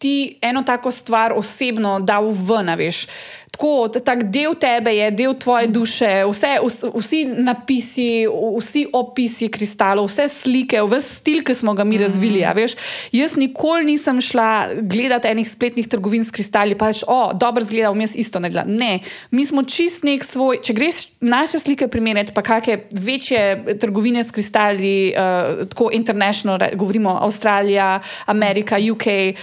[0.01, 3.05] ti eno tako stvar osebno dal ven, veš.
[3.51, 8.23] Tako, ta- tak del tebe je, del tvoje duše, vse, vs, vsi napisi,
[8.57, 12.45] vsi opisi kristalov, vse slike, vse stil, ki smo ga mi razvili.
[12.47, 12.73] a Veš,
[13.11, 14.47] jaz nikoli nisem šla
[14.81, 18.65] gledati enih spletnih trgovin s kristali, pa reč, o, dobro zgleda, vmes isto ne gleda.
[18.71, 18.99] Ne,
[19.31, 24.31] mi smo čist nek svoj, če greš naše slike primerjati, pa kakšne večje trgovine s
[24.31, 29.35] kristali, uh, tako international, re- govorimo Avstralija, Amerika, UK.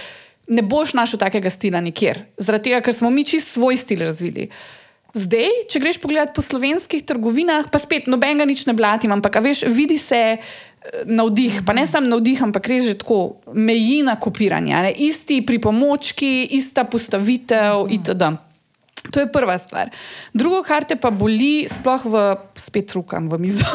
[0.49, 4.49] Ne boš našel takega stila nikjer, zaradi tega, ker smo mi čist svoj stil razvili.
[5.13, 9.63] Zdaj, če greš pogledat po slovenskih trgovinah, pa spet nobenega nič ne blatim, ampak veš,
[9.73, 10.41] vidi se eh,
[11.05, 14.73] navdih, pa ne samo navdih, ampak res že tako meji na kopiranje.
[14.73, 14.93] ne.
[14.93, 18.29] Isti pripomočki, ista postavitev itd.
[19.09, 19.89] To je prva stvar.
[20.33, 22.15] Drugo, kar te pa boli, sploh v
[22.59, 23.65] spet rukam v mizo.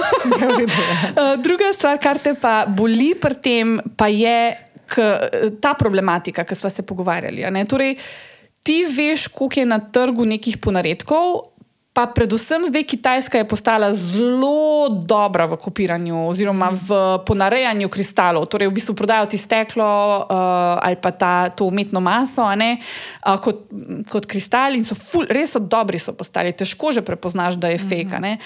[1.14, 4.55] Eh, Druga stvar, kar te pa boli pri tem, pa je
[5.61, 7.45] ta problematika, ki smo se pogovarjali.
[7.69, 7.97] Torej,
[8.65, 11.55] ti veš, koliko je na trgu nekih ponaredkov.
[11.95, 18.51] Pa predvsem zdaj Kitajska je postala zelo dobra v kopiranju oziroma v ponarejanju kristalov.
[18.51, 22.83] Torej, v bistvu prodajo ti steklo uh, ali pa ta, to umetno maso ne,
[23.23, 23.71] uh, kot,
[24.11, 26.51] kot kristal in so ful, res so dobri, so postali.
[26.51, 28.11] Težko že prepoznaš, da je fake.
[28.11, 28.43] a ne.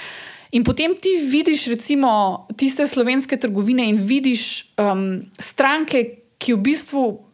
[0.53, 7.29] In potem ti vidiš, recimo, tiste slovenske trgovine in vidiš um, stranke, ki v bistvu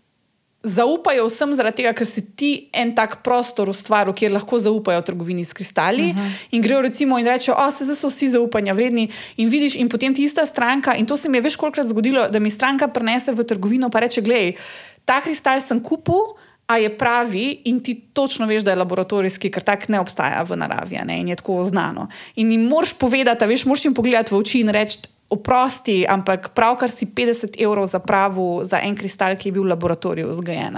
[0.64, 5.44] zaupajo vsem, zaradi tega, ker si ti en tak prostor ustvaril, kjer lahko zaupajo trgovini
[5.44, 6.10] s kristali.
[6.10, 6.30] Uh -huh.
[6.56, 9.08] In grejo recimo in rečejo, da se zdaj so vsi zaupanja vredni.
[9.36, 12.28] In vidiš, in potem ti ista stranka, in to se mi je veš kolikrat zgodilo,
[12.28, 14.56] da mi stranka prenese v trgovino in reče: Glej,
[15.04, 16.34] ta kristal sem kupil.
[16.66, 20.56] A je pravi, in ti točno veš, da je laboratorijski, ker tak ne obstaja v
[20.56, 22.08] naravi, ne, in je tako znano.
[22.36, 24.98] In jim moraš povedati, veš, moraš jim pogledati v oči in reči:
[25.28, 30.30] oprosti, ampak pravkar si 50 evrov zapravil za en kristal, ki je bil v laboratoriju
[30.30, 30.76] vzgojen.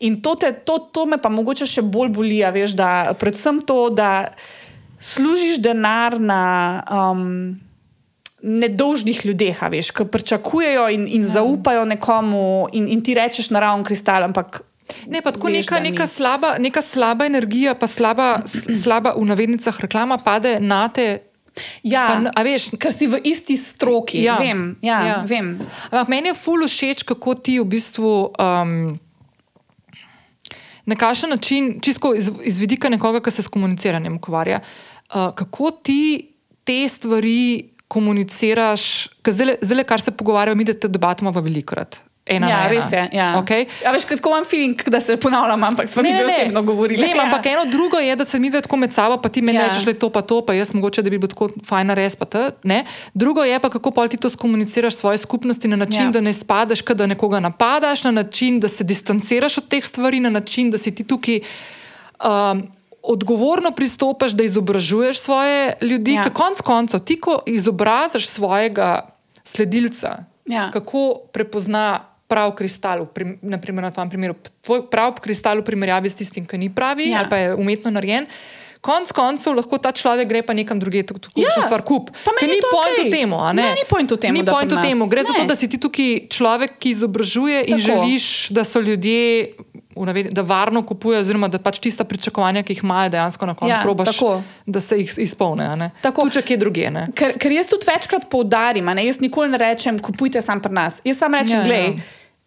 [0.00, 3.90] In to, te, to, to me pa mogoče še bolj boli, veš, da predvsem to,
[3.90, 4.32] da
[5.00, 6.42] služiš denar na.
[6.90, 7.60] Um,
[8.46, 11.40] Nedolžnih ljudeh, veš, ki pričakujejo in, in ja.
[11.40, 14.60] zaupajo nekomu, in, in ti rečeš naravni kristal, ampak
[15.10, 18.46] Ne, pa tako neka, neka, slaba, neka slaba energija, pa slaba,
[18.82, 21.26] slaba v navednicah reklama pade na te.
[21.82, 24.22] Ja, Pa veš, ker si v isti stroki.
[24.22, 24.36] Ja.
[24.38, 25.16] Vem, ja, Ja.
[25.26, 25.58] vem.
[25.90, 28.32] Ampak meni je ful všeč, kako ti v bistvu.
[28.38, 28.98] Um,
[30.86, 35.70] Na kakšen način, čisto iz, iz vidika nekoga, ki se s komuniciranjem ukvarja, uh, kako
[35.82, 36.30] ti
[36.64, 41.98] te stvari komuniciraš, ker zdaj, zdaj, kar se pogovarjamo, mi da te debatimo velikokrat.
[42.28, 42.68] Ena Ja, na ena.
[42.70, 43.08] res je.
[43.12, 43.38] Ja.
[43.38, 43.66] Okay?
[43.84, 47.02] Ja, veš, kako imam feeling, da se ponavljam, ampak smo mi dve osebno govorili.
[47.02, 47.22] Vem, ja.
[47.22, 49.68] ampak eno drugo je, da se mi dve tako med sabo, pa ti meni Ja.
[49.68, 52.16] rečeš, je to pa to, pa jaz mogoče, da bi bilo tako fajn res.
[52.16, 52.84] pa te, ne.
[53.14, 56.10] Drugo je pa, kako pol ti to skomuniciraš svoje skupnosti na način, Ja.
[56.10, 60.20] da ne spadeš, kad da nekoga napadaš, na način, da se distanciraš od teh stvari,
[60.20, 61.40] na način, da si ti tukaj.
[62.18, 62.66] Um,
[63.04, 66.24] Odgovorno pristopiš, da izobražuješ svoje ljudi, ja.
[66.24, 69.08] konc koncev, ti, ko izobraziš svojega
[69.44, 70.16] sledilca,
[70.46, 70.70] Ja.
[70.70, 76.14] kako prepozna prav kristal, prim, naprimer na tvojem primeru, tvoj prav kristal v primerjavi s
[76.16, 77.18] tistim, ki ni pravi Ja.
[77.18, 78.26] ali pa je umetno narejen.
[78.78, 82.10] Konc koncev lahko ta človek gre pa nekam drugje, tako Ja, ja, stvar kup.
[82.12, 83.04] Ker ni point okej.
[83.04, 83.52] v tem, ne?
[83.54, 84.94] Ne, ni point v tem, Ni point v tem.
[85.08, 85.46] Gre za to, Ne.
[85.46, 87.86] da si ti tukaj človek, ki izobražuje in Tako.
[87.88, 89.54] želiš, da so ljudje.
[89.98, 93.70] Navedi- Da varno kupujejo, oziroma da pač tista pričakovanja, ki jih imajo, dejansko na koncu
[93.70, 94.42] Ja, probaš, tako.
[94.66, 95.90] da se jih izpolne.
[96.00, 96.30] Tako.
[96.30, 96.90] Če kje drugje.
[96.90, 97.06] Ne?
[97.14, 100.72] Ker, ker jaz tudi večkrat poudarim, a ne, jaz nikoli ne rečem, kupujte sam pri
[100.74, 101.00] nas.
[101.04, 101.64] Jaz sam rečem, Ja, ja.
[101.64, 101.96] gledaj.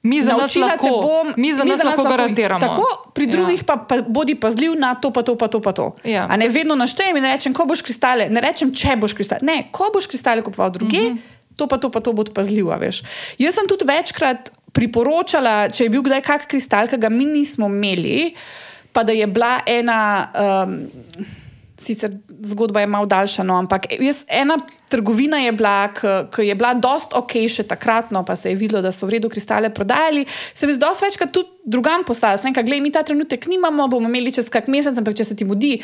[0.02, 2.60] Mi za nas lahko- bom, mi za nas lahko garantiramo.
[2.62, 3.32] Tako, pri Ja.
[3.32, 5.60] drugih pa, pa bodi pazljiv na to, pa to, pa to.
[5.60, 5.96] Pa to.
[6.06, 6.24] Ja.
[6.24, 8.30] A ne vedno naštejem in rečem, ko boš kristale.
[8.30, 9.40] Ne rečem, če boš kristale.
[9.44, 11.08] Ne, ko boš kristale kupoval druge, Mhm.
[11.10, 11.18] -huh.
[11.56, 12.72] to pa to, pa to bo pazljiv.
[12.72, 13.04] a veš.
[13.38, 17.70] Jaz sem tudi večkrat priporočala, če je bil kdaj kak kristal, ki ga mi nismo
[17.70, 18.34] imeli,
[18.94, 20.00] pa da je bila ena.
[20.34, 20.82] Um,
[21.80, 22.12] Sicer
[22.44, 24.58] zgodba je malo daljša, no, ampak jaz, ena
[24.92, 28.82] trgovina je bila, ki je bila dost ok, še takrat, no, pa se je videlo,
[28.84, 30.26] da so v redu kristale prodajali.
[30.28, 32.36] Se mi zdi, večkrat tudi drugam postala.
[32.36, 35.40] Sem rekel, gledaj, mi ta trenutek nimamo, bomo imeli čez kak mesec, ampak če se
[35.40, 35.78] ti mudi,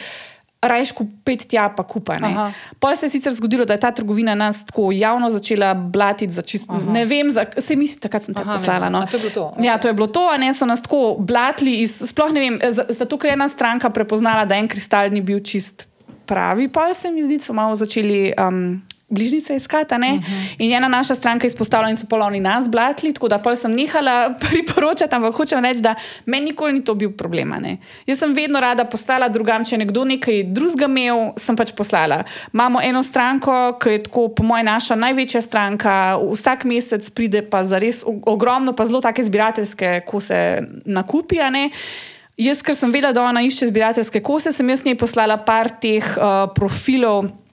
[0.67, 2.17] rajš kupiti tja, pa kupaj.
[2.21, 2.51] Aha.
[2.79, 6.41] Pol se je sicer zgodilo, da je ta trgovina nas tako javno začela blatiti za
[6.41, 6.77] čisto.
[6.87, 8.89] Ne vem, za, se mi takrat sem te Aha, poslala.
[8.89, 9.05] No.
[9.05, 9.53] To to?
[9.59, 11.77] Ja, to je bilo to, a ne so nas tako blatili.
[11.81, 15.21] Iz, sploh ne vem, za- zato ker je ena stranka prepoznala, da en kristal ni
[15.21, 15.87] bil čist
[16.25, 18.33] pravi, pa se mi zdi, so malo začeli.
[18.37, 20.19] Um, Bližnjice iskati, uh Mhm.
[20.19, 20.55] -huh.
[20.59, 24.33] in ena naša stranka izpostavila, in so polovni nas blatili, tako da pol sem nehala
[24.49, 25.95] priporočati, ampak hočem reči, da
[26.25, 27.49] meni nikoli ni to bil problem.
[27.49, 27.77] ne.
[28.05, 32.23] Jaz sem vedno rada postala drugam, če je nekdo nekaj drugega imel, sem pač poslala.
[32.53, 37.63] Imamo eno stranko, ki je tako, po mojem, naša največja stranka, vsak mesec pride pa
[37.65, 41.35] za res ogromno, pa zelo take zbirateljske kose nakupi.
[42.37, 46.03] Jaz, ker sem vedela, da ona išče zbirateljske kose, sem jaz njej poslala par teh
[46.17, 47.44] uh, profilov.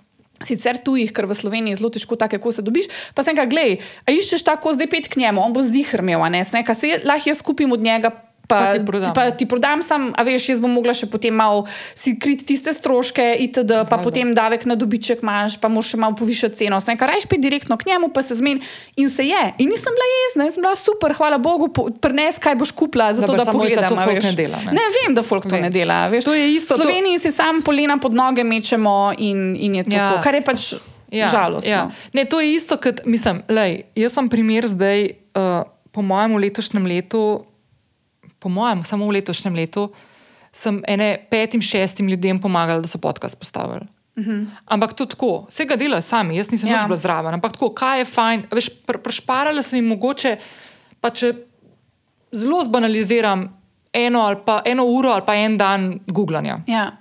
[0.47, 2.91] Sicer tujih, ker v Sloveniji zelo težko take kose dobiš.
[3.15, 3.79] Pa sem rekel, gledaj,
[4.11, 6.79] iščeš ta kos, zdaj pet k njemu, on bo zihr imel, a ne, sem rekel,
[6.79, 8.13] se lahko jaz kupim od njega.
[8.53, 9.13] Pa, Pa ti prodam.
[9.13, 11.65] pa ti prodam, sam, a veš, jaz bom mogla še potem malo
[11.95, 14.03] si kriti tiste stroške, itd., pa Valjda.
[14.03, 16.77] potem davek na dobiček imaš, pa moraš še malo povišati ceno.
[16.79, 18.61] Sem rekel, rajš pet direktno k njemu, pa se zmeni
[18.95, 19.43] in se je.
[19.59, 23.33] In nisem bila jezna, jaz sem bila super, hvala Bogu, prines, kaj boš kupila, zato
[23.33, 23.89] da Mojca, pogledam.
[23.89, 24.73] to ne dela, ne.
[24.73, 25.63] ne vem, da folk to Vem.
[25.63, 26.09] ne dela.
[26.09, 26.25] Veš.
[26.25, 29.85] To je isto, V to- Sloveniji si sam polena pod noge mečemo in, in je
[29.85, 30.09] to, Ja.
[30.11, 30.61] to, kar je pač
[31.11, 31.71] ja, žalostno.
[31.71, 31.83] Ja.
[32.13, 33.43] Ne, to je isto, kot mislim.
[33.47, 35.01] Lej, jaz sem primer zdaj,
[35.33, 37.45] uh, po mojem, letošnjem letu,
[38.43, 39.89] po mojem, samo v letošnjem letu,
[40.53, 43.87] sem ene petim, šestim ljudem pomagala, da so podcast postavili.
[44.17, 44.47] Uh -huh.
[44.67, 46.85] Ampak to tako, vse ga delajo sami, jaz nisem Ja.
[46.87, 47.35] bila zraven.
[47.35, 48.43] Ampak tako, kaj je fajn.
[48.51, 50.37] Veš, pr prešparala sem jim mogoče,
[51.01, 51.33] pa če
[52.33, 53.63] zelo zbanaliziram,
[53.93, 56.59] eno, ali pa, eno uro ali pa en dan googlanja.
[56.67, 56.93] Ja.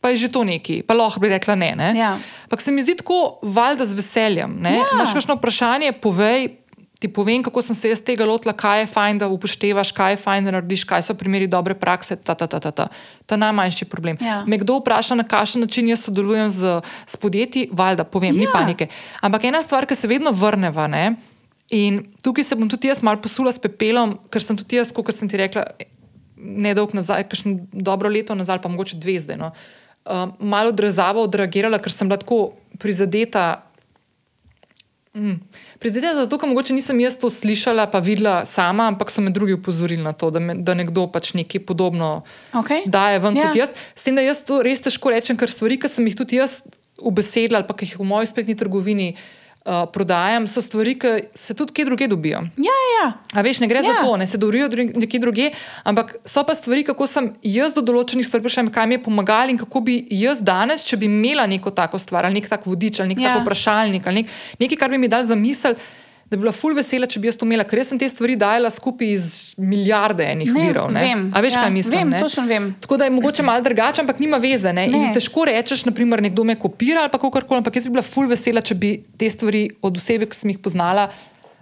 [0.00, 1.74] Pa je že to neki, pa lahko bi rekla ne.
[1.76, 1.92] ne?
[1.98, 2.18] Ja.
[2.44, 4.56] Ampak se mi zdi tako, valjda z veseljem.
[4.60, 4.76] Ne?
[4.76, 4.84] Ja.
[4.94, 6.48] Imaš kakšno vprašanje, povej,
[7.00, 10.20] ti povem, kako sem se jaz tega lotila, kaj je fajn, da upoštevaš, kaj je
[10.20, 12.16] fajn, da narediš, kaj so primeri dobre prakse.
[12.20, 12.86] Ta, ta, ta, ta, ta.
[13.26, 14.20] ta najmanjši problem.
[14.20, 14.42] Ja.
[14.44, 16.76] Me kdo vpraša, na kakšen način jaz sodelujem z,
[17.08, 18.40] s podjetji, valjda povem, ja.
[18.44, 18.90] ni panike.
[19.24, 20.84] Ampak ena stvar, ki se vedno vrneva.
[20.92, 21.14] Ne?
[21.72, 25.14] In tukaj se bom tudi jaz malo posula s pepelom, ker sem tudi jaz, kot
[25.16, 25.64] sem ti rekla,
[26.36, 29.40] nedolgo nazaj, kakšno dobro leto nazaj, pa mogoče dve zdaj.
[29.40, 29.52] No,
[30.04, 32.42] uh, malo odrezavo odreagirala, ker sem bila tako
[32.80, 33.62] prizadeta.
[35.14, 35.40] Mm.
[35.80, 39.56] Prizadeta zato, ker mogoče nisem jaz to slišala, pa videla sama, ampak so me drugi
[39.56, 42.20] upozorili na to, da, me, da nekdo pač nekaj podobno
[42.52, 42.84] Okej.
[42.86, 43.48] daje ven Ja.
[43.48, 43.72] kot jaz.
[43.96, 46.60] S tem, da jaz to res težko rečem, ker stvari, ki sem jih tudi jaz
[47.00, 51.54] ubesedila ali pa ki jih v moji spletni trgovini uh, prodajam, so stvari, ki se
[51.54, 52.40] tudi kje druge dobijo.
[52.56, 53.08] Ja, ja, ja.
[53.34, 53.82] A veš, ne gre ja.
[53.82, 55.50] za to, ne se dorijo dru- nekje druge,
[55.84, 59.52] ampak so pa stvari, kako sem jaz do določenih stvari prišla, kaj mi je pomagalo
[59.52, 63.00] in kako bi jaz danes, če bi imela neko tako stvar ali nek tak vodič
[63.00, 63.34] ali nek ja.
[63.34, 65.76] tak vprašalnik ali nek, nekaj, kar bi mi dal za misel.
[66.30, 68.36] Da bi bila ful vesela, če bi jaz to imela, ker jaz sem te stvari
[68.38, 69.24] dajala skupaj iz
[69.58, 70.86] milijarde enih Ne, virov.
[70.88, 71.00] Ne?
[71.02, 71.24] vem.
[71.34, 71.96] A veš, Ja, kaj mislim?
[71.96, 72.20] vem, ne?
[72.20, 72.68] točno vem.
[72.80, 74.70] Tako da je mogoče malo drugače, ampak nima veze.
[74.72, 74.86] Ne?
[74.86, 75.00] Ne.
[75.00, 78.26] In težko rečeš, naprimer, nekdo me kopira ali kako koli, ampak jaz bi bila ful
[78.26, 81.08] vesela, če bi te stvari od osebe, ki sem jih poznala,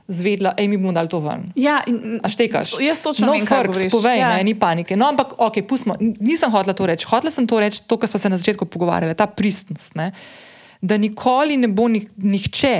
[0.06, 1.48] zvedla, hej, mi bomo dali to ven.
[1.54, 2.76] ja in, A štekaš?
[2.78, 3.92] Jaz točno no vem, kaj firks, govoriš.
[3.92, 4.28] povej, ja.
[4.30, 4.96] ne, ni panike.
[4.96, 5.96] No, ampak, ok, pustimo.
[6.00, 7.04] Nisem hotela to reči.
[7.06, 9.92] Hotela sem to reči, to, kar smo se na začetku pogovarjali, ta pristnost.
[9.94, 10.12] Ne?
[10.80, 12.74] Da nikoli ne bo nik, nihče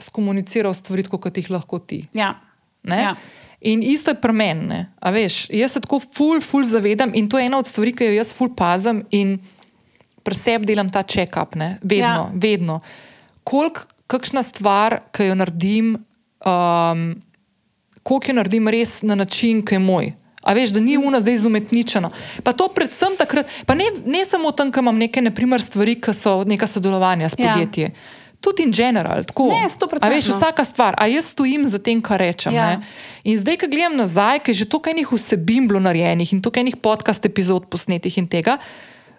[0.00, 2.04] skomuniciral stvari, kot jih lahko ti.
[2.12, 2.34] Ja.
[2.82, 3.00] Ne?
[3.02, 3.14] Ja.
[3.64, 4.82] In isto je pri meni.
[5.00, 8.16] Veš, jaz se tako ful, ful zavedam in to je ena od stvari, ki jo
[8.18, 9.38] jaz ful pazim in
[10.24, 12.30] pri sebi delam ta check-up, vedno, Ja.
[12.34, 12.80] vedno.
[13.44, 15.94] Kolik, kakšna stvar, ki jo naredim,
[16.44, 17.22] um,
[18.02, 20.12] koliko jo naredim res na način, ki je moj.
[20.44, 22.10] A veš, da ni una zdaj izumetničena.
[22.44, 26.12] Pa to predvsem takrat, pa ne, ne samo tam, ko imam neke naprimer, stvari, ki
[26.12, 27.88] so neka sodelovanja s Ja.
[28.44, 29.24] Tudi in general.
[29.24, 30.04] Tako, Ne, 100%.
[30.04, 32.52] A veš, vsaka stvar, a jaz stojim za tem, kar rečem.
[32.52, 32.76] Ja.
[32.76, 32.80] Ja.
[33.24, 36.60] In zdaj, ko gledam nazaj, ker je že toliko enih vsebin bilo narejenih in toliko
[36.60, 38.58] enih podcast epizod posnetih in tega.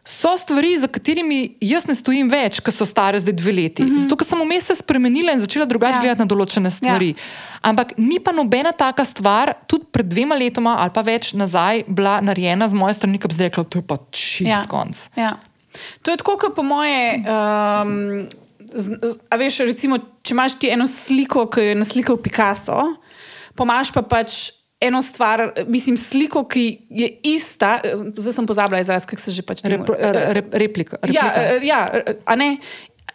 [0.05, 3.83] So stvari, za katerimi jaz ne stojim več, ki so stare zdaj dve leti.
[3.83, 4.03] Mm -hmm.
[4.03, 5.95] Zato, ker sem vmes se spremenila in začela drugače Ja.
[5.95, 6.01] ja.
[6.01, 7.07] gledati na določene stvari.
[7.07, 7.15] Ja.
[7.61, 12.21] Ampak ni pa nobena taka stvar, tudi pred dvema letoma ali pa več nazaj, bila
[12.21, 14.65] narejena z moje strani, ki bi rekla, to je pa čist ja.
[14.67, 15.09] konc.
[15.15, 15.39] Ja.
[16.01, 17.23] To je tako, kot po moje.
[17.25, 18.27] Um,
[19.29, 22.81] a veš, recimo, če imaš ti eno sliko, ki jo je naslikal Picasso,
[23.55, 24.51] pomaš pa pač.
[24.81, 26.61] Eno stvar, mislim, sliko, ki
[26.91, 29.95] je ista, eh, zdaj sem pozabila izraz, kako se že pač temu- Rep,
[30.35, 30.97] rep, replika.
[31.01, 31.13] replika.
[31.15, 31.79] Ja, eh, ja,
[32.25, 32.57] a ne.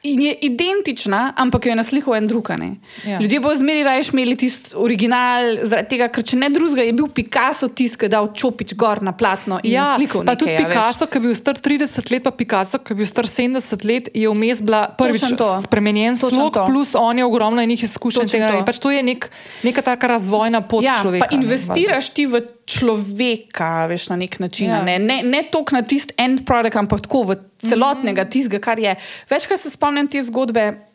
[0.02, 2.48] In je identična, ampak jo je naslikal en drug.
[2.51, 2.77] ne.
[3.05, 3.18] Ja.
[3.20, 7.06] Ljudje bodo zmeraj raje imeli tisti original, zaradi tega, ker če ne drugega, je bil
[7.09, 10.39] Picasso tisti, ki je dal čopič gor na platno in Ja, naslikal pa nekaj.
[10.39, 10.66] tudi a veš.
[10.66, 14.09] Picasso, ki je bil star 30 let, pa Picasso, ki je bil star 70 let,
[14.10, 15.48] je vmes bila prvič to.
[15.60, 16.64] spremenjen Točno slog, to.
[16.64, 18.22] plus on je ogromno enih izkušenj.
[18.22, 18.59] Točno Tega, to.
[18.59, 19.28] in pač to je nek,
[19.62, 21.28] neka taka razvojna pot Ja, človeka.
[21.31, 22.40] investiraš ti v
[22.70, 24.68] človeka, veš, na nek način.
[24.68, 24.82] Ja.
[24.82, 28.30] Ne, ne, ne toliko na tisti end product, ampak tako v celotnega Mhm.
[28.30, 28.94] tistega, kar je.
[29.30, 30.86] Večkrat se spomnim te zgodbe.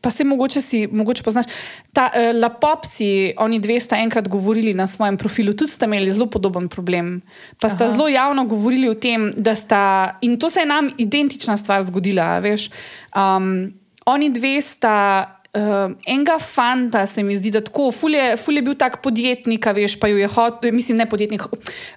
[0.00, 1.46] Pa se mogoče si, mogoče poznaš.
[1.92, 3.08] Ta uh, Lapopsi,
[3.38, 7.22] oni dve sta enkrat govorili na svojem profilu, tudi sta imeli zelo podoben problem.
[7.56, 7.88] Pa sta Aha.
[7.88, 9.80] zelo javno govorili o tem, da sta,
[10.20, 12.68] in to se je nam identična stvar zgodila, veš.
[13.16, 13.72] Um,
[14.06, 15.30] oni dve sta.
[15.54, 15.60] Uh,
[16.04, 19.94] enega fanta se mi zdi, da tako, ful je, ful je bil tak podjetnik, veš,
[19.94, 21.42] pa jo je hotel, mislim, ne podjetnik.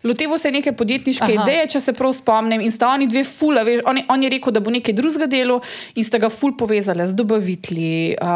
[0.04, 1.34] Lotevo se je neke podjetniške Aha.
[1.34, 1.44] Aha.
[1.44, 4.30] ideje, če se prav spomnim, in sta oni dve fula, veš, on, je- on je
[4.30, 5.58] rekel, da bo nekaj drugega delo
[5.96, 7.96] in sta ga ful povezali z dobavitelji.
[8.16, 8.28] Uh,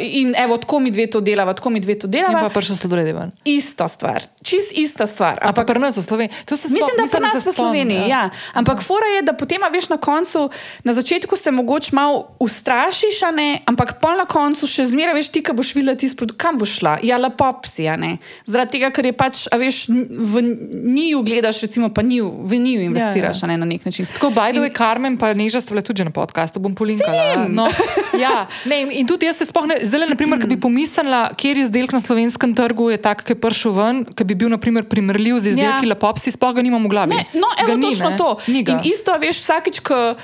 [0.00, 2.48] in evo, tako mi dve to delava, tako mi dve to In pa delava.
[2.50, 3.30] prišel sladoled ven.
[3.46, 5.38] Ista stvar, čist ista stvar.
[5.40, 6.34] A pa pri nas v Sloveniji.
[6.44, 7.98] To se Mislim, spom- da pri nas se v Sloveniji.
[7.98, 8.24] spomnim, Ja.
[8.54, 10.50] Ampak fora je, da potem, veš, na koncu,
[10.82, 15.40] na začetku se mogoče malo ustrašiš, ne, ampak pol na koncu še zmeraj veš, ti,
[15.40, 16.98] ki boš videla tisti produkt, kam boš šla.
[17.02, 18.18] Ja, lapopsi, a ne.
[18.46, 20.42] Zaradi tega, ker je pač, a veš, v
[20.84, 24.06] njiju gledaš, recimo, pa njiju, v njiju investiraš, Ja, a ne na nek način.
[24.06, 27.46] Tako, by the way, Karmen pa Neža sta bile tudi že na podkastu, bom polinkala.
[27.48, 27.68] No,
[28.24, 31.92] ja, ne, in- in tudi jaz se ne, zdaj, naprimer, ki bi pomislila, kjer izdelek
[31.92, 35.54] na slovenskem trgu je tak, ki je prišel ven, ki bi bil naprimer, primerljiv z
[35.54, 35.82] izdelki Ja.
[35.82, 35.88] ja.
[35.88, 37.14] Lapopsi, sploh ga nimamo v glavi.
[37.14, 38.16] Ne, no, Ga evo, ni, točno ne.
[38.16, 38.28] to.
[38.48, 38.72] Ni ga.
[38.72, 40.14] In isto, veš, vsakič, ko.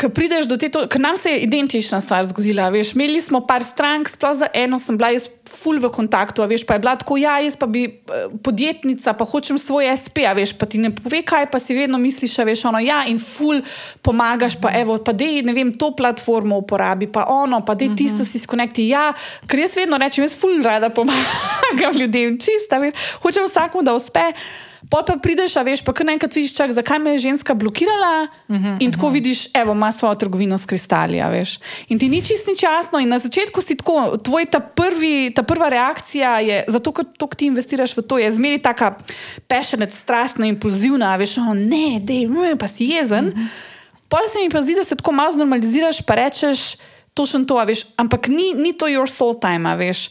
[0.00, 2.70] Ko prideš do te, ker nam se je identična stvar zgodila.
[2.72, 6.64] Veš, imeli smo par strank, sploh za eno sem bila jaz full v kontaktu, veš,
[6.64, 10.32] pa je bila tako, ja, jaz pa bi eh, podjetnica, pa hočem svoj SP, a
[10.32, 13.20] veš, pa ti ne pove kaj, pa si vedno misliš, a veš, ono, ja, in
[13.20, 13.60] full
[14.02, 18.24] pomagaš, pa evo, pa dej, ne vem, to platformo uporabi, pa ono, pa dej tisto
[18.24, 18.88] si skonekti.
[18.88, 19.10] Ja,
[19.46, 24.30] ker jaz vedno rečem, jaz full rada pomagam ljudem, čista, veš, hočem vsakmu, da uspe.
[24.92, 28.28] Pol pa prideš, a veš, pa kar naenkrat vidiš, čak, zakaj me je ženska blokirala.
[28.48, 29.14] Uh -huh, in tako uh -huh.
[29.14, 31.58] vidiš, evo, ima svojo trgovino s kristali, a veš.
[31.88, 32.98] In ti ni čist nič jasno.
[32.98, 37.26] In na začetku si tako, tvoj ta, prvi, ta prva reakcija je, zato ker to,
[37.26, 38.98] ti investiraš v to, je zmeri taka
[39.48, 43.26] passionate, strastna, impulzivna, a veš, ono, ne, dej, mm, pa si jezen.
[43.26, 43.46] Uh -huh.
[44.08, 46.76] Pol se mi pa zdi, da se tako malo znormaliziraš, pa rečeš.
[47.14, 50.08] Točno to, veš, ampak ni, ni to your soul time, veš.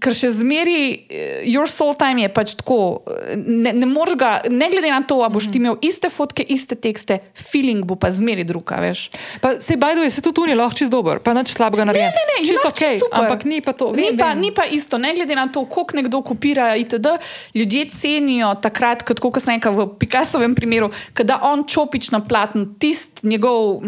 [0.00, 4.30] Ker še zmeri, eh, your soul time je pač tako, eh, ne, ne moreš ga,
[4.48, 8.08] ne glede na to, ali boš ti imel iste fotke, iste tekste, feeling bo pa
[8.10, 9.10] zmeri drug, a veš.
[9.42, 12.08] Pa se bajdo je, se tudi tu ni lahko čist dober, pa nič slabega narejen.
[12.08, 13.18] Ne, ne, ne, čisto ok, super.
[13.20, 13.90] ampak ni pa to.
[13.92, 14.40] Vem, Ni pa, vem.
[14.40, 17.12] ni pa isto, ne glede na to, koliko nekdo kopira, itd.
[17.54, 20.88] Ljudje cenijo takrat, kot kot sem rekel v Picassovem primeru,
[21.20, 23.82] da on čopič na platnu, tisti njegov.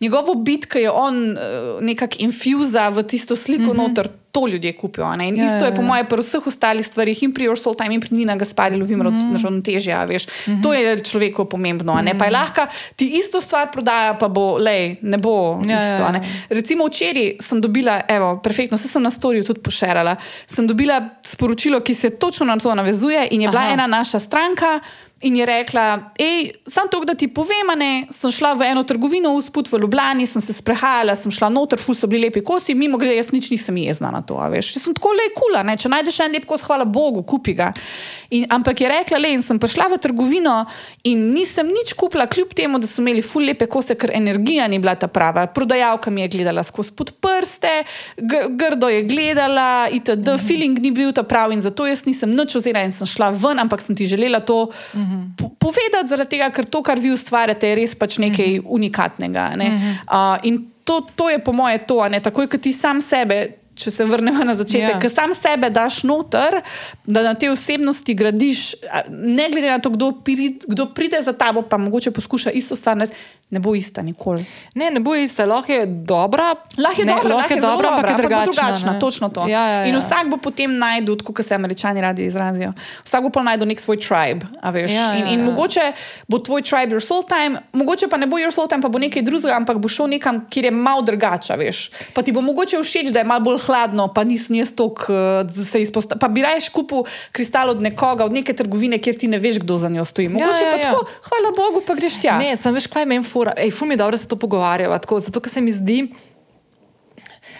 [0.00, 1.38] Njegovo bit, ki je on uh,
[1.80, 3.76] nekako infuza v tisto sliko mm -hmm.
[3.76, 5.16] noter, to ljudje kupijo.
[5.16, 5.28] ne.
[5.28, 5.86] In Ja, ja, isto je ja, po ja.
[5.86, 8.98] mojem pri vseh ostalih stvarih, in pri Your Soul Time, in pri Nina Gaspari, lovim
[8.98, 9.42] mm -hmm.
[9.42, 9.94] ravnotežje.
[9.94, 10.26] a veš.
[10.26, 10.62] Mm -hmm.
[10.62, 11.92] To je človeku pomembno.
[11.92, 12.18] a Ne?
[12.18, 12.60] Pa je lahko
[12.96, 16.06] ti isto stvar prodaja, pa bo, lej, ne bo Ja, ja, isto.
[16.06, 16.18] a ne.
[16.18, 16.24] ja.
[16.50, 20.16] Recimo včeraj sem dobila, evo, perfektno, se sem na storju tudi pošerala.
[20.46, 23.72] Sem dobila sporočilo, ki se točno na to navezuje, in je bila Aha.
[23.72, 24.80] ena naša stranka.
[25.20, 29.30] In je rekla, hej, samo to, da ti povem, ne, sem šla v eno trgovino
[29.32, 32.74] v Sput v Ljubljani, sem se sprehajala, sem šla noter, ful so bili lepi kosi,
[32.76, 34.74] mimo grede, jaz nič nisem jezna na to, veš.
[34.76, 37.70] Jaz sem tako le kula, ne, če najdeš en lep kos, hvala Bogu, kupi ga.
[38.28, 40.58] In, ampak je rekla, le, in sem prišla v trgovino
[41.08, 44.82] in nisem nič kupila, kljub temu, da so imeli ful lepe kose, ker energija ni
[44.84, 45.46] bila ta prava.
[45.48, 47.72] Prodajalka mi je gledala skozi pod prste,
[48.20, 50.20] gr grdo je gledala, itd.
[50.20, 50.46] Mm -hmm.
[50.46, 53.58] Feeling ni bil ta pravi in zato jaz nisem nič vzela in sem šla ven,
[53.58, 55.15] ampak sem ti želela to mm -hmm.
[55.36, 58.74] Po povedati, zaradi tega, ker to, kar vi ustvarjate, je res pač nekaj mm -hmm.
[58.78, 59.48] unikatnega.
[59.56, 59.68] Ne?
[59.68, 59.94] Mm -hmm.
[60.08, 63.65] uh, in to, to je po moje to, ne takoj, ko ti sam sebe.
[63.76, 65.00] Če se vrnemo na začetek, Ja.
[65.00, 66.60] ker sam sebe daš noter,
[67.06, 68.74] da na te osebnosti gradiš,
[69.10, 72.96] ne glede na to, kdo, pri, kdo pride za tabo, pa mogoče poskuša isto stvar
[72.96, 73.20] narediti,
[73.50, 74.42] ne bo ista nikoli.
[74.74, 76.54] Ne, ne bo ista, lahko je dobra.
[76.78, 78.52] Lahko je ne, dobra, lahko je dobra, ampak je drugačna.
[78.52, 79.00] drugačna ne.
[79.00, 79.46] točno to.
[79.48, 79.84] Ja, ja, ja.
[79.86, 82.72] In vsak bo potem najdel, kot se američani radi izrazijo,
[83.04, 84.46] vsak bo pa najdel nek svoj tribe.
[84.72, 84.90] veš.
[84.92, 85.44] Ja, in ja, in ja.
[85.44, 85.92] mogoče
[86.28, 88.98] bo tvoj tribe your soul time, mogoče pa ne bo your soul time, pa bo
[88.98, 91.54] nekaj drugega, ampak bo šel nekam, kjer je malo drugače.
[92.14, 95.06] Pa ti bo mogoče všeč, da je malo bolj hladno, pa nisem jaz tok,
[95.70, 96.20] se izpostavil.
[96.22, 99.78] Pa bi raje kupil kristal od nekoga, od neke trgovine, kjer ti ne veš, kdo
[99.82, 100.28] za njo stoji.
[100.32, 100.90] Mogoče ja, pa ja.
[100.90, 102.38] tako, hvala Bogu, pa greš tja.
[102.38, 103.54] Ne, sem veš, kaj meni fura.
[103.58, 104.98] Ej, ful mi je dobro, se to pogovarjava.
[105.02, 106.06] Tako, zato, ker se mi zdi.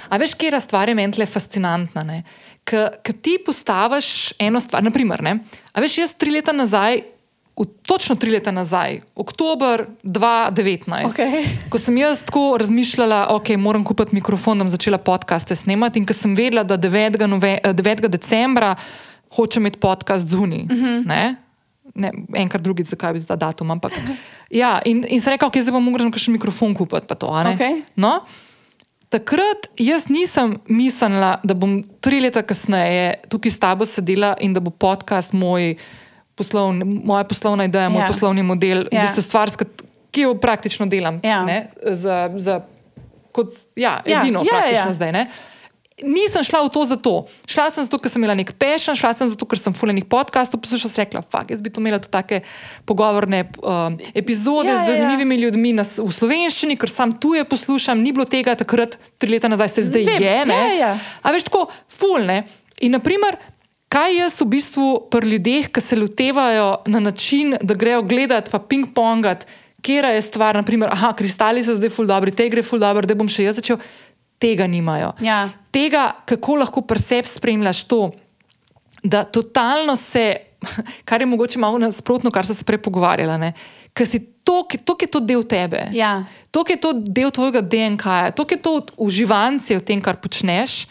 [0.09, 2.23] A veš, je stvar je meni tle fascinantna?
[2.67, 5.39] Ker ti postaviš eno stvar, naprimer, ne?
[5.73, 7.16] a veš, jaz tri leta nazaj.
[7.57, 11.45] V, točno tri leta nazaj, oktober 2019, Okej.
[11.73, 16.07] ko sem jaz tako razmišljala, okay, moram kupiti mikrofon, da bom začela podcaste snemati, in
[16.07, 17.27] ko sem vedela, da 9.
[17.27, 18.09] Nove, eh, 9.
[18.09, 18.75] decembra
[19.37, 20.63] hočem imeti podcast zunaj.
[20.63, 21.07] Uh -huh.
[21.07, 21.37] ne?
[21.95, 23.71] Ne, enkrat drugič, zakaj bi ta datum.
[23.71, 23.93] Ampak,
[24.51, 27.15] ja, in, in sem rekla, okay, zdaj bom moral še mikrofon kupiti.
[27.15, 27.27] To?
[27.55, 27.83] Okej.
[27.97, 28.21] no,
[29.09, 34.61] takrat jaz nisem mislila, da bom tri leta kasneje tukaj s tabo sedela in da
[34.61, 35.77] bo podcast moj
[36.37, 38.07] poslovni, moja poslovna ideja, moj Ja.
[38.07, 39.01] poslovni model, Ja.
[39.01, 41.21] v bistvu stvar, kat- ki jo praktično delam.
[41.23, 41.43] Ja.
[41.43, 42.61] ne, Za, za,
[43.33, 44.93] kot, ja, Ja, edino ja, praktično ja.
[44.93, 45.13] zdaj.
[45.13, 45.27] Ne?
[45.99, 47.13] Nisem šla v to zato.
[47.47, 50.61] Šla sem zato, ker sem imela nek pešen, šla sem zato, ker sem fulejnih podcastov
[50.61, 52.41] poslušala, rekla, fuck, jaz bi to imela tudi take
[52.85, 54.97] pogovorne um, epizode Ja, z ja, ja.
[54.99, 59.49] zanimivimi ljudmi na, v slovenščini, ker sam tuje poslušam, ni bilo tega takrat, tri leta
[59.49, 60.37] nazaj, se zdaj Vem, je.
[60.47, 60.55] Ne?
[60.55, 60.93] ja, ja.
[61.23, 62.43] A veš, tako fulne.
[62.79, 63.41] In naprimer.
[63.97, 68.59] Kaj jaz v bistvu pri ljudeh, ki se lotevajo na način, da grejo gledati, pa
[68.61, 69.47] ping-pongat,
[69.81, 73.17] kje je stvar, naprimer, aha, kristali so zdaj ful dobri, te gre ful dobro, da
[73.17, 73.81] bom še jaz začel,
[74.37, 75.15] tega nimajo.
[75.25, 75.47] Ja.
[75.73, 78.11] Tega, kako lahko pri sebi spremljaš to,
[79.01, 80.27] da totalno se,
[81.09, 83.49] kar je mogoče malo nasprotno, kar so se prej pogovarjali,
[83.97, 85.89] ker si to, to je to del tebe.
[85.97, 86.21] Ja.
[86.53, 90.83] To je to del tvojega DNK, to je to uživanje v tem, kar počneš,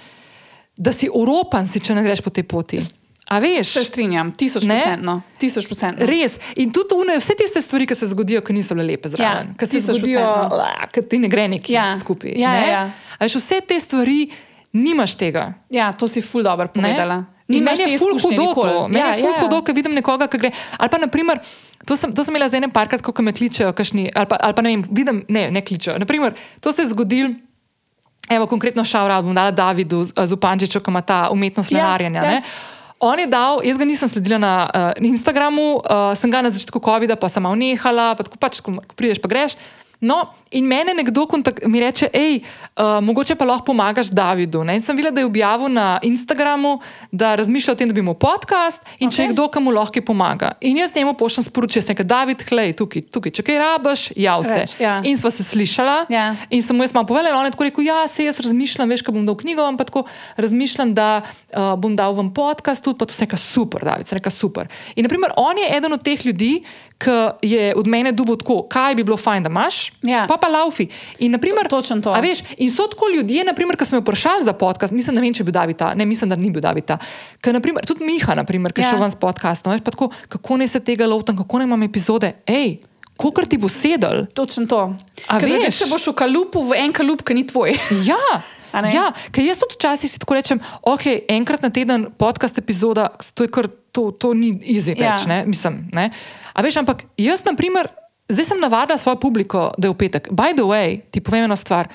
[0.78, 2.80] da si oropan, si, če ne greš po tej poti.
[3.26, 3.72] A veš?
[3.74, 5.22] Se strinjam, tisoč procentno.
[5.42, 6.06] Tisoč procentno.
[6.06, 6.36] Res.
[6.62, 9.48] In tudi une, vse tiste stvari, ki se zgodijo, ki niso bile lepe zraven.
[9.50, 10.26] Ja, ki se zgodijo,
[10.94, 11.88] ki ti ne gre neki Ja.
[12.00, 12.36] skupaj.
[12.38, 12.68] Ja, ne?
[12.70, 12.84] ja.
[13.18, 14.28] A veš, vse te stvari
[14.74, 15.54] nimaš tega.
[15.74, 17.24] Ja, to si ful dobro povedala.
[17.48, 18.88] In meni je ful hudo.
[18.90, 19.42] Meni Ja, je ful ja.
[19.42, 20.50] hudo, ko vidim nekoga, ki gre.
[20.78, 21.42] Ali pa, naprimer,
[21.86, 24.54] to sem, to sem imela za ene parkrat, ko me kličejo, kakšni, ali, pa, ali
[24.54, 25.98] pa ne vem, vidim, ne, ne kličejo.
[26.02, 27.34] Naprimer, to se je zgodilo.
[28.30, 32.24] Evo, konkretno šaura, bom dala Davidu Z- Zupančiču, ki ima ta umetnost Ja, lenarjenja.
[32.24, 32.42] ja.
[33.00, 36.80] On je dal, jaz ga nisem sledila na uh, Instagramu, uh, sem ga na začetku
[36.80, 39.58] COVID-a, pa sem malo nehala, pa tako pač, ko prideš, pa greš.
[40.00, 42.42] No, in mene nekdo kontak, mi reče, hej,
[42.76, 44.64] uh, mogoče pa lahko pomagaš Davidu.
[44.64, 44.76] Ne?
[44.76, 46.80] In sem videla, da je objavil na Instagramu,
[47.12, 49.16] da razmišlja o tem, da bi imel podcast in okay.
[49.16, 50.54] če je kdo, ki mu lahko pomaga.
[50.62, 54.44] In jaz njemu pošljem sporočilo, da je David, klej, tukaj, tukaj, če kaj rabaš, jav
[54.44, 54.58] se.
[54.60, 55.00] Reč, ja.
[55.04, 55.98] In sva se slišala.
[56.12, 56.28] Ja.
[56.50, 59.06] In sem mu jaz malo povedala, on je tako rekel: Ja, se jaz razmišljam, veš,
[59.06, 60.06] ko bom dal knjigo, ampak tako
[60.38, 64.20] razmišljam, da uh, bom dal vam podcast, tudi pa to se neka super, David, se
[64.20, 64.68] neka super.
[64.96, 66.64] In naprimer, on je eden od teh ljudi,
[66.98, 70.26] ki je od mene dubo tako, kaj bi bilo fajn, da imaš, Ja.
[70.28, 70.88] pa pa laufi.
[71.20, 72.10] In, naprimer, To- točno to.
[72.10, 75.22] A veš, in so tako ljudje, naprimer, ki so me vprašali za podcast, mislim, ne
[75.22, 76.98] vem, če bi bil David ta, ne mislim, da ni bil David ta.
[77.42, 78.90] Ker, naprimer, tudi Miha, naprimer, ki je Ja.
[78.90, 82.34] šel ven s podcastom, veš, tako, kako ne se tega lotim, kako ne imam epizode.
[82.46, 82.78] Ej,
[83.18, 84.26] kolikor ti bo sedel.
[84.28, 84.82] Točno to.
[85.40, 87.72] Ker se boš v kalupu v en kalup, ki ni tvoj.
[88.12, 88.20] Ja,
[88.92, 93.44] ja ker jaz tudi včasih si tako rečem, ok, enkrat na teden podcast epizoda, to
[93.44, 95.16] je kar, to, to ni easy Ja.
[95.16, 95.88] več, ne, mislim.
[95.96, 96.10] Ne?
[96.54, 97.88] A veš, ampak jaz, na primer,
[98.30, 100.30] zdaj sem navadila svojo publiko, da je v petek.
[100.32, 101.88] By the way, ti povem eno stvar.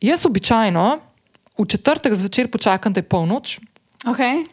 [0.00, 0.98] Jaz običajno
[1.58, 3.58] v četrtek zvečer počakam, da je polnoč
[4.06, 4.46] Okay.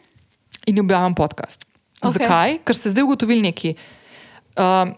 [0.66, 1.64] in objavim podcast.
[2.02, 2.12] Okej.
[2.12, 2.58] Zakaj?
[2.64, 3.74] Ker se zdaj ugotovili neki.
[4.56, 4.94] Um,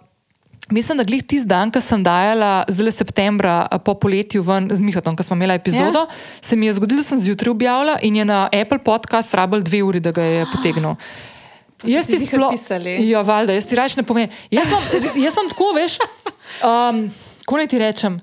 [0.70, 4.78] Mislim, da glih tisti dan, ko sem dajala, zdaj septembra a, po poletju ven z
[4.78, 6.06] Mihatom, ko smo imeli epizodo, ja.
[6.42, 9.82] se mi je zgodilo, da sem zjutraj objavila in je na Apple podcast rabljal dve
[9.82, 10.94] uri, da ga je potegnil.
[11.80, 12.96] So ti ziher pisali.
[13.08, 14.28] Ja, valjda, jaz ti reč ne povem.
[14.52, 14.82] Jaz imam,
[15.16, 15.96] jaz imam tako, veš,
[16.66, 17.06] um,
[17.48, 18.18] ko naj ti rečem.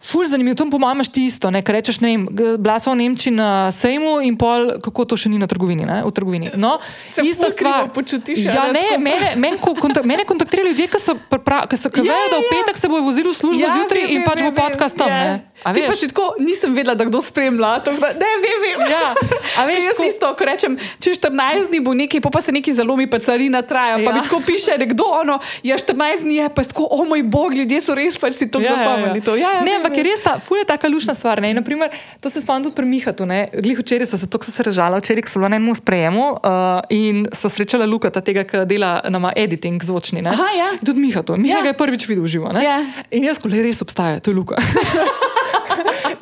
[0.00, 2.22] Ful zanimivo, to po mojem imaš ti isto, ne, kar rečeš, ne vem,
[2.56, 6.00] bila sva v Nemčiji na sejmu in pol, kako to še ni na trgovini, ne,
[6.00, 6.54] v trgovini.
[6.54, 6.78] No,
[7.10, 7.90] Se ista stvar.
[7.90, 9.02] počutiš, Ja, ne, tako?
[9.36, 12.36] mene, ko, kontak, mene kontaktirajo ljudje, ki so, pripra- ki so, ki Ja, vejo, da
[12.36, 12.50] v ja.
[12.54, 15.10] petek se bojo vozili v službo Ja, zjutraj in vem, pač bo vem, podcast tam,
[15.10, 15.18] ja.
[15.20, 15.34] ne.
[15.58, 15.98] A Ti pa veš?
[15.98, 17.82] si tako, nisem vedela, da kdo spremlja.
[17.82, 18.78] tako da- Ne, vem, vem.
[18.88, 19.10] Ja,
[19.58, 22.52] a veš, Jaz ko- isto, ko rečem, če 14 dni bo nekaj, pa, pa se
[22.52, 23.98] nekaj zalomi, pa carina traja.
[23.98, 24.06] Ja.
[24.06, 24.14] Pa Ja.
[24.14, 27.80] mi tako piše nekdo, ono, ja, 14 dni je pa tako, o moj bog, ljudje
[27.80, 29.18] so res pač si to zapomnili.
[29.20, 29.34] to.
[29.34, 31.40] Ja, ja, ne, ampak je res ta, ful je taka lušna stvar.
[31.40, 31.50] Ne?
[31.50, 31.88] In Naprimer,
[32.20, 33.24] to se spomnim tudi pri Mihatu.
[33.54, 37.24] Glih včeraj so se tako se režala, včeraj so bila na enem sprejemu uh, in
[37.32, 40.20] so srečala Lukata, tega, ki dela nama editing zvočni.
[40.22, 40.30] ne.
[40.30, 40.68] Aha, ja.
[40.76, 41.36] In Tudi Mihatu.
[41.36, 41.62] Miha Ja.
[41.62, 42.52] ga je prvič videl živo.
[42.52, 42.60] ne.
[42.60, 42.84] Ja.
[43.10, 44.56] In jaz, ko le res obstaja, to je Luka.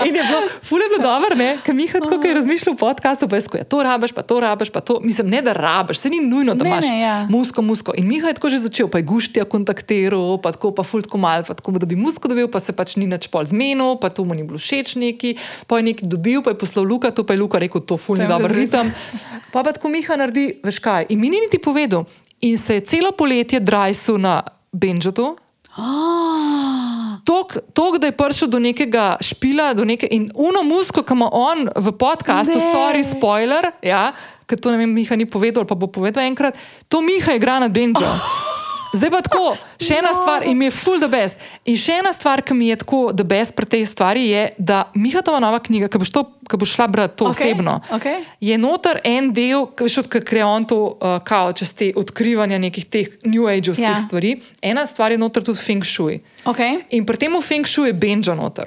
[0.05, 3.29] In je bilo, ful je bilo dobro, ker Miha tako ko je razmišljal o podkastu,
[3.29, 6.11] pa je skoja, to rabiš, pa to rabiš, pa to, mislim, ne da rabiš, se
[6.11, 7.27] ni nujno, da Ne, imaš ne, ja.
[7.31, 7.95] musko, musko.
[7.97, 11.45] In Miha je tako že začel, pa je guštija kontaktiral, pa tako, pa fultko mal,
[11.47, 14.25] pa tako, da bi musko dobil, pa se pač ni nič pol zmenil, pa to
[14.25, 15.37] mu ni bilo všeč neki,
[15.67, 18.21] pa je nekaj dobil, pa je poslal Luka, to pa je Luka rekel, to ful
[18.21, 18.93] ni dober ritem.
[19.53, 22.05] Pa pa tako Miha naredi, veš kaj, in mi ni niti povedal.
[22.45, 24.43] In se je celo poletje drajsu na
[24.73, 25.37] Benžotu.
[27.27, 31.29] Tok, tok, da je prišel do nekega špila, do neke, in uno musko, ki ima
[31.33, 34.15] on v podkastu, sorry, spoiler, ja,
[34.47, 36.57] ker to ne vem, Miha ni povedal, pa bo povedal enkrat,
[36.89, 38.07] to Miha igra na Benjo.
[38.97, 39.47] Zdaj pa tako,
[39.79, 40.17] še ena No.
[40.17, 41.37] stvar, in mi je full the best.
[41.65, 44.79] In še ena stvar, ki mi je tako the best pri tej stvari, je, da
[44.95, 48.17] Mihatova nova knjiga, ki boš, to, ki boš šla brati to Okej, osebno, okej.
[48.41, 52.59] je noter en del, ki veš, odkar gre on to, uh, kao, čez te odkrivanja
[52.59, 53.97] nekih teh New Age-ovskih Ja.
[53.99, 54.35] stvari.
[54.61, 56.19] Ena stvar je noter tudi Feng Shui.
[56.45, 56.83] Okay.
[56.91, 58.67] In pri tem Feng Shui je Benjo noter.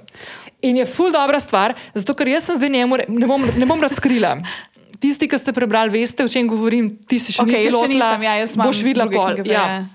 [0.61, 3.65] In je ful dobra stvar, zato ker jaz sem zdaj njemu, re- ne bom, ne
[3.65, 4.38] bom razkrila.
[4.97, 8.22] Tisti, ki ste prebrali, veste, o čem govorim, ti si še Okej, nisi lotila, nisem,
[8.22, 9.31] ja, jaz imam boš videla druge pol.
[9.34, 9.85] knjige, Ja.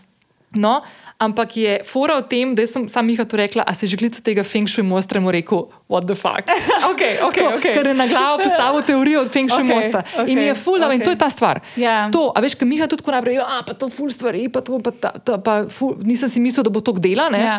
[0.55, 0.83] No,
[1.19, 4.19] ampak je fora v tem, da sem sam Miha to rekla, a si že glico
[4.23, 6.47] tega Feng Shui mostra mu rekel, what the fuck.
[6.95, 7.73] Okay, okay, Tako, okay.
[7.75, 10.01] Ker je na glavo postavil teorijo od Feng Shui Okej, mosta.
[10.03, 10.95] okej, In mi je ful, okay.
[10.95, 11.61] in to je ta stvar.
[11.77, 12.07] Ja.
[12.11, 14.79] To, a veš, kaj Miha tudi tako naprej, ja, pa to ful stvari, pa to,
[14.79, 17.43] pa, ta, ta, pa ful, nisem si mislil, da bo to dela, ne?
[17.43, 17.59] Ja,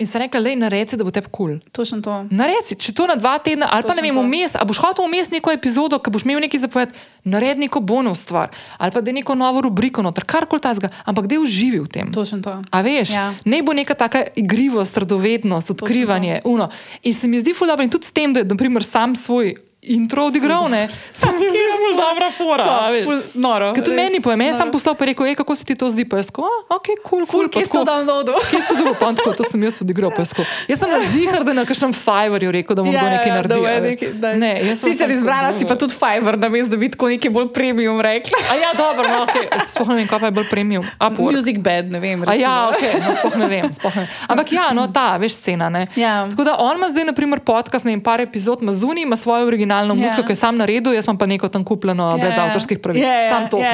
[0.00, 1.58] In sem rekla, le naredi, da bo tebi kul.
[1.60, 1.70] Cool.
[1.72, 2.14] točno to.
[2.30, 5.28] Naredi, če to na dva tedna, ali pa ne vem, vmes, a boš hotel vmes
[5.30, 8.48] neko epizodo, ki boš imel nekaj zapovedati, naredi neko bonus stvar,
[8.78, 11.88] ali pa da je neko novo rubriko noter, karkoli tazga, ampak da je uživi v
[11.88, 12.12] tem.
[12.12, 12.62] Točno to.
[12.70, 13.34] A veš, Ja.
[13.44, 16.68] ne bo neka taka igrivost, radovednost, odkrivanje, uno.
[17.02, 19.54] In se mi zdi ful dobro in tudi s tem, da je naprimer, sam svoj
[19.84, 22.64] intro odigral, ne, se mi zdi ful dobra fora.
[22.64, 23.04] a veš.
[23.04, 23.72] Ful noro.
[23.72, 24.72] Ker tudi meni poje, meni je sam noro.
[24.72, 27.48] poslal pa rekel, "Ej, kako se ti to zdi, pa jaz ko, ok, kul, Ful,
[27.48, 28.38] kje si to downloadil?
[28.44, 30.46] Kje si to dobil, pa tako, to sem jaz odigral, pa jaz tako.
[30.68, 33.58] Jaz sem na zihar, da na kakšnem Fiverrju rekel, da bom ja, nekaj naredil.
[33.58, 33.90] da a je veš.
[33.90, 36.48] nekaj, da je- Ne, jaz sem Sicer samo izbrala tako si pa tudi Fiverr, na
[36.48, 38.38] mestu, da bi tako nekaj bolj premium rekla.
[38.46, 39.50] A ja, dobro, no, okay.
[39.66, 40.84] sploh ne vem, kaj pa je bolj premium.
[41.00, 41.34] Upwork.
[41.34, 42.22] Music bed, ne vem.
[42.22, 42.70] A ja, recimo.
[42.70, 43.66] okay, no, sploh ne vem.
[43.74, 44.06] Sploh ne.
[44.28, 45.66] Ampak ja, no, ta, veš, cena.
[45.68, 45.86] Ne?
[45.96, 46.22] Ja.
[46.28, 49.16] Tako da on ima zdaj, na primer, podcast, ne vem, par epizod, ima zunaj, ima
[49.16, 50.08] svojo originalno Ja.
[50.08, 53.02] muziko, ki je sam naredil, jaz imam pa neko tam kupljeno, Ja, brez avtorskih pravic.
[53.02, 53.58] Ja, ja, sam to.
[53.58, 53.64] In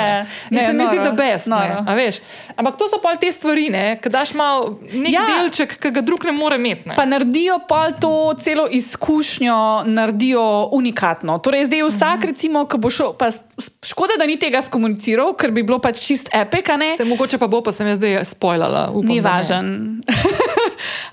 [0.50, 1.10] Ne, se mi zdi, da
[1.94, 2.20] veš.
[2.56, 3.70] Ampak to so pa te stvari,
[4.02, 5.22] ki daš malo nek ja.
[5.28, 6.88] Delček, ki ga drug ne more imeti.
[6.88, 6.94] Ne.
[6.96, 11.38] Pa naredijo pa to celo izkušnjo, naredijo unikatno.
[11.38, 13.30] Torej, zdaj vsak, recimo, ki bo šel, pa
[13.86, 16.96] škoda, da ni tega skomuniciral, ker bi bilo pač čist epika, ne?
[16.96, 18.90] Se mogoče pa bo, pa sem jaz zdaj spoilala.
[18.90, 20.02] Upam, Ni važen.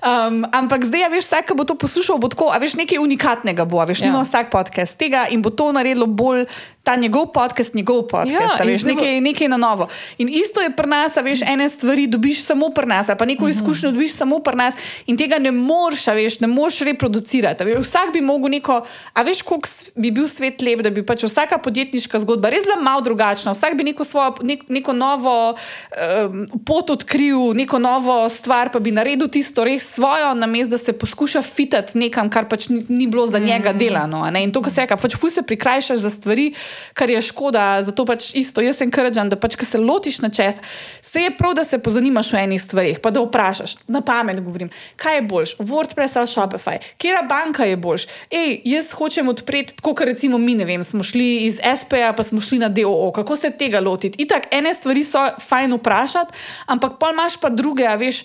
[0.01, 2.99] um, ampak zdaj, a veš, vsak, ki bo to poslušal, bo tako, a veš, nekaj
[2.99, 4.11] unikatnega bo, a veš, Ja.
[4.11, 6.45] nima vsak podcast tega in bo to naredilo bolj
[6.85, 9.87] ta njegov podcast, njegov podcast, Ja, veš, bo- nekaj, nekaj na novo.
[10.17, 13.91] In isto je pri nas, veš, ene stvari dobiš samo pri nas, pa neko izkušnjo
[13.91, 14.73] dobiš samo pri nas
[15.05, 17.65] in tega ne moreš, veš, ne moreš reproducirati.
[17.65, 21.23] Veš, vsak bi mogel neko, a veš, koliko bi bil svet lep, da bi pač
[21.23, 26.47] vsaka podjetniška zgodba res bila malo drugačna, vsak bi neko svojo, nek, neko novo um,
[26.61, 31.41] pot odkril, neko novo stvar, pa bi naredil tisto res svojo, namesto da se poskuša
[31.41, 34.21] fitati nekam, kar pač ni, ni bilo za njega delano.
[34.23, 34.43] a ne.
[34.43, 36.53] In to, kar se reka, pač ful se prikrajšaš za stvari,
[36.93, 40.29] kar je škoda, zato pač isto, jaz sem krdžan, da pač, ko se lotiš na
[40.29, 40.59] čez,
[41.01, 44.69] se je prav, da se pozanimaš o enih stvarih, pa da vprašaš, na pamet govorim,
[44.95, 48.07] kaj je boljš, WordPress ali Shopify, kera banka je boljš.
[48.31, 52.23] Ej, jaz hočem odpreti, tako kot recimo mi, ne vem, smo šli iz SPA, pa
[52.23, 54.23] smo šli na DOO, kako se tega lotiti.
[54.23, 56.33] Itak, ene stvari so fajn vprašati,
[56.65, 58.23] ampak pol imaš pa druge, a veš.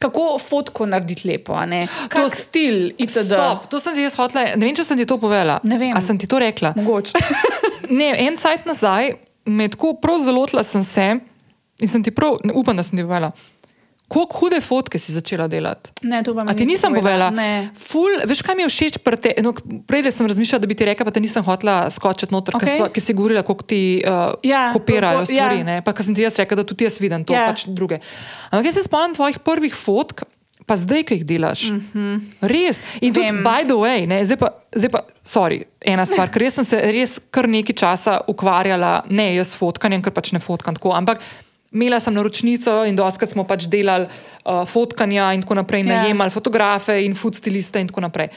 [0.00, 1.54] Kako fotko narediti lepo?
[2.08, 3.26] To s- stil, itd.
[3.26, 4.46] Stop, to sem ti jaz hotla.
[4.54, 5.58] Ne vem, če sem ti to povedala.
[5.62, 5.92] Ne vem.
[5.92, 6.72] A sem ti to rekla?
[6.76, 7.20] Mogoče.
[7.90, 9.08] Ne, en cajt nazaj,
[9.44, 11.06] me je tako prav zalotila sem se
[11.80, 13.32] in sem ti prav, ne, upam, da sem ti povedala.
[14.10, 15.90] Koliko hude fotke si začela delati?
[16.02, 17.30] Ne, to pa mi A ti nisem povedala?
[17.30, 17.70] Ne.
[17.70, 18.98] Ful, veš, kaj mi je všeč?
[18.98, 19.54] te- No,
[19.86, 22.82] prej sem razmišljala, da bi ti rekla, pa te nisem hotela skočiti noter, okay.
[22.90, 25.62] ker si govorila, kako ti uh, Ja, kopirajo po- po- stvari.
[25.62, 25.78] ja.
[25.78, 25.82] Ja.
[25.82, 27.40] Pa ker sem ti jaz rekla, da tudi jaz vidim to, Ja.
[27.40, 27.46] ja.
[27.46, 28.02] pač druge.
[28.50, 30.26] Ampak jaz se spomnim tvojih prvih fotk.
[30.66, 31.70] Pa zdaj, ki jih delaš.
[31.70, 32.14] Mm -hmm.
[32.42, 32.78] Res.
[33.00, 36.54] In tudi, by the way, ne, zdaj, pa, zdaj pa, sorry, ena stvar, ker jaz
[36.54, 40.74] sem se res kar nekaj časa ukvarjala, ne jaz s fotkanjem, ker pač ne fotkam
[40.74, 41.18] tako, ampak
[41.72, 46.02] imela sem naročnico in doskrat smo pač delali uh, fotkanja in tako naprej, Ja.
[46.02, 48.28] najemali fotografe in food stiliste in tako naprej.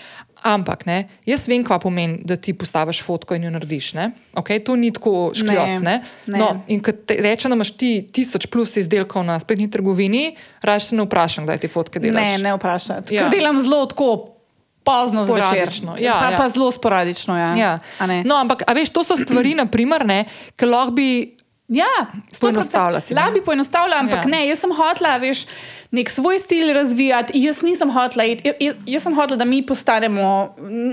[0.44, 3.94] Ampak ne, jaz vem, kva pomeni, da ti postaviš fotko in jo narediš.
[4.36, 5.80] Okay, to ni tako škljoc.
[5.82, 6.40] Ne, ne.
[6.40, 10.80] No, in ko te reče, da imaš ti tisoč plus izdelkov na spletni trgovini, raje
[10.90, 12.28] se ne vprašam, kdaj ti fotke delaš.
[12.28, 13.08] Ne, ne vprašaj.
[13.10, 13.24] Ja.
[13.24, 13.30] Ja.
[13.32, 14.36] Delam zelo tako
[14.84, 15.72] pozno zvečer.
[16.00, 16.38] Ja, pa, ja.
[16.38, 17.38] pa zelo sporadično.
[17.40, 17.56] Ja.
[17.56, 17.80] Ja.
[18.08, 18.24] Ne?
[18.28, 20.26] No, ampak veš, to so stvari, naprimer, ne,
[20.60, 21.10] ki lahko bi.
[21.74, 21.90] Ja,
[22.40, 23.18] Poenostavlja si, ne?
[23.18, 24.22] Lahko bi poenostavila, ampak Ja.
[24.22, 24.30] ja.
[24.30, 25.46] ne, jaz sem hotela, veš,
[25.92, 27.34] nek svoj stil razvijati.
[27.36, 30.28] Jaz nisem hotela, iti- jaz, jaz, jaz sem hotela, da mi postanemo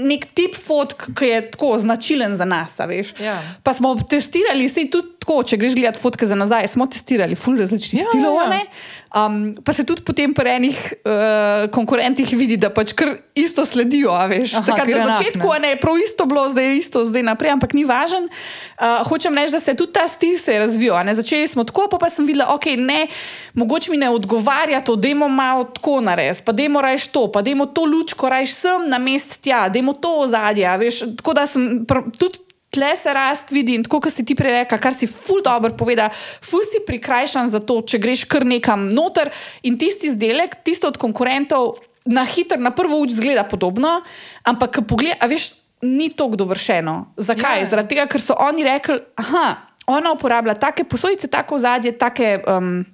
[0.05, 2.79] nek tip fotk, ki je tako značilen za nas.
[3.21, 3.37] Ja.
[3.63, 7.59] Pa smo testirali, sej tudi tako, če greš gledati fotke za nazaj, smo testirali ful
[7.59, 8.35] različnih Ja, ja, stilov.
[8.35, 8.43] ja.
[8.43, 8.63] a ne.
[9.11, 14.15] Um, pa se tudi potem pri enih uh, konkurentih vidi, da pač kar isto sledijo.
[14.15, 14.55] a Veš.
[14.55, 15.75] Aha, Takrat kar na začetku ne.
[15.75, 18.31] je prav isto bilo, zdaj je isto, zdaj naprej, ampak ni važen.
[18.79, 21.03] Uh, hočem reči, da se tudi ta stil se je razvijal.
[21.11, 23.11] Začeli smo tako, pa, pa sem videla, ok, ne,
[23.59, 27.67] mogoče mi ne odgovarja to, dajmo malo tako narediti, pa dajmo rajš to, pa dajmo
[27.67, 30.71] to lučko rajš sem na mest tja, dajmo to ozadje.
[31.19, 32.47] Tako da sem pr- tudi.
[32.71, 35.73] Tle se rast vidi in tako, kot si ti prej rekel, kar si ful dobro
[35.75, 39.33] poveda, ful si prikrajšan za to, če greš kar nekam noter
[39.67, 44.01] in tisti izdelek, tisto od konkurentov, na hitro, na prvo uč zgleda podobno,
[44.47, 45.51] ampak ko pogleda, a veš,
[45.83, 47.13] ni to dovršeno.
[47.17, 47.59] Zakaj?
[47.59, 47.65] Ja.
[47.65, 47.71] Ja.
[47.73, 49.47] Zaradi tega, ker so oni rekli, aha,
[49.91, 52.85] ona uporablja take posodice, tako zadje, take um,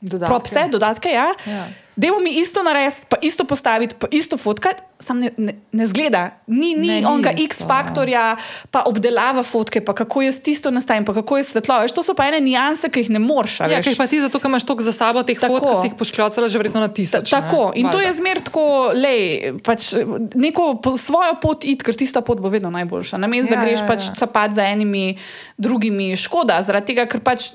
[0.00, 0.30] Dodatke.
[0.32, 1.12] propse, dodatke.
[1.12, 1.30] Ja.
[1.46, 1.66] Ja.
[1.96, 6.20] Dajmo mi isto narediti, pa isto postaviti, pa isto fotkati, sam ne, ne, ne zgleda.
[6.46, 8.36] Ni, ni Ne, onega X faktorja,
[8.68, 11.80] pa obdelava fotke, pa kako jaz tisto nastavim, pa kako je svetlo.
[11.80, 13.60] Veš, to so pa ene nianse, ki jih ne moreš.
[13.60, 13.86] a Ja, veš.
[13.86, 15.54] ker pa ti zato, ker imaš toliko za sabo teh Tako.
[15.54, 17.30] fotk, ki si jih poškljocala že verjetno na Ta- tisoč.
[17.30, 17.80] Tako, ne?
[17.80, 19.20] in to je zmer tako, lej,
[19.60, 19.94] pač
[20.34, 23.16] neko po, svojo pot id, ker tista pot bo vedno najboljša.
[23.16, 24.14] Namesto, Ja, da greš ja, pač ja.
[24.16, 25.16] capat za enimi
[25.56, 27.50] drugimi, škoda, zaradi tega, ker pač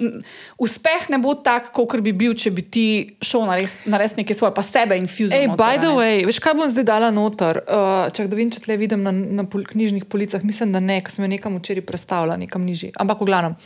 [0.58, 2.86] uspeh ne bo tak, kot bi bil, če bi ti
[3.20, 5.32] šel narediti nares nekaj svoje, pa sebe infuzil.
[5.32, 7.60] Ej, by the way, veš, kaj bom zdaj dala noter?
[7.68, 10.40] Uh, čak, da vidim, če tle vidim na, na pol, knjižnih policah.
[10.48, 12.94] Mislim, da ne, ker sem jo nekam včeraj predstavila, nekam nižji.
[12.95, 13.60] Ampak, v glavnem,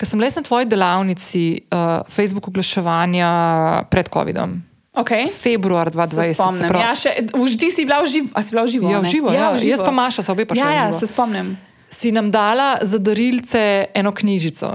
[0.00, 3.30] ker sem les na tvoji delavnici uh, Facebook oglaševanja
[3.92, 4.56] pred COVID-om.
[5.00, 5.28] Okay.
[5.30, 6.22] Februar Se 2020.
[6.22, 6.68] se spomnim.
[6.68, 8.28] pravi- Ja, še, v, ti si bila v živo.
[8.42, 8.90] Si bila v živo?
[8.90, 9.50] Ja, v živo, ja.
[9.54, 9.70] v živo.
[9.76, 11.54] Jaz pa Maša, sva obe pa šla Ja, ja, se spomnim.
[11.86, 14.72] Si nam dala za darilce eno knjižico.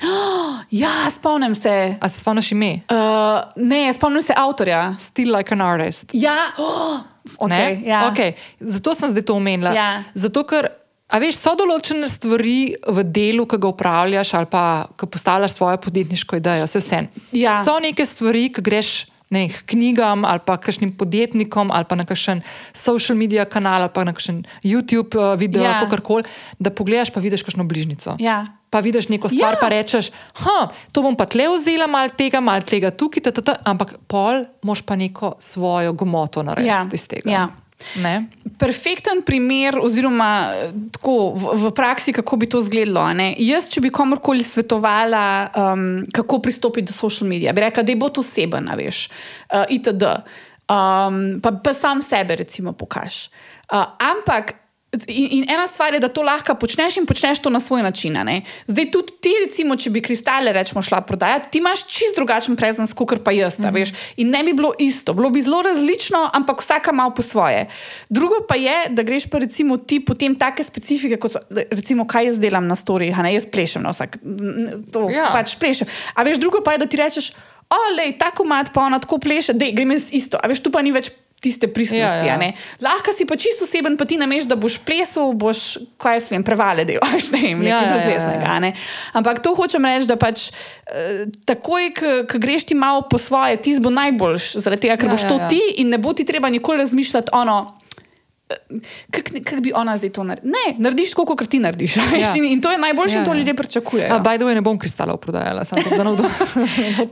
[0.70, 1.96] Ja, spomnim se.
[2.00, 2.80] A se spomniš ime?
[2.86, 4.94] Uh, ne, spomnim se avtorja.
[4.98, 6.14] Still like an artist.
[6.14, 7.00] Ja, oh,
[7.38, 7.82] okay, Ne?
[7.86, 8.04] ja.
[8.10, 8.34] Okay.
[8.60, 9.74] Zato sem zdaj to omenila.
[9.76, 10.02] Ja.
[10.14, 10.70] Zato, ker
[11.10, 14.64] a veš, so določene stvari v delu, ki ga upravljaš, ali pa
[14.98, 17.00] ki postavljaš svojo podjetniško idejo, vse vse.
[17.34, 17.60] Ja.
[17.66, 19.09] So neke stvari, ki greš.
[19.30, 22.40] Ne, k knjigam ali pa kakšnim podjetnikom ali pa na kakšen
[22.72, 25.78] social media kanal ali pa na kakšen YouTube uh, video Ja.
[25.80, 26.24] ali karkoli,
[26.58, 28.16] da pogledaš pa vidiš kakšno bližnico.
[28.18, 28.46] Ja.
[28.70, 29.58] Pa vidiš neko stvar, Ja.
[29.60, 33.22] pa rečeš, ha, to bom pa tle vzela, malo tega, malo tega tukaj,
[33.64, 36.86] ampak pol moš pa neko svojo gmoto narediti Ja.
[36.92, 37.30] iz tega.
[37.30, 37.48] Ja.
[38.02, 38.28] Ne?
[38.58, 43.06] Perfekten primer, oziroma eh, tako, v, v praksi, kako bi to izgledalo.
[43.38, 48.00] Jaz, če bi komorkoli svetovala, um, kako pristopiti do social medija, bi rekla, da je
[48.00, 49.08] bo to oseben, a veš,
[49.52, 50.14] uh, itd.
[50.70, 53.28] Um, pa, pa sam sebe, recimo, pokaž.
[53.72, 54.56] Uh, ampak.
[55.06, 58.12] In, in ena stvar je, da to lahko počneš in počneš to na svoj način.
[58.12, 58.42] ne.
[58.66, 62.92] Zdaj, tudi ti, recimo, če bi kristale rečemo, šla prodajati, ti imaš čist drugačen prezens,
[62.92, 63.58] kot pa jaz.
[63.58, 63.74] Mm -hmm.
[63.74, 67.66] veš, In ne bi bilo isto, bilo bi zelo različno, ampak vsaka malo po svoje.
[68.08, 71.38] Drugo pa je, da greš pa recimo ti potem take specifike, kot so,
[71.70, 75.30] recimo, kaj jaz delam na storih, ne jaz plešem na vsak, n- to ja.
[75.32, 75.86] pač plešem.
[76.14, 77.32] A veš, drugo pa je, da ti rečeš,
[77.70, 80.38] olej, tako mat pa ona tako pleše, da grem jaz isto.
[80.42, 81.10] A veš, tu pa ni več.
[81.40, 82.26] Tiste pristnosti.
[82.26, 82.42] Ja, ja.
[82.42, 82.52] Ja,
[82.84, 86.44] Lahko si pa čisto oseben, pa ti nameš, da boš plesal, boš, kaj jaz vem,
[86.44, 88.44] prevale delaš, ne vem, Ja, nekaj ja, ja, brezveznega.
[88.44, 88.58] ja.
[88.60, 88.72] Ne?
[89.16, 91.90] Ampak to hočem reči, da pač eh, takoj,
[92.28, 95.28] ko greš ti malo po svoje, ti bo najboljš, zaradi tega, ker Ja, boš ja,
[95.28, 95.48] to ja.
[95.48, 97.79] ti in ne bo ti treba nikoli razmišljati ono.
[99.10, 100.52] Kako kak bi ona zdaj to naredila?
[100.52, 101.96] Ne, narediš tako, kot ti narediš.
[101.96, 102.02] Ja.
[102.18, 102.32] Ja.
[102.36, 103.38] In, in to je najboljše, Ja, in to ja.
[103.38, 104.14] ljudje pričakujejo.
[104.14, 106.28] A, by the way, ne bom kristalov prodajala, samo da ne bodo.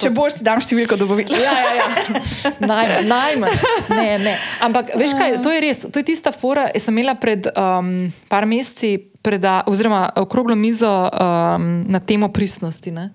[0.01, 1.43] Če boš, ti dam številko dobavitelja.
[1.43, 2.53] Ja, ja, ja.
[2.61, 3.59] najmanj, najmanj.
[3.89, 4.37] Ne, ne.
[4.61, 6.69] Ampak veš kaj, to je res, to je tista fora.
[6.75, 12.91] Jaz sem imela pred um, par meseci, preda, oziroma okroglo mizo um, na temo pristnosti.
[12.95, 13.11] Ne?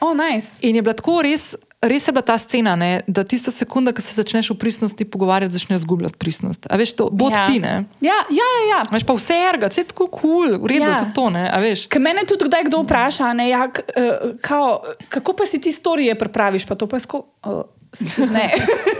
[0.00, 0.60] Oh, nice.
[0.60, 1.54] In je bila tako res.
[1.78, 5.54] Res je bila ta scena, ne, da tisto sekundo, ko se začneš o pristnosti pogovarjati,
[5.54, 6.66] začneš izgubljati pristnost.
[6.66, 7.44] A veš, to bo ja.
[7.46, 7.84] ti, ne?
[8.02, 8.64] Ja, ja, ja.
[8.72, 8.80] ja.
[8.90, 10.98] Veš pa vse erga, vse je tako kul, cool, v redu, Ja.
[10.98, 11.12] ja.
[11.14, 11.46] to, ne.
[11.86, 15.70] Ker mene tudi kdaj kdo vpraša, ne, ja, k, uh, kao, kako pa si ti
[15.70, 17.22] storije pripraviš, pa to pa je sko.
[17.46, 17.62] Uh,
[18.30, 18.46] ne.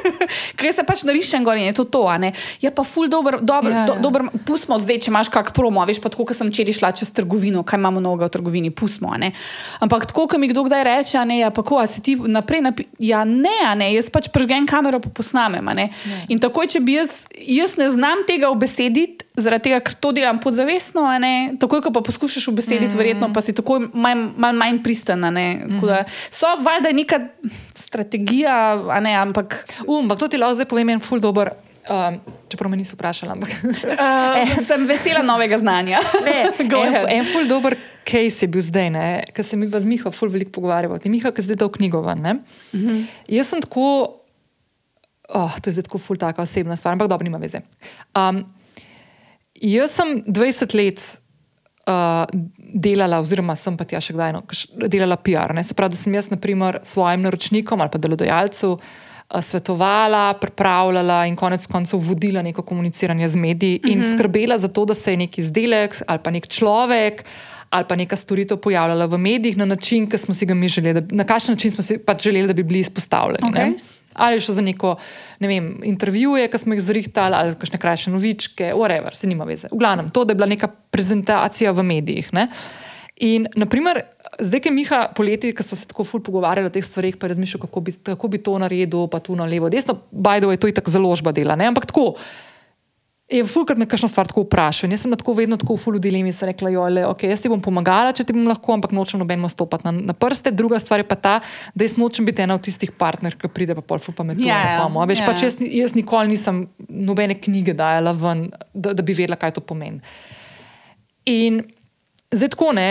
[0.59, 2.33] Ker se pač narišem gor in je to to, ne.
[2.63, 4.03] Je pa ful dober, dober, Ja, ja, do, ja.
[4.03, 7.13] dober pustimo zdaj, če imaš kak promo, veš pa tako, kot sem včeraj šla čez
[7.15, 9.33] trgovino, kaj imamo novega v trgovini, pustimo, ne.
[9.85, 12.89] Ampak tako, ko mi kdo kdaj reče, ne, ja pa ko, si ti naprej napi...
[13.05, 15.89] Ja, ne, ne, jaz pač prežgem kamero pa posnamem, a ne.
[16.33, 20.41] In takoj, če bi jaz, jaz ne znam tega obesediti, zaradi tega, ker to delam
[20.43, 22.99] podzavestno, ne, takoj, ko pa poskušaš obesediti, mm.
[22.99, 25.49] verjetno pa si takoj manj, manj, manj pristan, ne.
[25.77, 27.21] Tako da so valjda neka
[27.89, 28.55] strategija,
[28.93, 29.65] a ne, ampak.
[29.87, 31.53] Um, ampak to ti lahko zdaj povem en ful dober.
[31.89, 32.19] Um,
[32.53, 33.53] čeprav me niso vprašali, ampak.
[33.65, 36.03] Uh, sem vesela novega znanja.
[36.71, 37.79] Go en, en ful dober
[38.09, 38.91] case je bil zdaj,
[39.37, 40.99] ker se mi z Miho ful veliko pogovarjamo.
[41.01, 42.25] Ti Miha, ki zdaj dal knjigo ven.
[42.25, 43.05] Uh -huh.
[43.29, 43.85] Jaz sem tako,
[45.29, 47.61] oh, to je zdaj tako ful taka osebna stvar, ampak dobro, nima veze.
[48.17, 48.45] Um,
[49.55, 51.19] jaz sem 20 let.
[51.89, 52.27] Uh,
[52.75, 54.43] delala, oziroma sem pa tja še kdaj no,
[54.93, 55.55] delala PR.
[55.57, 55.63] Ne?
[55.65, 61.37] Se pravi, da sem jaz, naprimer, svojim naročnikom ali pa delodajalcu uh, svetovala, pripravljala in
[61.37, 64.19] konec koncev vodila neko komuniciranje z mediji in mm -hmm.
[64.19, 67.25] skrbela za to, da se je neki izdelek ali pa nek človek
[67.71, 71.01] ali pa neka storitev pojavljala v medijih na način, ki smo si ga mi želeli,
[71.01, 73.49] da, na kakšen način smo si pač želeli, da bi bili izpostavljeni.
[73.49, 73.65] Okej.
[73.65, 73.75] ne.
[74.19, 74.97] Ali šlo za neko,
[75.41, 79.71] ne vem, intervjuje, ki smo jih zrihtali, ali kakšne krajše novičke, whatever, se nima veze.
[79.73, 82.33] V glavnem, to, da je bila neka prezentacija v medijih.
[82.33, 82.49] Ne?
[83.25, 84.05] In, naprimer,
[84.39, 87.27] zdaj, ki je Miha poleti, ki smo se tako ful pogovarjali o teh stvareh, pa
[87.27, 90.61] je razmišljal, kako bi, kako bi to naredil, pa tu na levo, desno, bajdo je
[90.63, 91.67] to itak založba dela, ne?
[91.71, 92.13] ampak tako.
[93.29, 94.89] Je fulkrat me kakšno stvar tako vprašal.
[94.89, 97.51] in Jaz sem tako vedno tako v fulu dilemi, sem rekla, jole, ok, jaz ti
[97.53, 100.49] bom pomagala, če ti bom lahko, ampak nočem nobenemu stopati na, na prste.
[100.51, 101.35] Druga stvar je pa ta,
[101.75, 104.49] da jaz nočem biti ena od tistih partnerjev, ki pride pa pol ful pametuje.
[104.49, 105.27] Ja, Yeah, ja, yeah, Veš, ja.
[105.29, 109.61] pač jaz, jaz nikoli nisem nobene knjige dajala ven, da, da bi vedela, kaj to
[109.61, 110.01] pomeni.
[111.29, 111.61] In
[112.33, 112.91] zdaj tako ne.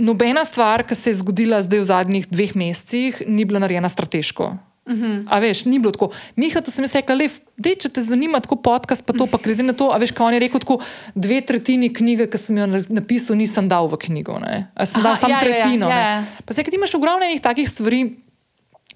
[0.00, 4.54] Nobena stvar, ki se je zgodila zdaj v zadnjih dveh mesecih, ni bila narejena strateško.
[4.86, 5.24] Uh -huh.
[5.28, 6.10] A veš, ni bilo tako.
[6.36, 9.38] Miha, to sem jaz rekla, le, dej, če te zanima tako podcast, pa to, pa
[9.38, 10.80] glede na to, a veš, kaj on je rekel, tako
[11.14, 14.38] dve tretjini knjige, ki sem jo na- napisal, nisem dal v knjigo.
[14.38, 14.70] Ne?
[14.74, 15.88] A sem Aha, dal samo ja, ja, ja, tretjino.
[15.88, 16.02] ja, ne.
[16.02, 16.24] ja.
[16.44, 18.16] Pa se, ti imaš ogromno enih takih stvari.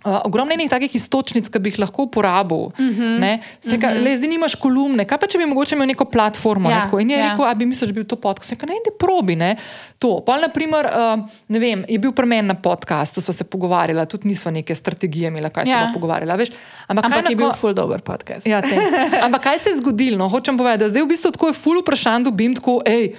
[0.04, 2.56] Uh, ogromno enih takih istočnic, ki bi jih lahko uporabil.
[2.56, 3.18] Uh -huh.
[3.20, 6.70] ne, se, ka, le, zdaj nimaš kolumne, kaj pa če bi mogoče imel neko platformo?
[6.70, 7.00] Ja, ne, tako?
[7.00, 7.30] In je ja.
[7.30, 8.50] rekel, a bi mislil, da bi bil to podcast.
[8.52, 9.36] Rekel, ne, ne probi.
[9.36, 9.56] Ne,
[9.98, 10.20] to.
[10.26, 14.28] Pol, naprimer, uh, ne vem, je bil pri meni na podkastu, sva se pogovarjala, tudi
[14.28, 15.70] nisva neke strategije imela, kaj Ja.
[15.70, 15.82] ja.
[15.84, 16.34] smo pogovarjala.
[16.36, 16.48] Veš,
[16.86, 18.46] ampak Ampak je bil ko- ful dober podcast.
[18.46, 18.60] Ja.
[19.26, 20.18] Ampak kaj se je zgodilo?
[20.18, 20.28] No?
[20.28, 23.14] Hočem povedati, da zdaj v bistvu tako je ful vprašanj dobim, tako, ej,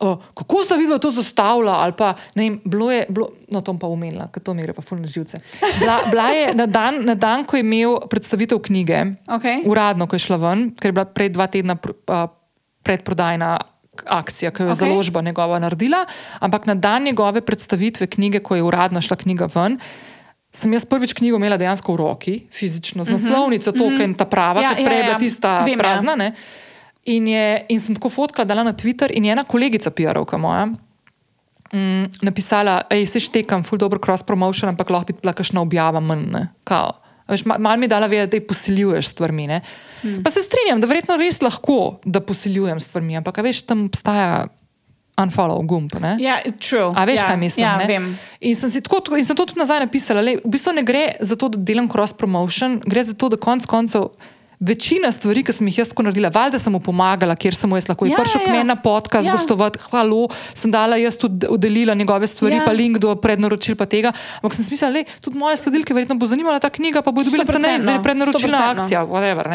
[0.00, 3.76] uh, kako sta videla to zastavila, ali pa ne vem, bilo je, bilo, no to
[3.78, 5.40] pa umenila, ker to mi gre pa ful na živce.
[5.78, 9.64] Bila, bila je na dan, na dan, ko je imel predstavitev knjige, Okej.
[9.68, 12.28] uradno, ko je šla ven, ker je bila pred dva tedna pr, uh,
[12.82, 13.58] predprodajna
[14.06, 14.88] akcija, ki jo je okay.
[14.88, 16.06] založba njegova naredila,
[16.40, 19.76] ampak na dan njegove predstavitve knjige, ko je uradno šla knjiga ven.
[20.52, 24.26] Sem jaz prvič knjigo imela dejansko v roki, fizično, z naslovnico, to, ki je ta
[24.26, 25.18] prava, Ja, ja, kot ja, prej je bila ja.
[25.18, 25.78] tista Vem, ja.
[25.78, 26.16] prazna.
[26.16, 26.32] Ne?
[27.04, 30.66] In, je, in sem tako fotkala, dala na Twitter, in je ena kolegica, PR-ovka moja,
[31.72, 36.00] mm, napisala, da se štekam, full dobro cross promotion, ampak lahko bi bila kakšna objava
[36.00, 36.26] manj.
[36.30, 36.92] ne, kao.
[37.26, 39.46] A Veš, ma- Malo mi je dala vedeti, da posiljuješ stvarmi.
[39.46, 39.60] ne.
[40.02, 40.22] Hmm.
[40.24, 44.46] Pa se strinjam, da verjetno res lahko, da posiljujem stvarmi, ampak veš, tam obstaja
[45.16, 45.92] unfollow gumb.
[46.00, 46.16] Ne?
[46.20, 46.92] Ja, true.
[46.96, 47.64] A veš, ja, kaj mislim?
[47.64, 48.18] Ja, vem.
[48.40, 50.20] In sem, tako, in sem to tudi nazaj napisala.
[50.20, 53.36] Le, v bistvu ne gre za to, da delam cross promotion, gre za to, da
[53.36, 54.10] konec koncev.
[54.60, 57.78] Večina stvari, ki sem jih jaz tako naredila, valjda sem mu pomagala, kjer sem mu
[57.78, 58.44] jaz lahko Ja, ja, prišel ja.
[58.44, 59.32] k meni na podcast, Ja.
[59.32, 59.32] ja.
[59.32, 62.60] gostovati, hvala, sem dala jaz tudi udelila njegove stvari, Ja.
[62.60, 62.66] ja.
[62.66, 64.12] pa link do prednaročil pa tega.
[64.36, 67.24] Ampak sem si mislila, le, tudi moje sledilke verjetno bo zanimala ta knjiga, pa bo
[67.24, 68.76] dobila ceneje, zdaj je prednaročilna 100%.
[68.76, 69.48] akcija, whatever.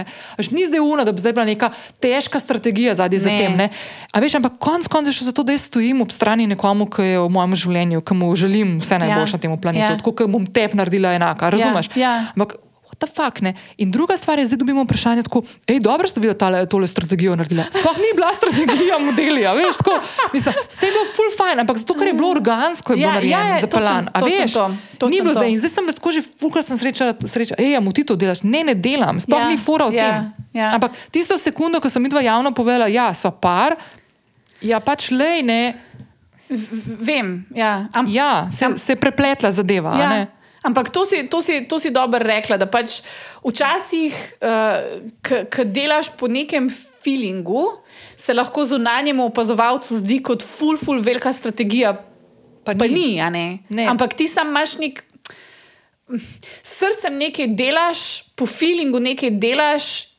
[0.50, 1.70] Ni zdaj una, da bi zdaj bila neka
[2.00, 3.54] težka strategija zadnji za tem.
[3.56, 3.70] Ne.
[4.10, 6.90] A veš, ampak konc koncev je šlo za to, da jaz stojim ob strani nekomu,
[6.90, 9.92] ki je v mojem življenju, ki mu želim vse najboljše na tem planetu, Ja.
[9.92, 9.98] ja.
[9.98, 11.94] tako kot bom tep naredila enaka, razumeš?
[11.94, 12.26] ja.
[12.34, 12.58] Ampak,
[12.96, 13.52] what the fuck, ne?
[13.78, 17.36] In druga stvar je, zdaj dobimo vprašanje tako, hej, dobro ste videli tale, tole strategijo
[17.36, 17.64] naredila.
[17.70, 20.00] Sploh ni bila strategija modelija, veš, tako,
[20.32, 23.14] mislim, vse je bilo full fine, ampak zato, ker je bilo organsko, je bilo Ja,
[23.14, 24.06] narejeno, ja, ja, zapeljan.
[24.06, 24.54] točno- A veš,
[24.98, 25.40] to, ni bilo to.
[25.40, 25.50] zdaj.
[25.50, 28.40] In zdaj sem tako že fulkrat sem srečala, sreča, hej, mu ti to delaš?
[28.42, 30.16] Ne, ne delam, sploh Ja, ni fora o ja, tem.
[30.56, 30.72] ja.
[30.72, 33.76] Ampak tisto sekundo, ko sem mi dva javno povedala, ja, sva par,
[34.62, 35.62] ja pač lej, ne,
[36.46, 37.42] V- Vem.
[37.50, 37.90] Ja.
[37.92, 39.98] Am, ja, se, se je prepletla zadeva.
[39.98, 40.10] Ja.
[40.66, 43.02] Ampak to si, to, si, to si dobro rekla, da pač
[43.46, 47.68] včasih, uh, ko delaš po nekem feelingu,
[48.18, 51.94] se lahko zunanjemu opazovalcu zdi kot ful, ful, velika strategija.
[52.66, 53.14] Pa Pa ni.
[53.16, 53.46] ni, ne?
[53.70, 53.86] Ne.
[53.86, 55.04] Ampak ti sam imaš nek.
[56.66, 60.16] Srcem nekaj delaš, po feelingu nekaj delaš,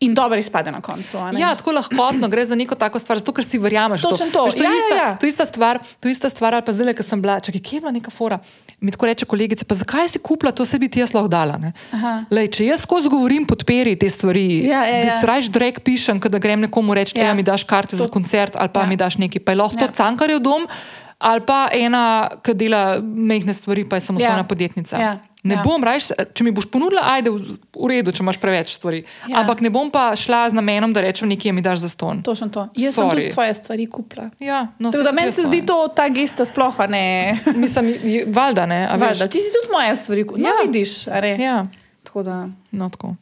[0.00, 1.16] In dobro izpade na koncu.
[1.38, 4.02] Ja, tako lahkotno gre za neko tako stvar, zato ker si verjameš.
[4.02, 4.44] Točno to.
[4.44, 5.16] Veš, to, Ja, je ja, ista, ja.
[5.16, 7.60] to je ista stvar, to je ista stvar, ali pa zdaj, ko sem bila, čakaj,
[7.60, 8.38] kje je bila neka fora.
[8.80, 11.56] Mi tako reče kolegica, pa zakaj si kupila, to se bi ti jaz lahko dala.
[12.30, 15.20] Lej, če jaz skozi govorim, podperi te stvari, Ja, ja, da ja.
[15.20, 17.24] si rajš drek pišem, da grem nekomu reči, Ja.
[17.24, 18.86] da mi daš karte To- za koncert ali pa Ja.
[18.86, 19.40] mi daš nekaj.
[19.40, 19.86] Pa je lahko Ja.
[19.86, 20.66] to cankarjev dom
[21.18, 22.02] ali pa ena,
[22.42, 24.44] ki dela mehne stvari, pa je samostojna Ja.
[24.44, 24.96] podjetnica.
[24.98, 25.16] Ja.
[25.46, 25.62] Ne Ja.
[25.62, 29.04] bom, rajš, če mi boš ponudila, ajde, v v redu, če imaš preveč stvari.
[29.28, 29.40] Ja.
[29.40, 32.22] Ampak ne bom pa šla z namenom, da rečem, nekaj mi daš za ston.
[32.22, 32.66] Točno to.
[32.74, 33.10] Jaz sem Sorry.
[33.22, 34.30] tudi tvoje stvari kupila.
[34.38, 37.04] Ja, no, Tako da meni se zdi to ta gesta sploh ne.
[37.54, 37.94] Mislim,
[38.26, 38.80] valjda ne.
[38.84, 39.06] a veš.
[39.08, 40.48] Valjda, ti si tudi moje stvari kupila.
[40.48, 40.54] Ja.
[40.56, 41.36] No, vidiš, re.
[41.36, 41.66] Ja,
[42.02, 42.48] Tako da.
[42.72, 43.14] no tako.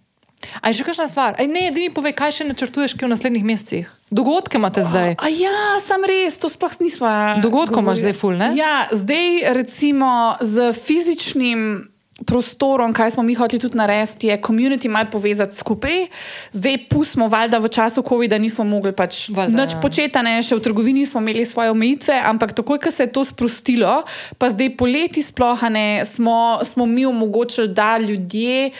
[0.61, 1.35] A je še kakšna stvar?
[1.41, 3.89] Aj, ne, da mi povej, kaj še načrtuješ kaj v naslednjih mesecih.
[4.11, 5.17] Dogodke imate zdaj.
[5.17, 7.41] A ja, sam res, to sploh nisva.
[7.41, 8.53] Dogodkov imaš zdaj ful, ne?
[8.53, 10.11] Ja, zdaj recimo
[10.41, 11.89] z fizičnim.
[12.15, 16.07] Prostorom, kaj smo mi hoteli tudi narediti, je komunity malo povezati skupaj.
[16.53, 19.81] Zdaj, pustimo, valjda v času COVID-a nismo mogli pač nič ja.
[19.83, 23.27] početi, ne, še v trgovini smo imeli svoje omejitve, ampak takoj, ko se je to
[23.27, 24.05] sprostilo,
[24.39, 28.71] pa zdaj poleti sploh ne, smo, smo mi omogočili, da ljudje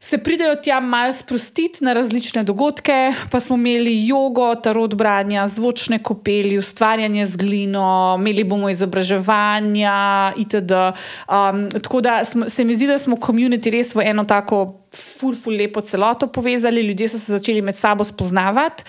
[0.00, 6.02] se pridejo tja malo sprostiti na različne dogodke, pa smo imeli jogo, tarot branja, zvočne
[6.02, 10.72] kopeli, ustvarjanje z glino, imeli bomo izobraževanja itd.
[10.72, 15.36] Um, tako da smo, se mi zdi, da smo komunity res v eno tako ful,
[15.36, 18.84] ful lepo celoto povezali, ljudje so se začeli med sabo spoznavati,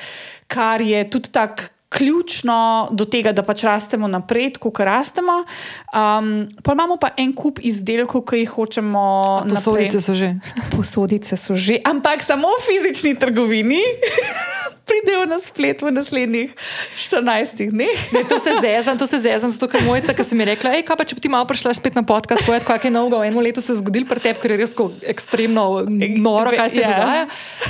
[0.47, 1.63] kar je tudi tako.
[1.91, 5.41] Ključno do tega, da pač rastemo naprej, kot rastemo.
[5.91, 9.03] Um, pa imamo pa en kup izdelkov, ki jih hočemo
[9.43, 9.91] naprej.
[9.91, 10.29] Posodice so že.
[10.71, 13.83] Posodice so že, ampak samo v fizični trgovini.
[14.91, 16.49] Pridejo na splet v naslednjih
[16.97, 17.95] 14 dneh.
[18.11, 20.83] Ne, to se zezam, to se zezam, zato ker mojica, ki si mi rekla, hej,
[20.83, 23.25] kaj pa če bi ti malo prišla spet na podcast, povedati, kaj je novega v
[23.25, 25.63] enem letu se je zgodil pri tebi, ker je res tako ekstremno
[26.17, 26.91] noro, kaj se Ja.
[26.91, 27.23] dogaja.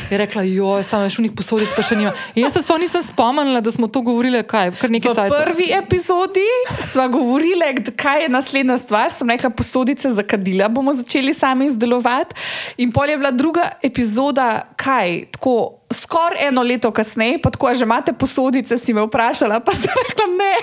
[0.09, 2.09] Je rekla, joj, samo več unih posodic pa še nima.
[2.33, 5.31] In jaz se sploh nisem spomnila, da smo to govorili, kaj, kar nekaj V cajt.
[5.37, 6.47] prvi epizodi
[6.87, 9.11] smo govorili, kaj je naslednja stvar.
[9.11, 12.33] Sem rekla, posodice za kadila bomo začeli sami izdelovati.
[12.77, 17.83] In pol je bila druga epizoda, kaj, tako skoraj eno leto kasneje, pa tako, že
[17.87, 20.53] imate posodice, si me vprašala, pa sem rekla ne.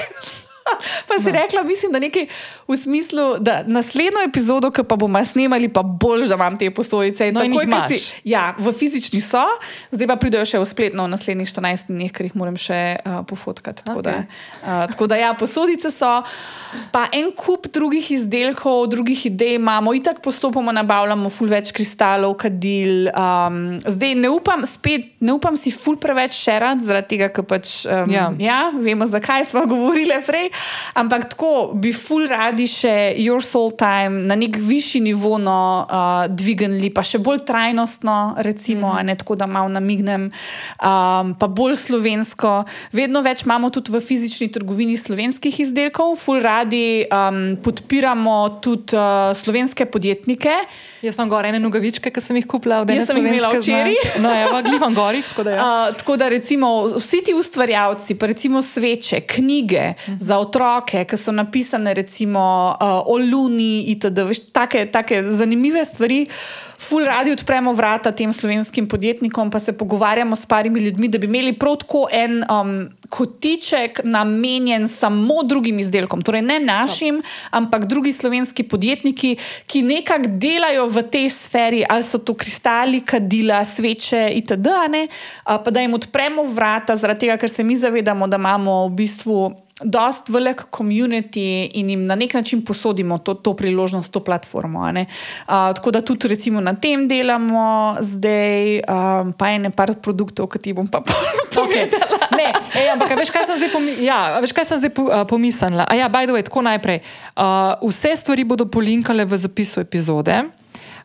[1.08, 1.32] Pa si no.
[1.32, 2.26] rekla, mislim, da nekaj
[2.64, 7.28] v smislu, da naslednjo epizodo, ki pa bomo snemali, pa bolj, da imam te posodice.
[7.28, 7.88] No, in takoj, jih ko imaš.
[7.90, 9.42] si- Ja, v fizični so,
[9.90, 13.22] zdaj pa pridejo še v spletno v naslednjih 14 dneh, ker jih moram še uh,
[13.22, 13.82] pofotkati.
[13.82, 14.04] Tako, okay.
[14.04, 16.10] da, uh, tako da, ja, posodice so,
[16.90, 23.08] pa en kup drugih izdelkov, drugih idej imamo, itak postopoma nabavljamo, ful več kristalov, kadil.
[23.10, 27.86] Um, zdaj ne upam, spet ne upam si ful preveč šerati, zaradi tega, ker pač.
[27.86, 28.28] Um, Ja.
[28.38, 30.48] ja, vemo, zakaj smo govorili prej.
[30.94, 36.26] Ampak tako bi ful radi še Your Soul Time na nek višji nivo no, uh,
[36.30, 39.06] dvignili, pa še bolj trajnostno, recimo, mm.
[39.06, 42.64] ne tako, da malo namignem, um, pa bolj slovensko.
[42.92, 49.30] Vedno več imamo tudi v fizični trgovini slovenskih izdelkov, ful radi um, podpiramo tudi uh,
[49.36, 50.54] slovenske podjetnike.
[51.02, 53.52] Jaz imam gor ene nogavičke, ki sem jih kupila od ene Jaz sem jih imela
[53.54, 53.94] včeraj.
[54.18, 55.64] No, evo, gliham gori, tako da ja.
[55.68, 60.16] Uh, tako da recimo vsi ti ustvarjalci, pa recimo sveče, knjige uh -huh.
[60.20, 60.47] za otroke,
[61.06, 64.24] ki so napisane recimo uh, o Luni itd.
[64.28, 66.26] Veš, take, take zanimive stvari.
[66.78, 71.26] Ful radi odpremo vrata tem slovenskim podjetnikom, pa se pogovarjamo s parimi ljudmi, da bi
[71.26, 76.22] imeli prav tako en um, kotiček namenjen samo drugim izdelkom.
[76.22, 82.18] Torej ne našim, ampak drugi slovenski podjetniki, ki nekako delajo v tej sferi, ali so
[82.18, 84.68] to kristali, kadila, sveče itd.
[84.90, 85.08] ne,
[85.44, 89.67] Pa da jim odpremo vrata, zaradi tega, ker se mi zavedamo, da imamo v bistvu.
[89.84, 94.92] Dost velik komunity in jim na nek način posodimo to, to priložnost, to platformo.
[94.92, 95.06] ne.
[95.46, 100.58] Uh, tako da tudi recimo na tem delamo zdaj, um, pa ene par produktov, ki
[100.58, 101.02] ti bom pa
[101.58, 101.90] Okay.
[102.36, 105.24] Ne, ej, ampak veš, kaj sem zdaj, pomi ja, veš, kaj sem zdaj po, uh,
[105.26, 105.86] pomislila?
[105.90, 107.02] A ja, by the way, tako najprej.
[107.34, 110.44] Uh, vse stvari bodo polinkale v zapisu epizode.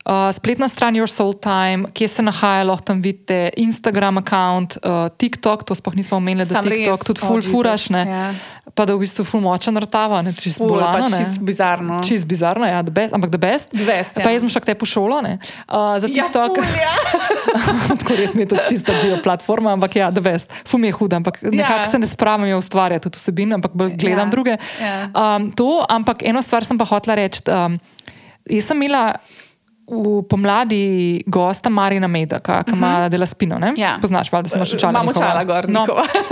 [0.03, 5.07] Uh, spletna stran Your Soul Time, kje se nahaja, lahko tam vidite, Instagram račun, uh,
[5.17, 8.01] TikTok, to sploh nismo omenili, da Sam res, TikTok tudi oh, full Jesus, furaš, ne.
[8.03, 8.25] ja.
[8.75, 11.21] Pa da v bistvu full močen rtava, ne, čist Ful, bolano, ne.
[11.23, 11.99] čisto bizarno.
[12.03, 13.71] Čist bizarno, ja, the best, ampak the best.
[13.71, 14.25] The best, ja.
[14.27, 15.37] Pa jaz sem k tebi v šolo, ne.
[15.71, 16.59] Uh, za Ja, TikTok.
[16.59, 16.95] ful, ja.
[18.03, 20.51] Tako res mi je to čista bio platforma, ampak ja, da vest.
[20.67, 21.53] Fum je huda, ampak ja.
[21.53, 24.57] nekako se ne spravim jo ustvarjati tudi vsebin, ampak bolj gledam Ja, druge.
[24.83, 25.07] ja.
[25.15, 27.39] Um, to, ampak eno stvar sem pa hotela reči.
[27.47, 27.79] Um,
[28.51, 29.13] jaz sem imela
[29.87, 33.09] v pomladi gosta Marina Medaka, ki ima uh -huh.
[33.09, 33.59] dela spino.
[33.59, 33.71] Ne?
[33.71, 33.81] Mhm.
[33.81, 33.97] Ja.
[34.01, 34.91] Poznaš, valjda si imaš očala.
[34.91, 35.27] Imam njihova.
[35.27, 35.85] očala gor, No,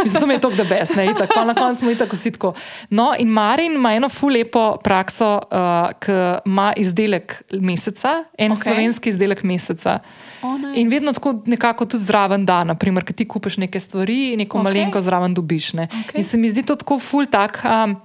[0.05, 2.53] zato mi je to the best, ne, itak, pol na koncu smo itak vsi tako.
[2.89, 6.11] No, in Marin ima eno ful lepo prakso, uh, ki
[6.45, 8.63] ima izdelek meseca, en okay.
[8.63, 9.99] slovenski izdelek meseca.
[10.41, 10.81] O, nice.
[10.81, 14.57] In vedno tako nekako tudi zraven da, naprimer, ker ti kupiš neke stvari in neko
[14.57, 14.63] okay.
[14.63, 15.73] malenko zraven dobiš.
[15.73, 15.83] Ne?
[15.83, 16.19] Okej.
[16.19, 17.61] In se mi zdi to tako ful tak.
[17.65, 17.95] Um,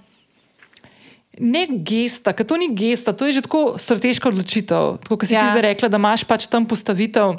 [1.41, 4.97] Ne gesta, ker to ni gesta, to je že tako strateška odločitev.
[5.05, 5.45] Tako kot si ja.
[5.45, 7.37] ti zdaj rekla, da imaš pač tam postavitev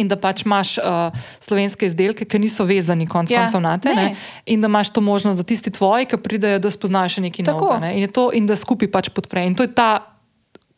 [0.00, 3.44] in da pač imaš uh, slovenske izdelke, ki niso vezani konc Ja.
[3.44, 3.92] koncev na te.
[3.94, 4.12] Ne.
[4.12, 4.16] Ne?
[4.46, 7.78] In da imaš to možnost, da tisti tvoji, ki pridejo, da spoznajo še nekaj novega.
[7.84, 7.92] Ne?
[8.00, 9.44] In, to, in da skupaj pač podpre.
[9.46, 10.16] In to je ta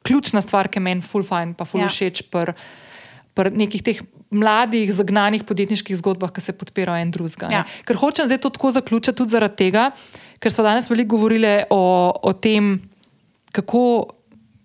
[0.04, 1.88] ključna stvar, ki meni ful fajn, pa ful ja.
[1.88, 2.52] všeč pri
[3.34, 4.00] pri nekih teh
[4.34, 7.48] mladih, zagnanih podjetniških zgodbah, ki se podpirajo en drugega.
[7.48, 7.60] ne.
[7.60, 7.64] Ja.
[7.86, 9.90] Ker hočem zdaj to tako zaključiti tudi zaradi tega,
[10.38, 12.78] ker smo danes veliko govorili o, o tem,
[13.54, 14.14] kako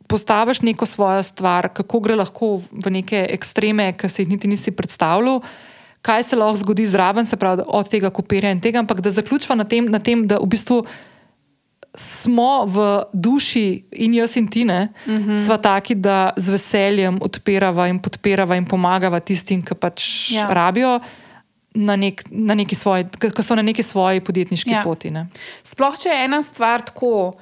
[0.09, 4.73] postaviš neko svojo stvar, kako gre lahko v neke ekstreme, ki si jih niti nisi
[4.73, 5.43] predstavljal.
[6.01, 9.57] Kaj se lahko zgodi zraven, se pravi, od tega kopiranja in tega, ampak da zaključva
[9.59, 10.81] na tem, na tem da v bistvu
[11.95, 12.77] smo v
[13.13, 14.69] duši in jaz in ti, uh
[15.07, 15.29] Mhm.
[15.29, 15.45] -huh.
[15.45, 20.47] sva taki, da z veseljem odpirava in podpirava in pomagava tistim, ki pač Ja.
[20.47, 20.99] rabijo,
[21.73, 23.05] na, nek, na neki svoji,
[23.35, 24.77] ki so na neki svoji podjetniški Ja.
[24.77, 24.83] ja.
[24.83, 25.11] poti.
[25.11, 25.27] Ne.
[25.63, 27.33] Sploh če je ena stvar tako.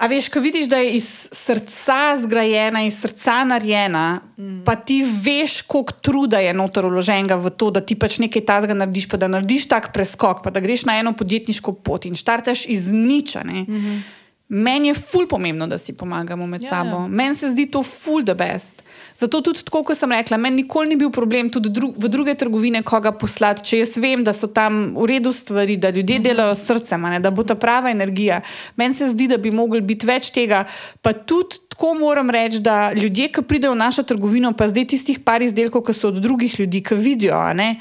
[0.00, 4.62] A veš, ko vidiš, da je iz srca zgrajena, iz srca narejena, mm.
[4.64, 8.74] pa ti veš, koliko truda je noter uloženega v to, da ti pač nekaj tazga
[8.74, 12.64] narediš, pa da narediš tak preskok, pa da greš na eno podjetniško pot in štartaš
[12.72, 13.44] iz niča.
[13.44, 14.00] Mm -hmm.
[14.48, 16.96] Meni je ful pomembno, da si pomagamo med Ja, ja, sabo.
[17.02, 17.06] ja.
[17.06, 18.82] Meni se zdi to ful the best.
[19.20, 22.32] Zato tudi tako, kot sem rekla, meni nikoli ni bil problem tudi dru v druge
[22.40, 26.54] trgovine koga poslati, če jaz vem, da so tam v redu stvari, da ljudje delajo
[26.56, 28.38] s srcem, ne, da bo ta prava energija.
[28.80, 30.62] Meni se zdi, da bi mogli biti več tega.
[31.04, 35.20] Pa tudi tako moram reči, da ljudje, ki pridejo v našo trgovino, pa zdaj tistih
[35.20, 37.74] par izdelkov, ki so od drugih ljudi, ki vidijo, ne,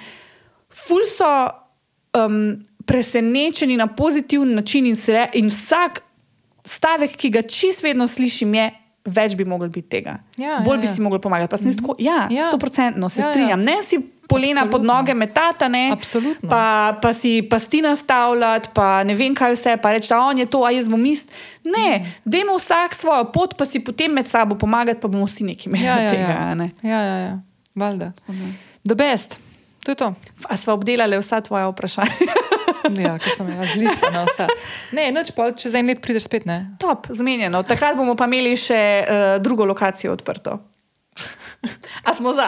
[0.68, 1.32] ful so
[2.20, 6.04] um, presenečeni na pozitiven način in, se, in vsak
[6.68, 8.70] stavek, ki ga čist vedno slišim, je.
[9.10, 10.18] Več bi mogli biti tega.
[10.38, 10.94] Ja, Bolj ja, bi ja.
[10.94, 11.50] si mogli pomagati.
[11.50, 12.48] Pa sem jaz tako, ja, Ja.
[12.48, 13.32] stoprocentno se Ja, ja.
[13.32, 13.62] strinjam.
[13.62, 14.94] Ne si polena pod Absolutno.
[14.94, 16.50] noge metata, ne, Absolutno.
[16.50, 16.64] pa,
[16.96, 20.62] pa si pasti nastavljati, pa ne vem kaj vse, pa reči, da on je to,
[20.62, 21.32] a jaz bom ist.
[21.66, 22.10] Ne, Mhm.
[22.26, 25.84] dajmo vsak svojo pot, pa si potem med sabo pomagati, pa bomo vsi nekaj imeli
[25.84, 26.30] Ja, ja, tega.
[26.32, 26.54] ja.
[26.56, 26.70] ne.
[26.84, 27.40] ja, ja, ja.
[27.76, 28.12] valjda.
[28.84, 29.40] The best.
[29.80, 30.14] To je to.
[30.44, 32.12] A sva obdelali vsa tvoja vprašanja?
[33.04, 34.48] Ja, ki sem jaz zlistala vse.
[34.96, 36.62] Ne, noč pa čez en let prideš spet, ne.
[36.82, 37.62] Top, zmenjeno.
[37.68, 40.60] Takrat bomo pa imeli še uh, drugo lokacijo odprto.
[42.08, 42.48] A smo za?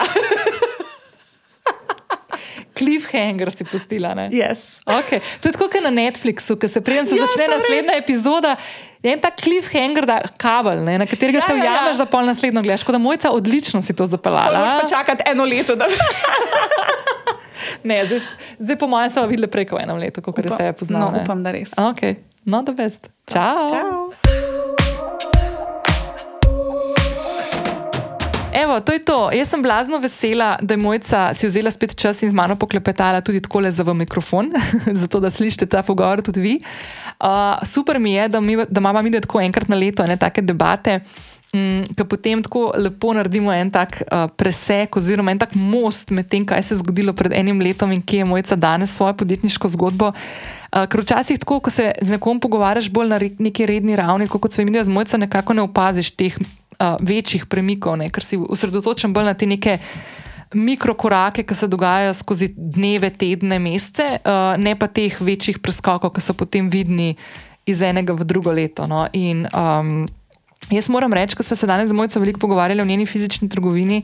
[2.72, 4.30] Cliffhanger si pustila, ne.
[4.32, 4.80] Yes.
[4.88, 5.20] Okay.
[5.42, 8.56] To je tako, kot na Netflixu, ki se preden se Ja, začne naslednja epizoda.
[9.02, 11.72] Je en tak cliffhanger, da kabel, ne, na katerega Ja, se ja, ja.
[11.72, 12.86] ujameš, da pol naslednjo gledaš.
[12.86, 14.64] Tako da mojca odlično si to zapeljala.
[14.64, 15.86] Moš pa čakati eno leto, da
[17.82, 18.20] Ne, zdaj,
[18.58, 21.04] zdaj po mojem smo videli preko enem letu, kot Upam- ste jo poznali.
[21.04, 21.22] no, ne.
[21.22, 21.72] upam, da res.
[21.76, 22.02] Ok,
[22.44, 23.10] not the best.
[23.26, 23.68] Čau.
[23.68, 24.12] Čau.
[28.54, 29.30] Evo, to je to.
[29.32, 33.20] Jaz sem blazno vesela, da je mojca si vzela spet čas in z mano poklepetala
[33.20, 34.52] tudi tako le za v mikrofon,
[35.02, 36.54] zato da slišite ta pogovor tudi vi.
[37.16, 37.28] Uh,
[37.64, 40.42] super mi je, da, mi, da imamo mi da tako enkrat na leto ene take
[40.42, 41.00] debate.
[41.52, 46.30] Mm, Ki potem tako lepo naredimo en tak uh, presek, oziroma en tak most med
[46.32, 49.68] tem, kaj se je zgodilo pred enim letom in kje je mojca danes svojo podjetniško
[49.68, 50.08] zgodbo.
[50.16, 54.48] Uh, ker včasih tako, ko se z nekom pogovarjaš bolj na neki redni ravni, kot
[54.52, 59.12] se mi z mojca nekako ne opaziš teh uh, večjih premikov, ne, ker si osredotočen
[59.12, 59.76] bolj na te neke
[60.56, 66.24] mikrokorake, ki se dogajajo skozi dneve, tedne, mesece, uh, ne pa teh večjih preskokov, ki
[66.24, 67.12] so potem vidni
[67.68, 68.88] iz enega v drugo leto.
[68.88, 69.04] No.
[69.12, 70.08] In, um,
[70.70, 74.02] jaz moram reči, ko smo se danes z mojco veliko pogovarjali o njeni fizični trgovini.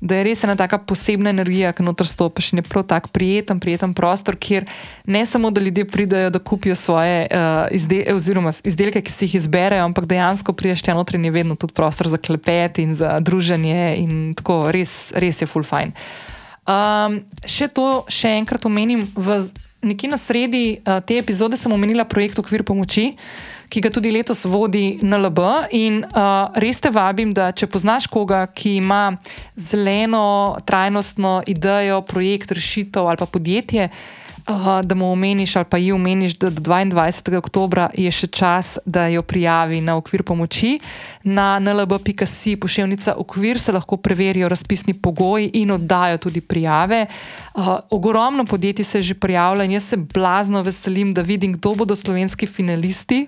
[0.00, 3.60] Da je res ena taka posebna energija, ki noter stopiš in je prav tak prijeten,
[3.60, 4.64] prijeten prostor, kjer
[5.04, 9.34] ne samo, da ljudje pridajo, da kupijo svoje uh, izdelke, oziroma izdelke, ki si jih
[9.42, 13.18] izberejo, ampak dejansko priješ tja noter in je vedno tudi prostor za klepet in za
[13.20, 15.92] druženje in tako, res, res je full fine.
[16.64, 19.42] Um, še to, še enkrat omenim, v
[19.84, 23.10] nekje na sredi uh, te epizode sem omenila projekt Okvir pomoči,
[23.70, 25.40] ki ga tudi letos vodi NLB.
[25.78, 29.02] In uh, res te vabim, da če poznaš koga, ki ima
[29.54, 33.90] zeleno, trajnostno idejo, projekt, rešitev ali pa podjetje.
[34.50, 37.36] Uh, da mu omeniš, ali pa ji omeniš, da do 22.
[37.36, 40.78] oktober je še čas, da jo prijavi na okvir pomoči.
[41.22, 47.06] Na nlb.si pošiljka okvir se lahko preverijo razpisni pogoji in oddajo tudi prijave.
[47.60, 51.74] Uh, ogromno podjetij se je že prijavilo in jaz se blazno veselim, da vidim, kdo
[51.74, 53.26] bodo slovenski finalisti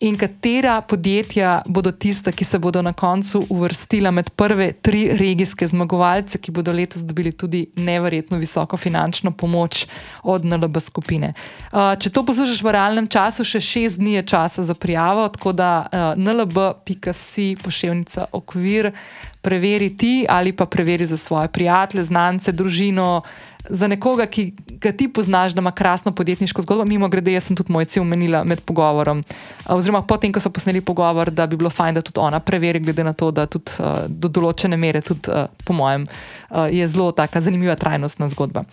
[0.00, 5.66] in katera podjetja bodo tista, ki se bodo na koncu uvrstila med prve tri regijske
[5.66, 9.86] zmagovalce, ki bodo letos dobili tudi neverjetno visoko finančno pomoč
[10.22, 11.32] od NLB skupine.
[11.72, 15.52] Uh, če to poslušaš v realnem času, še šest dni je časa za prijavo, tako
[15.52, 18.92] da uh, nlb.si pošiljka okvir.
[19.42, 23.22] preveri ti ali pa preveri za svoje prijatelje, znance, družino.
[23.68, 24.52] Za nekoga, ki
[24.82, 28.44] ga ti poznaš, da ima krasno podjetniško zgodbo, mimo grede, jaz sem tudi mojci omenila
[28.44, 29.22] med pogovorom.
[29.66, 33.04] Oziroma, potem, ko so posneli pogovor, da bi bilo fajn, da tudi ona preveri, glede
[33.04, 33.70] na to, da tudi
[34.08, 35.30] do določene mere, tudi
[35.64, 36.06] po mojem,
[36.70, 38.64] je zelo taka zanimiva trajnostna zgodba.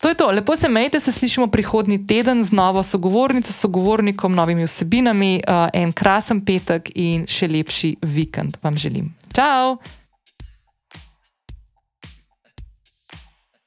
[0.00, 4.64] To je to, lepo se majte, se slišimo prihodnji teden z novo sogovornico, sogovornikom, novimi
[4.64, 5.42] vsebinami.
[5.72, 9.14] En krasen petek in še lepši vikend vam želim.
[9.32, 9.78] Ciao!